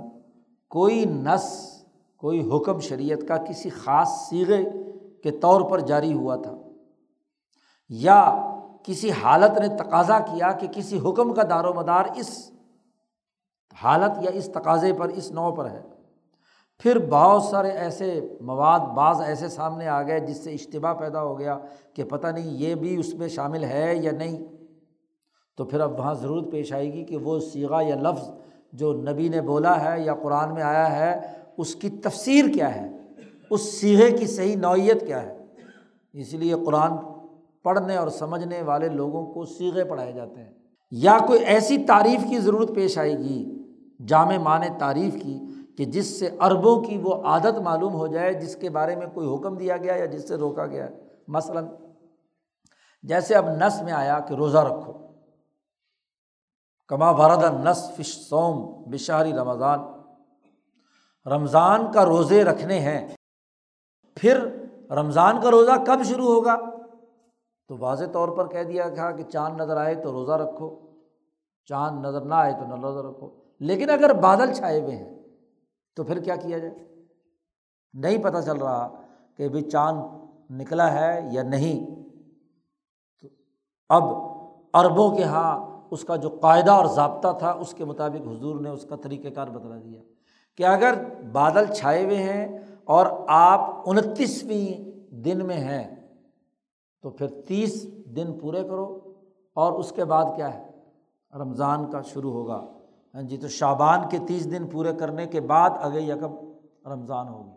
[0.69, 1.71] کوئی نس
[2.17, 4.65] کوئی حکم شریعت کا کسی خاص سیغے
[5.23, 6.57] کے طور پر جاری ہوا تھا۔
[7.89, 8.41] یا
[8.83, 12.51] کسی حالت نے تقاضا کیا کہ کسی حکم کا دار و مدار اس
[13.83, 15.83] حالت یا اس تقاضے پر، اس نو پر ہے۔
[16.85, 21.39] پھر بہت سارے ایسے مواد بعض ایسے سامنے آ گئے جس سے اجتباع پیدا ہو
[21.39, 21.59] گیا
[21.95, 24.45] کہ پتہ نہیں یہ بھی اس میں شامل ہے یا نہیں۔
[25.57, 28.31] تو پھر اب وہاں ضرورت پیش آئے گی کہ وہ سیگا یا لفظ
[28.73, 31.21] جو نبی نے بولا ہے یا قرآن میں آیا ہے،
[31.59, 32.89] اس کی تفسیر کیا ہے؟
[33.51, 35.39] اس سیغے کی صحیح نوعیت کیا ہے؟
[36.13, 36.93] اس لیے قرآن
[37.63, 40.53] پڑھنے اور سمجھنے والے لوگوں کو سیغے پڑھائے جاتے ہیں۔
[40.91, 43.59] یا کوئی ایسی تعریف کی ضرورت پیش آئے گی،
[44.09, 45.41] جامع معنی تعریف کی
[45.79, 49.35] کہ جس سے عربوں کی وہ عادت معلوم ہو جائے، جس کے بارے میں کوئی
[49.35, 50.91] حکم دیا گیا یا جس سے روکا گیا۔ ہے
[51.29, 51.67] مثلاً،
[53.03, 54.93] جیسے اب نس میں آیا کہ روزہ رکھو۔
[56.89, 59.81] کما ورد نس فش سوم بشاری رمضان۔
[61.27, 63.17] رمضان کا روزے رکھنے ہیں،
[64.15, 64.49] پھر
[64.91, 66.57] رمضان کا روزہ کب شروع ہوگا؟
[67.69, 70.81] تو واضح طور پر کہہ دیا تھا کہ چاند نظر آئے تو روزہ رکھو،
[71.65, 73.31] چاند نظر نہ آئے تو نہ روزہ رکھو۔
[73.61, 75.24] لیکن اگر بادل چھائے ہوئے ہیں
[75.97, 76.75] تو پھر کیا کیا جائے؟
[77.95, 79.01] نہیں پتہ چل رہا
[79.37, 80.01] کہ بھائی چاند
[80.51, 82.03] نکلا ہے یا نہیں۔
[83.21, 83.29] تو
[83.89, 84.03] اب
[84.73, 88.69] عربوں کے یہاں اس کا جو قاعدہ اور ضابطہ تھا، اس کے مطابق حضور نے
[88.69, 90.03] اس کا طریقۂ کار بتلا دیا
[90.57, 90.95] کہ اگر
[91.33, 95.97] بادل چھائے ہوئے ہیں اور آپ انتیسویں دن میں ہیں،
[97.03, 99.13] تو پھر تیس دن پورے کرو۔
[99.55, 100.71] اور اس کے بعد کیا ہے؟
[101.35, 102.74] رمضان کا شروع ہوگا۔
[103.15, 106.35] ہاں جی تو شابان کے تیس دن پورے کرنے کے بعد اگے یکم
[106.93, 107.51] رمضان ہوگی۔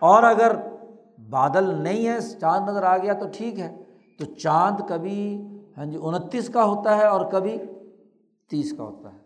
[0.00, 0.56] اور اگر
[1.30, 3.82] بادل نہیں ہے، چاند نظر آ گیا تو ٹھیک ہے۔
[4.18, 7.58] تو چاند کبھی ہاں جی انتیس کا ہوتا ہے اور کبھی
[8.50, 9.18] تیس کا ہوتا ہے۔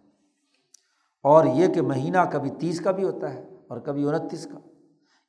[1.22, 4.58] اور یہ کہ مہینہ کبھی تیس کا بھی ہوتا ہے اور کبھی انتیس کا۔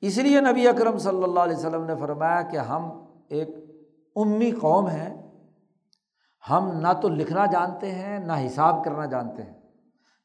[0.02, 2.89] اس لیے نبی اکرم صلی اللہ علیہ وسلم نے فرمایا کہ ہم
[3.30, 3.49] ایک
[4.15, 5.31] امی قوم ہیں۔
[6.49, 9.57] ہم نہ تو لکھنا جانتے ہیں، نہ حساب کرنا جانتے ہیں۔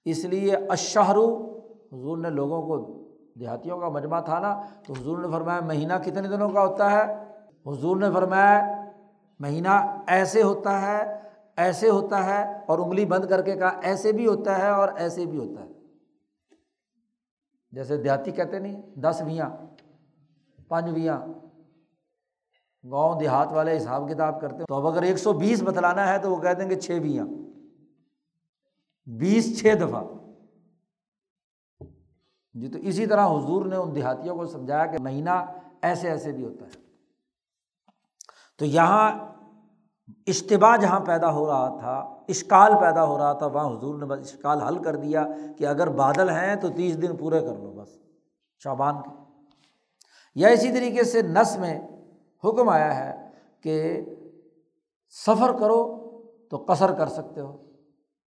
[0.04, 1.52] اس لیے اشہرو
[1.92, 3.02] حضور نے لوگوں کو،
[3.40, 7.14] دیہاتیوں کا مجمع تھا نا، تو حضور نے فرمایا مہینہ کتنے دنوں کا ہوتا ہے؟
[7.66, 8.84] حضور نے فرمایا
[9.40, 11.20] مہینہ ایسے ہوتا ہے،
[11.56, 15.26] ایسے ہوتا ہے، اور انگلی بند کر کے کہا ایسے بھی ہوتا ہے اور ایسے
[15.26, 15.68] بھی ہوتا ہے۔
[17.72, 19.50] جیسے دیہاتی کہتے نہیں، دس ویاں،
[20.68, 21.20] پانچ ویاں۔
[22.90, 26.18] گاؤں دیہات والے حساب کتاب کرتے ہیں۔ تو اب اگر ایک سو بیس بتلانا ہے
[26.18, 27.26] تو وہ کہہ دیں گے چھ ویاں۔
[29.06, 30.04] بیس چھ دفعہ۔
[32.54, 35.30] جی تو اسی طرح حضور نے ان دیہاتیوں کو سمجھایا کہ مہینہ
[35.82, 36.80] ایسے ایسے بھی ہوتا ہے۔
[38.58, 39.32] تو یہاں
[40.26, 41.98] اشتبا جہاں پیدا ہو رہا تھا،
[42.28, 45.26] اشکال پیدا ہو رہا تھا، وہاں حضور نے بس اشکال حل کر دیا
[45.58, 47.88] کہ اگر بادل ہیں تو تیس دن پورے کر لو بس
[48.58, 49.10] شابان کے۔
[50.34, 51.80] یا اسی طریقے سے نس میں
[52.44, 53.30] حکم آیا ہے
[53.60, 54.00] کہ
[55.26, 55.98] سفر کرو
[56.50, 57.62] تو قصر کر سکتے ہو۔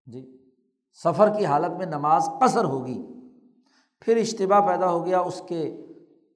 [0.05, 0.34] جی۔
[1.03, 3.05] سفر کی حالت میں نماز قصر ہوگی،
[3.99, 5.85] پھر اجتباع پیدا ہو گیا اس کے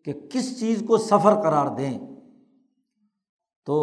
[0.06, 1.99] کہ کس چیز کو سفر قرار دیں۔
[3.65, 3.77] تو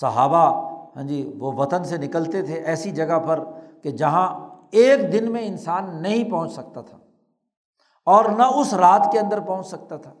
[0.00, 3.40] صحابہ ہاں جی وہ وطن سے نکلتے تھے ایسی جگہ پر
[3.82, 6.98] کہ جہاں ایک دن میں انسان نہیں پہنچ سکتا تھا
[8.04, 10.14] اور نہ اس رات کے اندر پہنچ سکتا تھا۔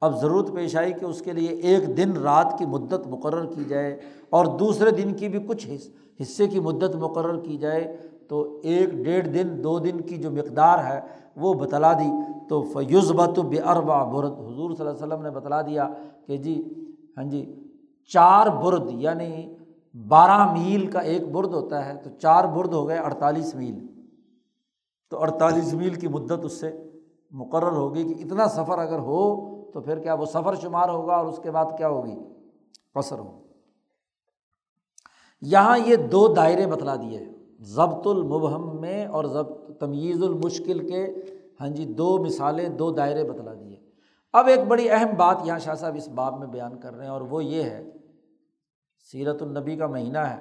[0.00, 3.64] اب ضرورت پیش آئی کہ اس کے لیے ایک دن رات کی مدت مقرر کی
[3.64, 4.00] جائے
[4.30, 5.68] اور دوسرے دن کی بھی کچھ
[6.22, 7.96] حصے کی مدت مقرر کی جائے۔
[8.28, 11.00] تو ایک ڈیڑھ دن، دو دن کی جو مقدار ہے
[11.36, 12.10] وہ بتلا دی۔
[12.48, 15.88] تو فیوز بت بے اربا برد۔ حضور صلی اللہ علیہ وسلم نے بتلا دیا
[16.26, 16.62] کہ جی
[17.16, 17.68] ہاں جی
[18.08, 19.54] چار برد یعنی
[20.08, 23.86] بارہ میل کا ایک برد ہوتا ہے، تو چار برد ہو گئے اڑتالیس میل۔
[25.10, 26.90] تو اڑتالیس میل کی مدت اس سے
[27.30, 29.20] مقرر ہوگی کہ اتنا سفر اگر ہو
[29.70, 32.14] تو پھر کیا وہ سفر شمار ہوگا اور اس کے بعد کیا ہوگی؟
[32.94, 33.40] قصر ہو
[35.42, 37.33] یہاں یہ دو دائرے بتلا دیے۔
[37.66, 41.06] ضبط المبہم میں اور ضبط تمیز المشکل کے
[41.60, 43.76] ہاں جی دو مثالیں، دو دائرے بتلا دیے۔
[44.32, 47.12] اب ایک بڑی اہم بات یہاں شاہ صاحب اس باب میں بیان کر رہے ہیں
[47.12, 47.90] اور وہ یہ ہے،
[49.12, 50.40] سیرت النبی کا مہینہ ہے۔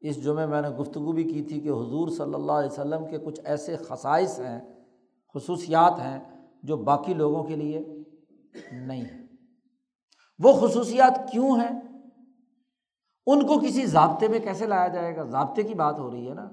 [0.00, 3.18] اس جمعے میں نے گفتگو بھی کی تھی کہ حضور صلی اللہ علیہ وسلم کے
[3.18, 4.60] کچھ ایسے خصائص ہیں،
[5.34, 6.18] خصوصیات ہیں
[6.62, 7.80] جو باقی لوگوں کے لیے
[8.72, 9.22] نہیں ہے
[10.38, 11.80] وہ خصوصیات کیوں ہیں؟
[13.26, 16.34] ان کو کسی ضابطے میں کیسے لایا جائے گا؟ ضابطے کی بات ہو رہی ہے
[16.34, 16.48] نا۔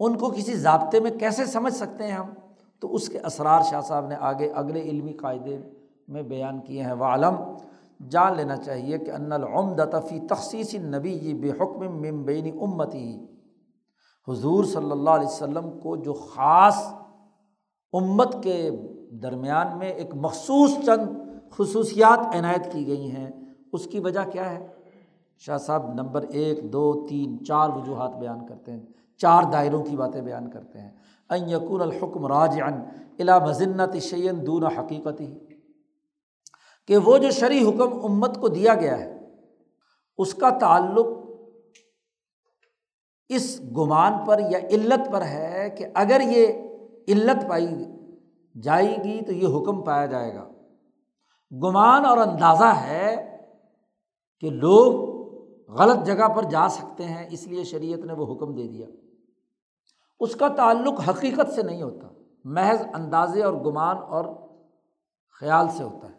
[0.00, 2.26] ان کو کسی ضابطے میں کیسے سمجھ سکتے ہیں ہم؟
[2.80, 5.58] تو اس کے اسرار شاہ صاحب نے آگے اگلے علمی قاعدے
[6.08, 7.34] میں بیان کیے ہیں۔ وہ عالم
[8.10, 13.26] جان لینا چاہیے کہ ان العمد فی تخصیص نبی یہ بے حکم ممبینی امتی
[14.28, 16.84] حضور صلی اللہ علیہ وسلم کو جو خاص
[17.92, 18.70] امت کے
[19.10, 21.06] درمیان میں ایک مخصوص چند
[21.50, 23.30] خصوصیات عنایت کی گئی ہیں،
[23.72, 24.66] اس کی وجہ کیا ہے؟
[25.38, 28.82] شاہ صاحب نمبر ایک، دو، تین، چار وجوہات بیان کرتے ہیں۔
[29.16, 30.90] چار دائروں کی باتیں بیان کرتے ہیں۔
[31.30, 32.74] این یقون الحکم راج ان
[33.18, 35.38] الا مذنت شعین دون حقیقت ہی
[36.86, 39.18] کہ وہ جو شرعی حکم امت کو دیا گیا ہے،
[40.18, 41.06] اس کا تعلق
[43.28, 46.46] اس گمان پر یا علت پر ہے کہ اگر یہ
[47.08, 47.66] علت پائی
[48.62, 50.48] جائے گی تو یہ حکم پایا جائے گا۔
[51.52, 53.36] گمان اور اندازہ ہے
[54.40, 55.07] کہ لوگ
[55.68, 58.86] غلط جگہ پر جا سکتے ہیں، اس لیے شریعت نے وہ حکم دے دیا۔
[60.20, 62.08] اس کا تعلق حقیقت سے نہیں ہوتا،
[62.44, 64.24] محض اندازے اور گمان اور
[65.40, 66.18] خیال سے ہوتا ہے۔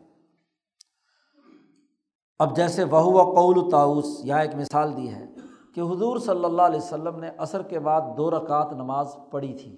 [2.39, 5.25] اب جیسے وہ قول تاؤس یہاں ایک مثال دی ہے
[5.75, 9.77] کہ حضور صلی اللہ علیہ وسلم نے عصر کے بعد دو رکعت نماز پڑھی تھی۔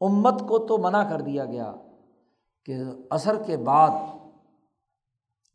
[0.00, 1.74] امت کو تو منع کر دیا گیا
[2.64, 2.74] کہ
[3.10, 3.90] عصر کے بعد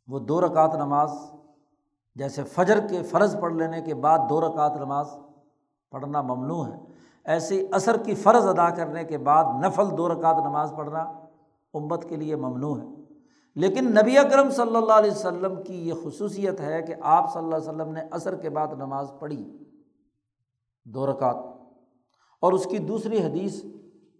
[0.07, 1.09] وہ دو رکعت نماز
[2.15, 5.07] جیسے فجر کے فرض پڑھ لینے کے بعد دو رکعت نماز
[5.91, 6.77] پڑھنا ممنوع ہے۔
[7.25, 10.99] ایسے عصر کی فرض ادا کرنے کے بعد نفل دو رکعت نماز پڑھنا
[11.73, 12.85] امت کے لیے ممنوع ہے۔
[13.55, 17.55] لیکن نبی اکرم صلی اللہ علیہ وسلم کی یہ خصوصیت ہے کہ آپ صلی اللہ
[17.55, 19.57] علیہ وسلم نے عصر کے بعد نماز پڑھی
[20.85, 21.35] دو رکعت۔
[22.39, 23.65] اور اس کی دوسری حدیث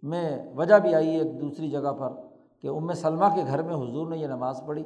[0.02, 2.12] میں وجہ بھی آئی ایک دوسری جگہ پر
[2.60, 4.84] کہ ام سلمہ کے گھر میں حضور نے یہ نماز پڑھی۔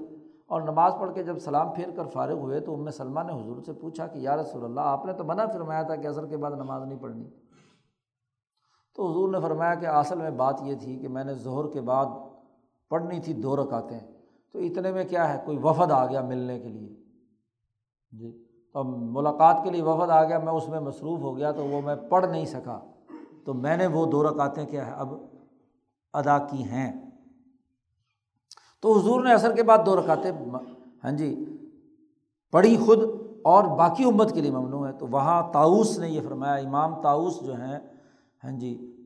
[0.49, 3.57] اور نماز پڑھ کے جب سلام پھیر کر فارغ ہوئے تو ام سلمہ نے حضور
[3.63, 6.37] سے پوچھا کہ یا رسول اللہ، آپ نے تو منع فرمایا تھا کہ عصر کے
[6.37, 7.31] بعد نماز نہیں پڑھنی۔
[8.95, 11.81] تو حضور نے فرمایا کہ اصل میں بات یہ تھی کہ میں نے ظہر کے
[11.81, 12.07] بعد
[12.89, 14.01] پڑھنی تھی دو رکعتیں۔
[14.53, 16.95] تو اتنے میں کیا ہے؟ کوئی وفد آ گیا ملنے کے لیے۔
[18.13, 21.65] جی۔ تو ملاقات کے لیے وفد آ گیا، میں اس میں مصروف ہو گیا تو
[21.65, 22.81] وہ میں پڑھ نہیں سکا۔
[23.45, 25.15] تو میں نے وہ دو رکعتیں کیا ہے، اب
[26.13, 27.08] ادا کی ہیں۔
[28.81, 30.33] تو حضور نے اثر کے بعد دو رکعتیں
[31.05, 31.45] ہاں جی
[32.53, 32.99] پڑھی خود
[33.45, 37.41] اور باقی امت کے لیے ممنوع ہے۔ تو وہاں تاؤس نے یہ فرمایا، امام تاؤس
[37.41, 37.79] جو ہیں
[38.45, 38.97] ہاں جی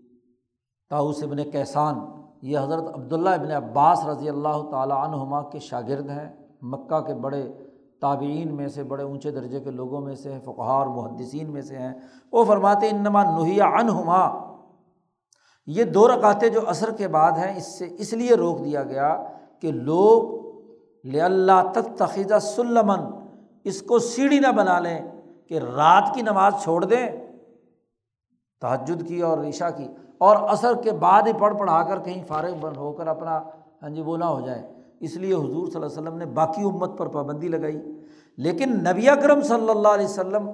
[0.90, 1.94] تاؤس ابن کیسان
[2.42, 7.52] یہ حضرت عبداللہ ابن عباس رضی اللہ تعالیٰ عنہما کے شاگرد ہیں۔ مکہ کے بڑے
[8.00, 11.78] تابعین میں سے، بڑے اونچے درجے کے لوگوں میں سے ہیں فقہار محدثین میں سے
[11.78, 11.94] ہیں۔
[12.32, 14.52] وہ فرماتے انما نحیہ عنہما۔
[15.66, 19.22] یہ دو رکعتیں جو عصر کے بعد ہیں، اس سے اس لیے روک دیا گیا
[19.62, 20.42] کہ لوگ
[21.22, 23.00] اللہ تک تخیزہ سلمن
[23.64, 25.00] اس کو سیڑھی نہ بنا لیں
[25.46, 27.08] کہ رات کی نماز چھوڑ دیں۔
[28.60, 32.54] تحجد کی اور عشاء کی۔ اور عصر کے بعد ہی پڑھ پڑھا کر کہیں فارغ
[32.60, 33.42] بند ہو کر اپنا
[33.82, 36.62] ہاں جی وہ نہ ہو جائے۔ اس لیے حضور صلی اللہ علیہ وسلم نے باقی
[36.62, 37.80] امت پر پابندی لگائی۔
[38.36, 40.50] لیکن نبی اکرم صلی اللہ علیہ وسلم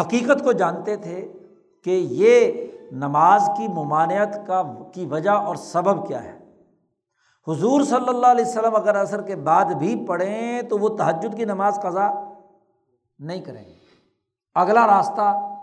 [0.00, 1.32] حقیقت کو جانتے تھے
[1.84, 4.62] کہ یہ نماز کی ممانعت کا
[4.92, 6.38] کی وجہ اور سبب کیا ہے؟
[7.48, 11.44] حضور صلی اللہ علیہ وسلم اگر عصر کے بعد بھی پڑھیں تو وہ تحجد کی
[11.44, 12.32] نماز قضا
[13.18, 13.74] نہیں کریں گے۔
[14.54, 15.56] اگلا راستہ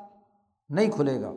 [0.69, 1.31] نہیں کھلے گا۔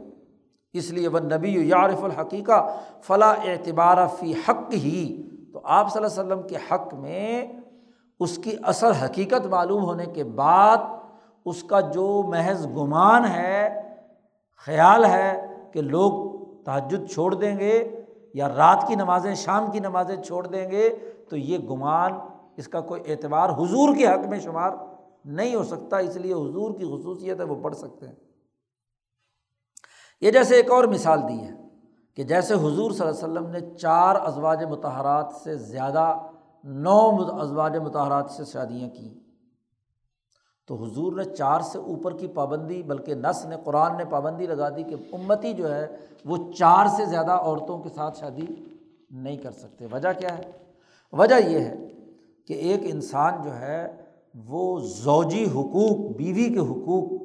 [0.73, 6.21] اس لیے وہ نبی یارف الحقیقہ فلاں اعتبار فی حق ہی۔ تو آپ صلی اللہ
[6.21, 7.47] علیہ وسلم کے حق میں
[8.21, 10.77] اس کی اصل حقیقت معلوم ہونے کے بعد
[11.45, 13.81] اس کا جو محض گمان ہے،
[14.67, 15.44] خیال ہے
[15.75, 16.35] کہ لوگ
[16.65, 18.03] تحجد چھوڑ دیں گے
[18.35, 20.99] یا رات کی نمازیں، شام کی نمازیں چھوڑ دیں گے،
[21.31, 22.13] تو یہ گمان
[22.57, 24.71] اس کا کوئی اعتبار حضور کے حق میں شمار
[25.25, 28.15] نہیں ہو سکتا، اس لیے حضور کی خصوصیت ہے، وہ پڑھ سکتے ہیں۔
[30.21, 31.53] یہ جیسے ایک اور مثال دی ہے
[32.17, 36.19] کہ جیسے حضور صلی اللہ علیہ وسلم نے چار ازواج متحرات سے زیادہ،
[36.65, 37.01] نو
[37.41, 39.24] ازواج متحرات سے شادیاں کیں۔
[40.67, 44.69] تو حضور نے چار سے اوپر کی پابندی، بلکہ نس نے، قرآن نے پابندی لگا
[44.69, 45.87] دی کہ امتی جو ہے
[46.25, 48.47] وہ چار سے زیادہ عورتوں کے ساتھ شادی
[49.11, 50.51] نہیں کر سکتے۔ وجہ کیا ہے؟
[51.13, 51.75] وجہ یہ ہے
[52.47, 53.97] کہ ایک انسان جو ہے
[54.35, 57.23] وہ زوجی حقوق، بیوی کے حقوق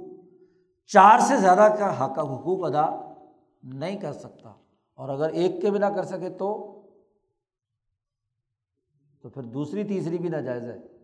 [0.88, 3.14] چار سے زیادہ کا حق، حقوق ادا
[3.64, 4.54] نہیں کر سکتا۔
[4.96, 6.76] اور اگر ایک کے بھی نہ کر سکے تو
[9.22, 10.99] تو پھر دوسری، تیسری بھی ناجائز ہے۔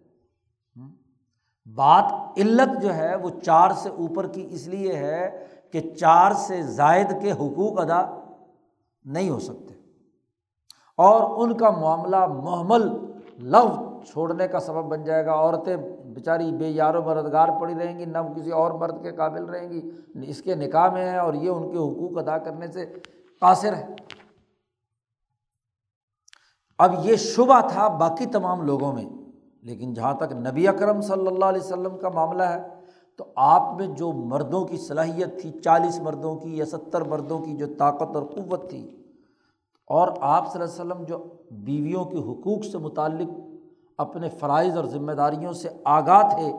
[1.73, 6.61] بات علت جو ہے وہ چار سے اوپر کی اس لیے ہے کہ چار سے
[6.61, 8.19] زائد کے حقوق ادا
[9.03, 9.73] نہیں ہو سکتے۔
[10.97, 12.87] اور ان کا معاملہ محمل
[13.39, 17.99] لفظ چھوڑنے کا سبب بن جائے گا۔ عورتیں بیچاری بے یار و مردگار پڑی رہیں
[17.99, 19.91] گی، نہ کسی اور مرد کے قابل رہیں گی۔
[20.27, 22.93] اس کے نکاح میں ہے اور یہ ان کے حقوق ادا کرنے سے
[23.41, 23.87] قاصر ہے
[26.77, 29.24] اب یہ شبہ تھا باقی تمام لوگوں میں۔
[29.65, 32.59] لیکن جہاں تک نبی اکرم صلی اللہ علیہ وسلم کا معاملہ ہے،
[33.19, 37.55] تو آپ میں جو مردوں کی صلاحیت تھی، چالیس مردوں کی یا ستر مردوں کی
[37.57, 38.83] جو طاقت اور قوت تھی،
[39.89, 41.17] اور آپ صلی اللہ علیہ وسلم جو
[41.65, 43.29] بیویوں کے حقوق سے متعلق
[43.99, 46.51] اپنے فرائض اور ذمہ داریوں سے آگاہ تھے،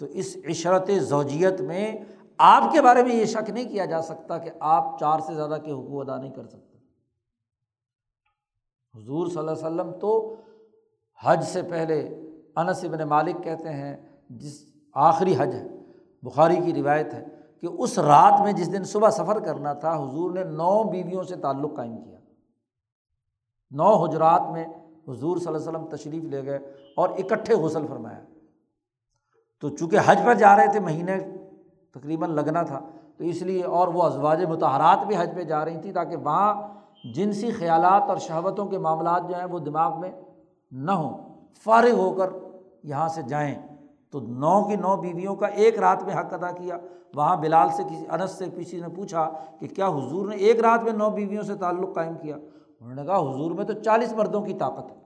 [0.00, 1.92] تو اس عشرت زوجیت میں
[2.38, 5.58] آپ کے بارے میں یہ شک نہیں کیا جا سکتا کہ آپ چار سے زیادہ
[5.64, 6.76] کے حقوق ادا نہیں کر سکتے۔
[8.94, 10.34] حضور صلی اللہ علیہ وسلم تو
[11.20, 11.98] حج سے پہلے
[12.58, 13.96] انس ابن مالک کہتے ہیں،
[14.30, 14.64] جس
[14.94, 15.66] آخری حج ہے،
[16.22, 17.24] بخاری کی روایت ہے
[17.60, 21.36] کہ اس رات میں جس دن صبح سفر کرنا تھا، حضور نے نو بیویوں سے
[21.36, 22.18] تعلق قائم کیا۔
[23.70, 24.64] نو حجرات میں
[25.08, 26.58] حضور صلی اللہ علیہ وسلم تشریف لے گئے
[26.96, 28.20] اور اکٹھے غسل فرمایا۔
[29.60, 31.18] تو چونکہ حج پر جا رہے تھے، مہینے
[31.94, 32.80] تقریباً لگنا تھا،
[33.16, 36.54] تو اس لیے اور وہ ازواج متحرات بھی حج پہ جا رہی تھیں تاکہ وہاں
[37.14, 40.10] جنسی خیالات اور شہوتوں کے معاملات جو ہیں وہ دماغ میں
[40.72, 41.18] نہ ہوں،
[41.64, 42.30] فارغ ہو کر
[42.88, 43.54] یہاں سے جائیں
[44.10, 46.78] تو نو کی نو بیویوں کا ایک رات میں حق ادا کیا۔
[47.14, 50.82] وہاں بلال سے کسی، انس سے کسی نے پوچھا کہ کیا حضور نے ایک رات
[50.82, 52.36] میں نو بیویوں سے تعلق قائم کیا؟
[52.80, 54.96] انہوں نے کہا حضور میں تو چالیس مردوں کی طاقت ہے۔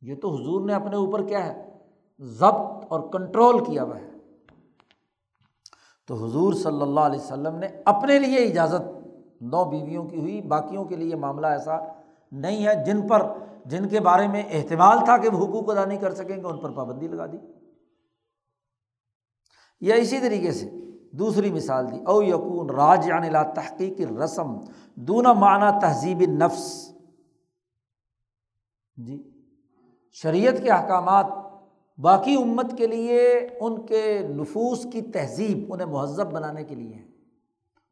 [0.00, 1.68] یہ تو حضور نے اپنے اوپر کیا ہے؟
[2.20, 4.10] ضبط اور کنٹرول کیا ہوا ہے۔
[6.08, 9.08] تو حضور صلی اللہ علیہ وسلم نے اپنے لیے اجازت،
[9.40, 11.78] نو بیویوں کی ہوئی، باقیوں کے لیے معاملہ ایسا
[12.32, 13.22] نہیں ہے جن پر
[13.64, 16.58] جن کے بارے میں احتمال تھا کہ وہ حقوق ادا نہیں کر سکیں گے، ان
[16.58, 17.36] پر پابندی لگا دی۔
[19.80, 20.70] یا اسی طریقے سے
[21.12, 24.58] دوسری مثال دی، او یقون راج یعنی لا تحقیق رسم
[24.94, 26.92] دونا معنی تہذیب نفس
[28.96, 29.30] جی
[30.12, 31.26] شریعت کے احکامات
[31.98, 37.08] باقی امت کے لیے ان کے نفوس کی تہذیب انہیں مہذب بنانے کے لیے ہیں۔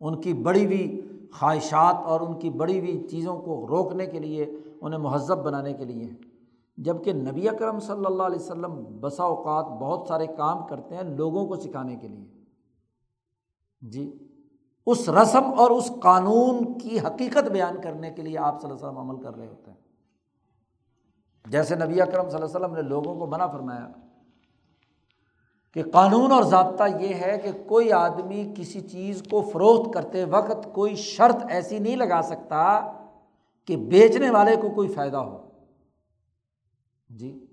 [0.00, 1.00] ان کی بڑی ہوئی
[1.38, 5.84] خواہشات اور ان کی بڑی ہوئی چیزوں کو روکنے کے لیے انہیں مہذب بنانے کے
[5.84, 6.30] لیے۔ ہیں
[6.76, 11.46] جبکہ نبی اکرم صلی اللہ علیہ وسلم بسا اوقات بہت سارے کام کرتے ہیں لوگوں
[11.46, 12.26] کو سکھانے کے لیے۔
[13.80, 14.18] جی
[14.86, 18.98] اس رسم اور اس قانون کی حقیقت بیان کرنے کے لیے آپ صلی اللہ علیہ
[18.98, 19.78] وسلم عمل کر رہے ہوتے ہیں۔
[21.50, 23.88] جیسے نبی اکرم صلی اللہ علیہ وسلم نے لوگوں کو منع فرمایا
[25.74, 30.68] کہ قانون اور ضابطہ یہ ہے کہ کوئی آدمی کسی چیز کو فروخت کرتے وقت
[30.72, 32.92] کوئی شرط ایسی نہیں لگا سکتا
[33.70, 35.48] کہ بیچنے والے کو کوئی فائدہ ہو۔
[37.08, 37.46] جی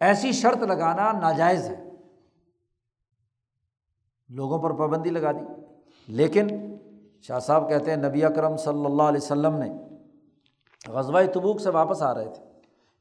[0.00, 1.90] ایسی شرط لگانا ناجائز ہے۔
[4.28, 5.44] لوگوں پر پابندی لگا دی۔
[6.06, 6.48] لیکن
[7.22, 9.70] شاہ صاحب کہتے ہیں، نبی اکرم صلی اللہ علیہ وسلم نے
[10.88, 12.44] غزبۂ تبوک سے واپس آ رہے تھے۔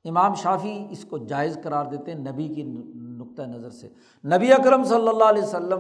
[0.10, 2.64] امام شافی اس کو جائز قرار دیتے ہیں نبی کی
[2.96, 3.90] نقطۂ نظر سے۔
[4.26, 5.80] نبی اکرم صلی اللہ علیہ وسلم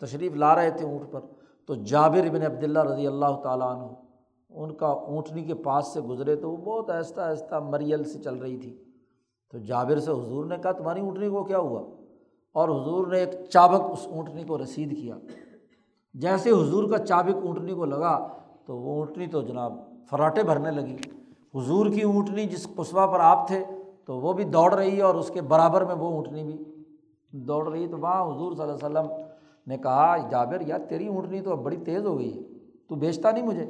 [0.00, 1.20] تشریف لا رہے تھے اونٹ پر۔
[1.66, 4.05] تو جابر ابن عبداللہ رضی اللہ تعالیٰ عنہ
[4.56, 8.34] ان کا اونٹنی کے پاس سے گزرے تو وہ بہت آہستہ آہستہ مریل سے چل
[8.34, 8.84] رہی تھی۔
[9.52, 11.82] تو جابر سے حضور نے کہا، تمہاری اونٹنی کو کیا ہوا؟
[12.52, 15.14] اور حضور نے ایک چابک اس اونٹنی کو رسید کیا۔
[16.14, 18.28] جیسے حضور کا چابک اونٹنی کو لگا،
[18.64, 19.72] تو وہ اونٹنی تو جناب
[20.10, 20.96] فراٹے بھرنے لگی۔
[21.54, 23.64] حضور کی اونٹنی جس قصبہ پر آپ تھے،
[24.04, 26.64] تو وہ بھی دوڑ رہی ہے اور اس کے برابر میں وہ اونٹنی بھی
[27.30, 29.26] دوڑ رہی۔ ہے تو وہاں حضور صلی اللہ علیہ وسلم
[29.66, 32.42] نے کہا، جابر، یار، تیری اونٹنی تو اب بڑی تیز ہو گئی ہے،
[32.88, 33.66] تو بیچتا نہیں مجھے۔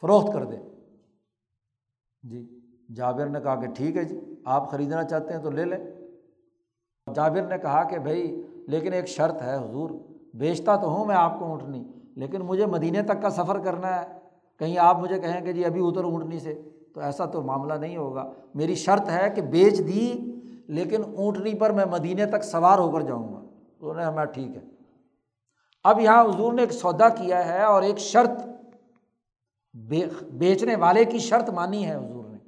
[0.00, 0.56] فروخت کر دے۔
[2.22, 2.60] جی
[2.96, 5.78] جابر نے کہا کہ ٹھیک ہے جی آپ خریدنا چاہتے ہیں تو لے لیں۔
[7.14, 9.90] جابر نے کہا کہ بھائی، لیکن ایک شرط ہے حضور،
[10.34, 11.84] بیچتا تو ہوں میں آپ کو اونٹنی،
[12.16, 14.18] لیکن مجھے مدینے تک کا سفر کرنا ہے۔
[14.58, 16.62] کہیں آپ مجھے کہیں کہ جی ابھی اتر اونٹنی سے۔
[16.94, 20.32] تو ایسا تو معاملہ نہیں ہوگا۔ میری شرط ہے کہ بیچ دی،
[20.66, 23.38] لیکن اونٹنی پر میں مدینے تک سوار ہو کر جاؤں گا۔
[23.80, 24.60] انہوں نے ہمیں ٹھیک ہے۔
[25.84, 28.59] اب یہاں حضور نے ایک سودا کیا ہے اور ایک شرط
[29.74, 32.38] بیچنے والے کی شرط مانی ہے حضور نے۔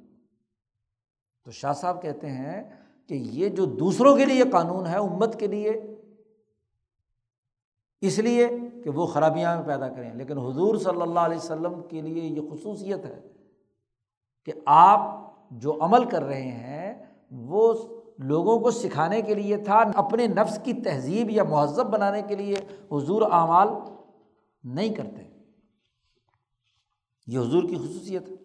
[1.45, 2.63] تو شاہ صاحب کہتے ہیں
[3.07, 5.71] کہ یہ جو دوسروں کے لیے قانون ہے، امت کے لیے،
[8.01, 8.47] اس لیے
[8.83, 12.41] کہ وہ خرابیاں میں پیدا کریں۔ لیکن حضور صلی اللہ علیہ وسلم کے لیے یہ
[12.51, 13.19] خصوصیت ہے
[14.45, 15.01] کہ آپ
[15.51, 17.73] جو عمل کر رہے ہیں، وہ
[18.19, 22.55] لوگوں کو سکھانے کے لیے تھا، اپنے نفس کی تہذیب یا مہذب بنانے کے لیے۔
[22.91, 23.67] حضور اعمال
[24.63, 25.32] نہیں کرتے۔
[27.27, 28.35] یہ حضور کی خصوصیت ہے۔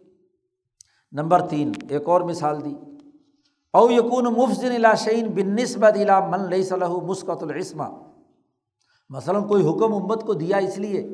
[1.12, 2.74] نمبر تین، ایک اور مثال دی۔
[3.72, 7.84] او یقون مفزن الاشین بن نسبت الا من لئی صلاح مسقط العصمہ۔
[9.10, 11.08] مثلاً کوئی حکم امت کو دیا اس لیے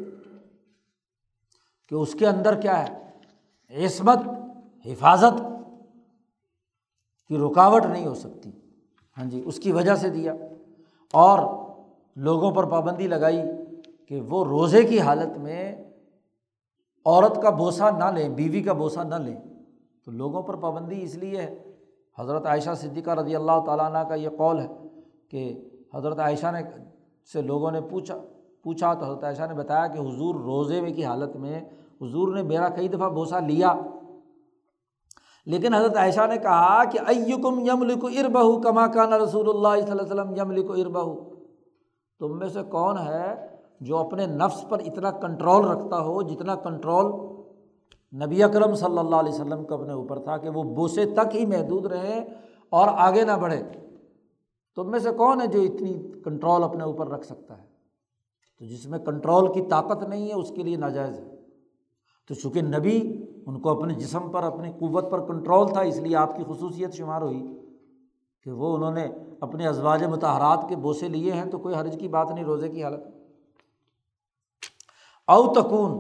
[1.88, 3.10] کہ اس کے اندر کیا ہے؟
[3.84, 4.18] عصمت،
[4.86, 5.42] حفاظت
[7.28, 8.50] کی رکاوٹ نہیں ہو سکتی۔
[9.18, 10.34] ہاں جی اس کی وجہ سے دیا۔
[11.12, 11.64] اور
[12.16, 13.38] لوگوں پر پابندی لگائی
[14.08, 15.83] کہ وہ روزے کی حالت میں
[17.04, 19.36] عورت کا بوسہ نہ لیں، بیوی کا بوسہ نہ لیں۔
[20.04, 21.72] تو لوگوں پر پابندی اس لیے ہے۔
[22.18, 24.68] حضرت عائشہ صدیقہ رضی اللہ تعالیٰ عنہ کا یہ قول ہے
[25.30, 26.62] کہ حضرت عائشہ نے
[27.32, 28.14] سے لوگوں نے پوچھا
[28.62, 31.60] پوچھا تو حضرت عائشہ نے بتایا کہ حضور روزے میں کی حالت میں
[32.02, 33.74] حضور نے میرا کئی دفعہ بوسہ لیا۔
[35.46, 39.90] لیکن حضرت عائشہ نے کہا کہ ایکم یم لکھو اربہ کما کان رسول اللہ صلی
[39.90, 41.30] اللہ علیہ وسلم یم لکھو اربہ
[42.20, 47.34] تم میں سے کون ہے جو اپنے نفس پر اتنا کنٹرول رکھتا ہو، جتنا کنٹرول
[48.26, 51.46] نبی اکرم صلی اللہ علیہ وسلم کو اپنے اوپر تھا کہ وہ بوسے تک ہی
[51.46, 52.24] محدود رہیں
[52.70, 53.62] اور آگے نہ بڑھے۔
[54.76, 57.66] تم میں سے کون ہے جو اتنی کنٹرول اپنے اوپر رکھ سکتا ہے؟
[58.58, 61.36] تو جس میں کنٹرول کی طاقت نہیں ہے، اس کے لیے ناجائز ہے۔
[62.28, 66.16] تو چونکہ نبی ان کو اپنے جسم پر، اپنی قوت پر کنٹرول تھا، اس لیے
[66.16, 67.60] آپ کی خصوصیت شمار ہوئی
[68.44, 69.08] کہ وہ انہوں نے
[69.40, 72.84] اپنے ازواج متحرات کے بوسے لیے ہیں تو کوئی حرج کی بات نہیں، روزے کی
[72.84, 73.13] حالت۔
[75.28, 75.92] او تکون،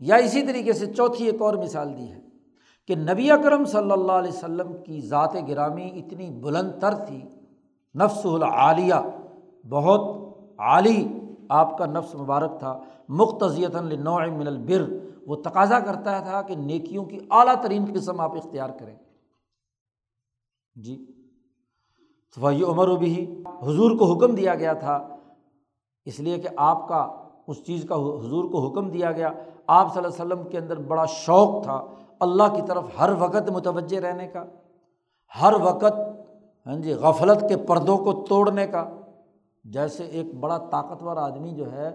[0.00, 2.20] یا اسی طریقے سے چوتھی ایک اور مثال دی ہے
[2.88, 7.20] کہ نبی اکرم صلی اللہ علیہ وسلم کی ذات گرامی اتنی بلند تر تھی،
[7.94, 8.94] نفس العالیہ،
[9.64, 10.00] بہت
[10.58, 11.08] عالی
[11.48, 12.78] آپ کا نفس مبارک تھا
[13.08, 14.82] مختصیت من البر،
[15.26, 18.96] وہ تقاضا کرتا تھا کہ نیکیوں کی اعلیٰ ترین قسم آپ اختیار کریں۔
[20.74, 20.96] جی۔
[22.36, 24.96] تو وہی عمر و بھی حضور کو حکم دیا گیا تھا
[26.04, 27.19] اس لیے کہ آپ کا
[27.50, 29.30] اس چیز کا حضور کو حکم دیا گیا۔
[29.66, 31.80] آپ صلی اللہ علیہ وسلم کے اندر بڑا شوق تھا
[32.20, 34.44] اللہ کی طرف ہر وقت متوجہ رہنے کا،
[35.42, 35.98] ہر وقت
[36.66, 38.84] ہاں جی غفلت کے پردوں کو توڑنے کا۔
[39.64, 41.90] جیسے ایک بڑا طاقتور آدمی جو ہے،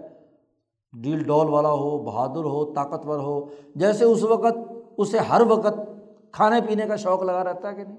[0.94, 4.58] ڈیل ڈول والا ہو، بہادر ہو، طاقتور ہو، جیسے اس وقت،
[4.98, 5.80] اسے ہر وقت
[6.32, 7.96] کھانے پینے کا شوق لگا رہتا ہے کہ نہیں؟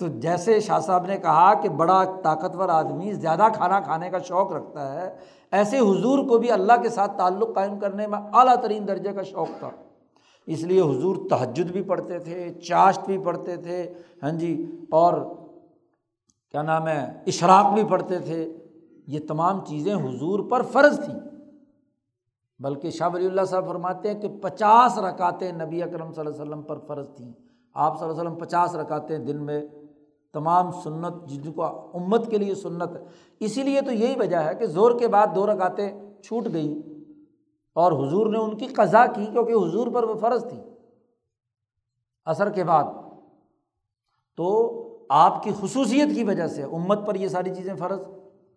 [0.00, 4.52] تو جیسے شاہ صاحب نے کہا کہ بڑا طاقتور آدمی زیادہ کھانا کھانے کا شوق
[4.52, 5.16] رکھتا ہے
[5.54, 9.22] ایسے حضور کو بھی اللہ کے ساتھ تعلق قائم کرنے میں اعلیٰ ترین درجے کا
[9.22, 9.70] شوق تھا۔
[10.46, 15.12] اس لیے حضور تہجد بھی پڑھتے تھے، چاشت بھی پڑھتے تھے ہاں جی اور
[16.50, 18.56] کیا نام ہے، اشراق بھی پڑھتے تھے۔
[19.06, 21.20] یہ تمام چیزیں حضور پر فرض تھیں۔
[22.60, 26.42] بلکہ شاہ ولی اللہ صاحب فرماتے ہیں کہ پچاس رکاتیں نبی اکرم صلی اللہ علیہ
[26.42, 27.32] وسلم پر فرض تھیں۔
[27.74, 29.66] آپ صلی اللہ علیہ وسلم پچاس رکاتیں دن میں
[30.34, 33.04] تمام سنت جن کو امت کے لیے سنت ہے۔
[33.40, 36.74] اسی لیے تو یہی وجہ ہے کہ زور کے بعد دو رکاتیں چھوٹ گئیں
[37.74, 40.60] اور حضور نے ان کی قضا کی کیونکہ حضور پر وہ فرض تھی۔
[42.24, 42.84] اثر کے بعد
[44.36, 48.00] تو آپ کی خصوصیت کی وجہ سے امت پر یہ ساری چیزیں فرض۔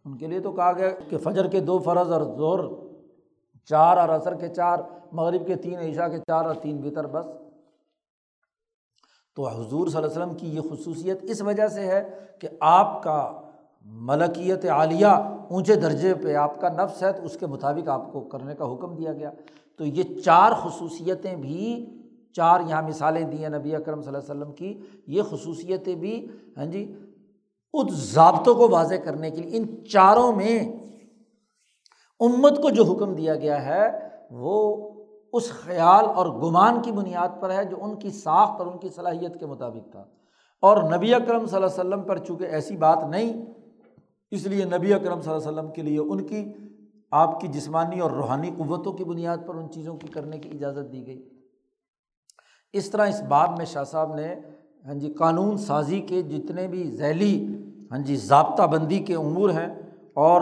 [0.05, 2.59] ان کے لیے تو کہا گیا کہ فجر کے دو فرض اور زور
[3.65, 4.79] چار اور عصر کے چار،
[5.11, 7.25] مغرب کے تین عیشا کے چار اور تین بہتر بس۔
[9.37, 12.09] تو حضور صلی اللہ علیہ وسلم کی یہ خصوصیت اس وجہ سے ہے
[12.39, 13.41] کہ آپ کا
[13.85, 15.07] ملکیت عالیہ
[15.49, 18.73] اونچے درجے پہ آپ کا نفس ہے تو اس کے مطابق آپ کو کرنے کا
[18.73, 19.31] حکم دیا گیا۔
[19.77, 21.85] تو یہ چار خصوصیتیں بھی،
[22.33, 26.27] چار یہاں مثالیں دی ہیں نبی اکرم صلی اللہ علیہ وسلم کی۔ یہ خصوصیتیں بھی
[26.57, 26.95] ہاں جی
[27.73, 30.59] اس ضابطوں کو واضح کرنے کے لیے، ان چاروں میں
[32.19, 34.89] امت کو جو حکم دیا گیا ہے، وہ
[35.33, 38.89] اس خیال اور گمان کی بنیاد پر ہے جو ان کی ساخت اور ان کی
[38.89, 40.05] صلاحیت کے مطابق تھا۔
[40.59, 43.45] اور نبی اکرم صلی اللہ علیہ وسلم پر چونکہ ایسی بات نہیں،
[44.31, 46.53] اس لیے نبی اکرم صلی اللہ علیہ وسلم کے لیے ان کی،
[47.11, 50.91] آپ کی جسمانی اور روحانی قوتوں کی بنیاد پر ان چیزوں کی کرنے کی اجازت
[50.91, 51.29] دی گئی۔
[52.73, 54.35] اس طرح اس بات میں شاہ صاحب نے
[54.85, 57.47] ہاں جی قانون سازی کے جتنے بھی ذیلی
[57.91, 59.67] ہاں جی ضابطہ بندی کے امور ہیں
[60.13, 60.41] اور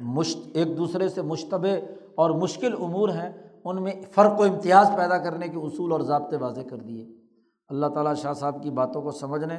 [0.00, 1.76] مشت، ایک دوسرے سے مشتبہ
[2.14, 6.36] اور مشکل امور ہیں ان میں فرق و امتیاز پیدا کرنے کے اصول اور ضابطے
[6.36, 7.08] واضح کر دیے۔
[7.68, 9.56] اللہ تعالیٰ شاہ صاحب کی باتوں کو سمجھنے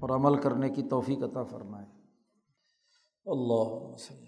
[0.00, 1.86] اور عمل کرنے کی توفیق عطا فرمائے۔
[3.26, 4.26] اللہ وسلم۔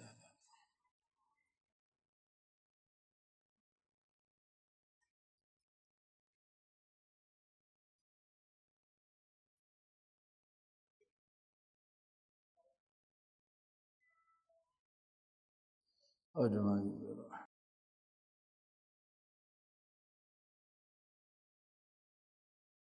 [16.35, 17.08] اجمعین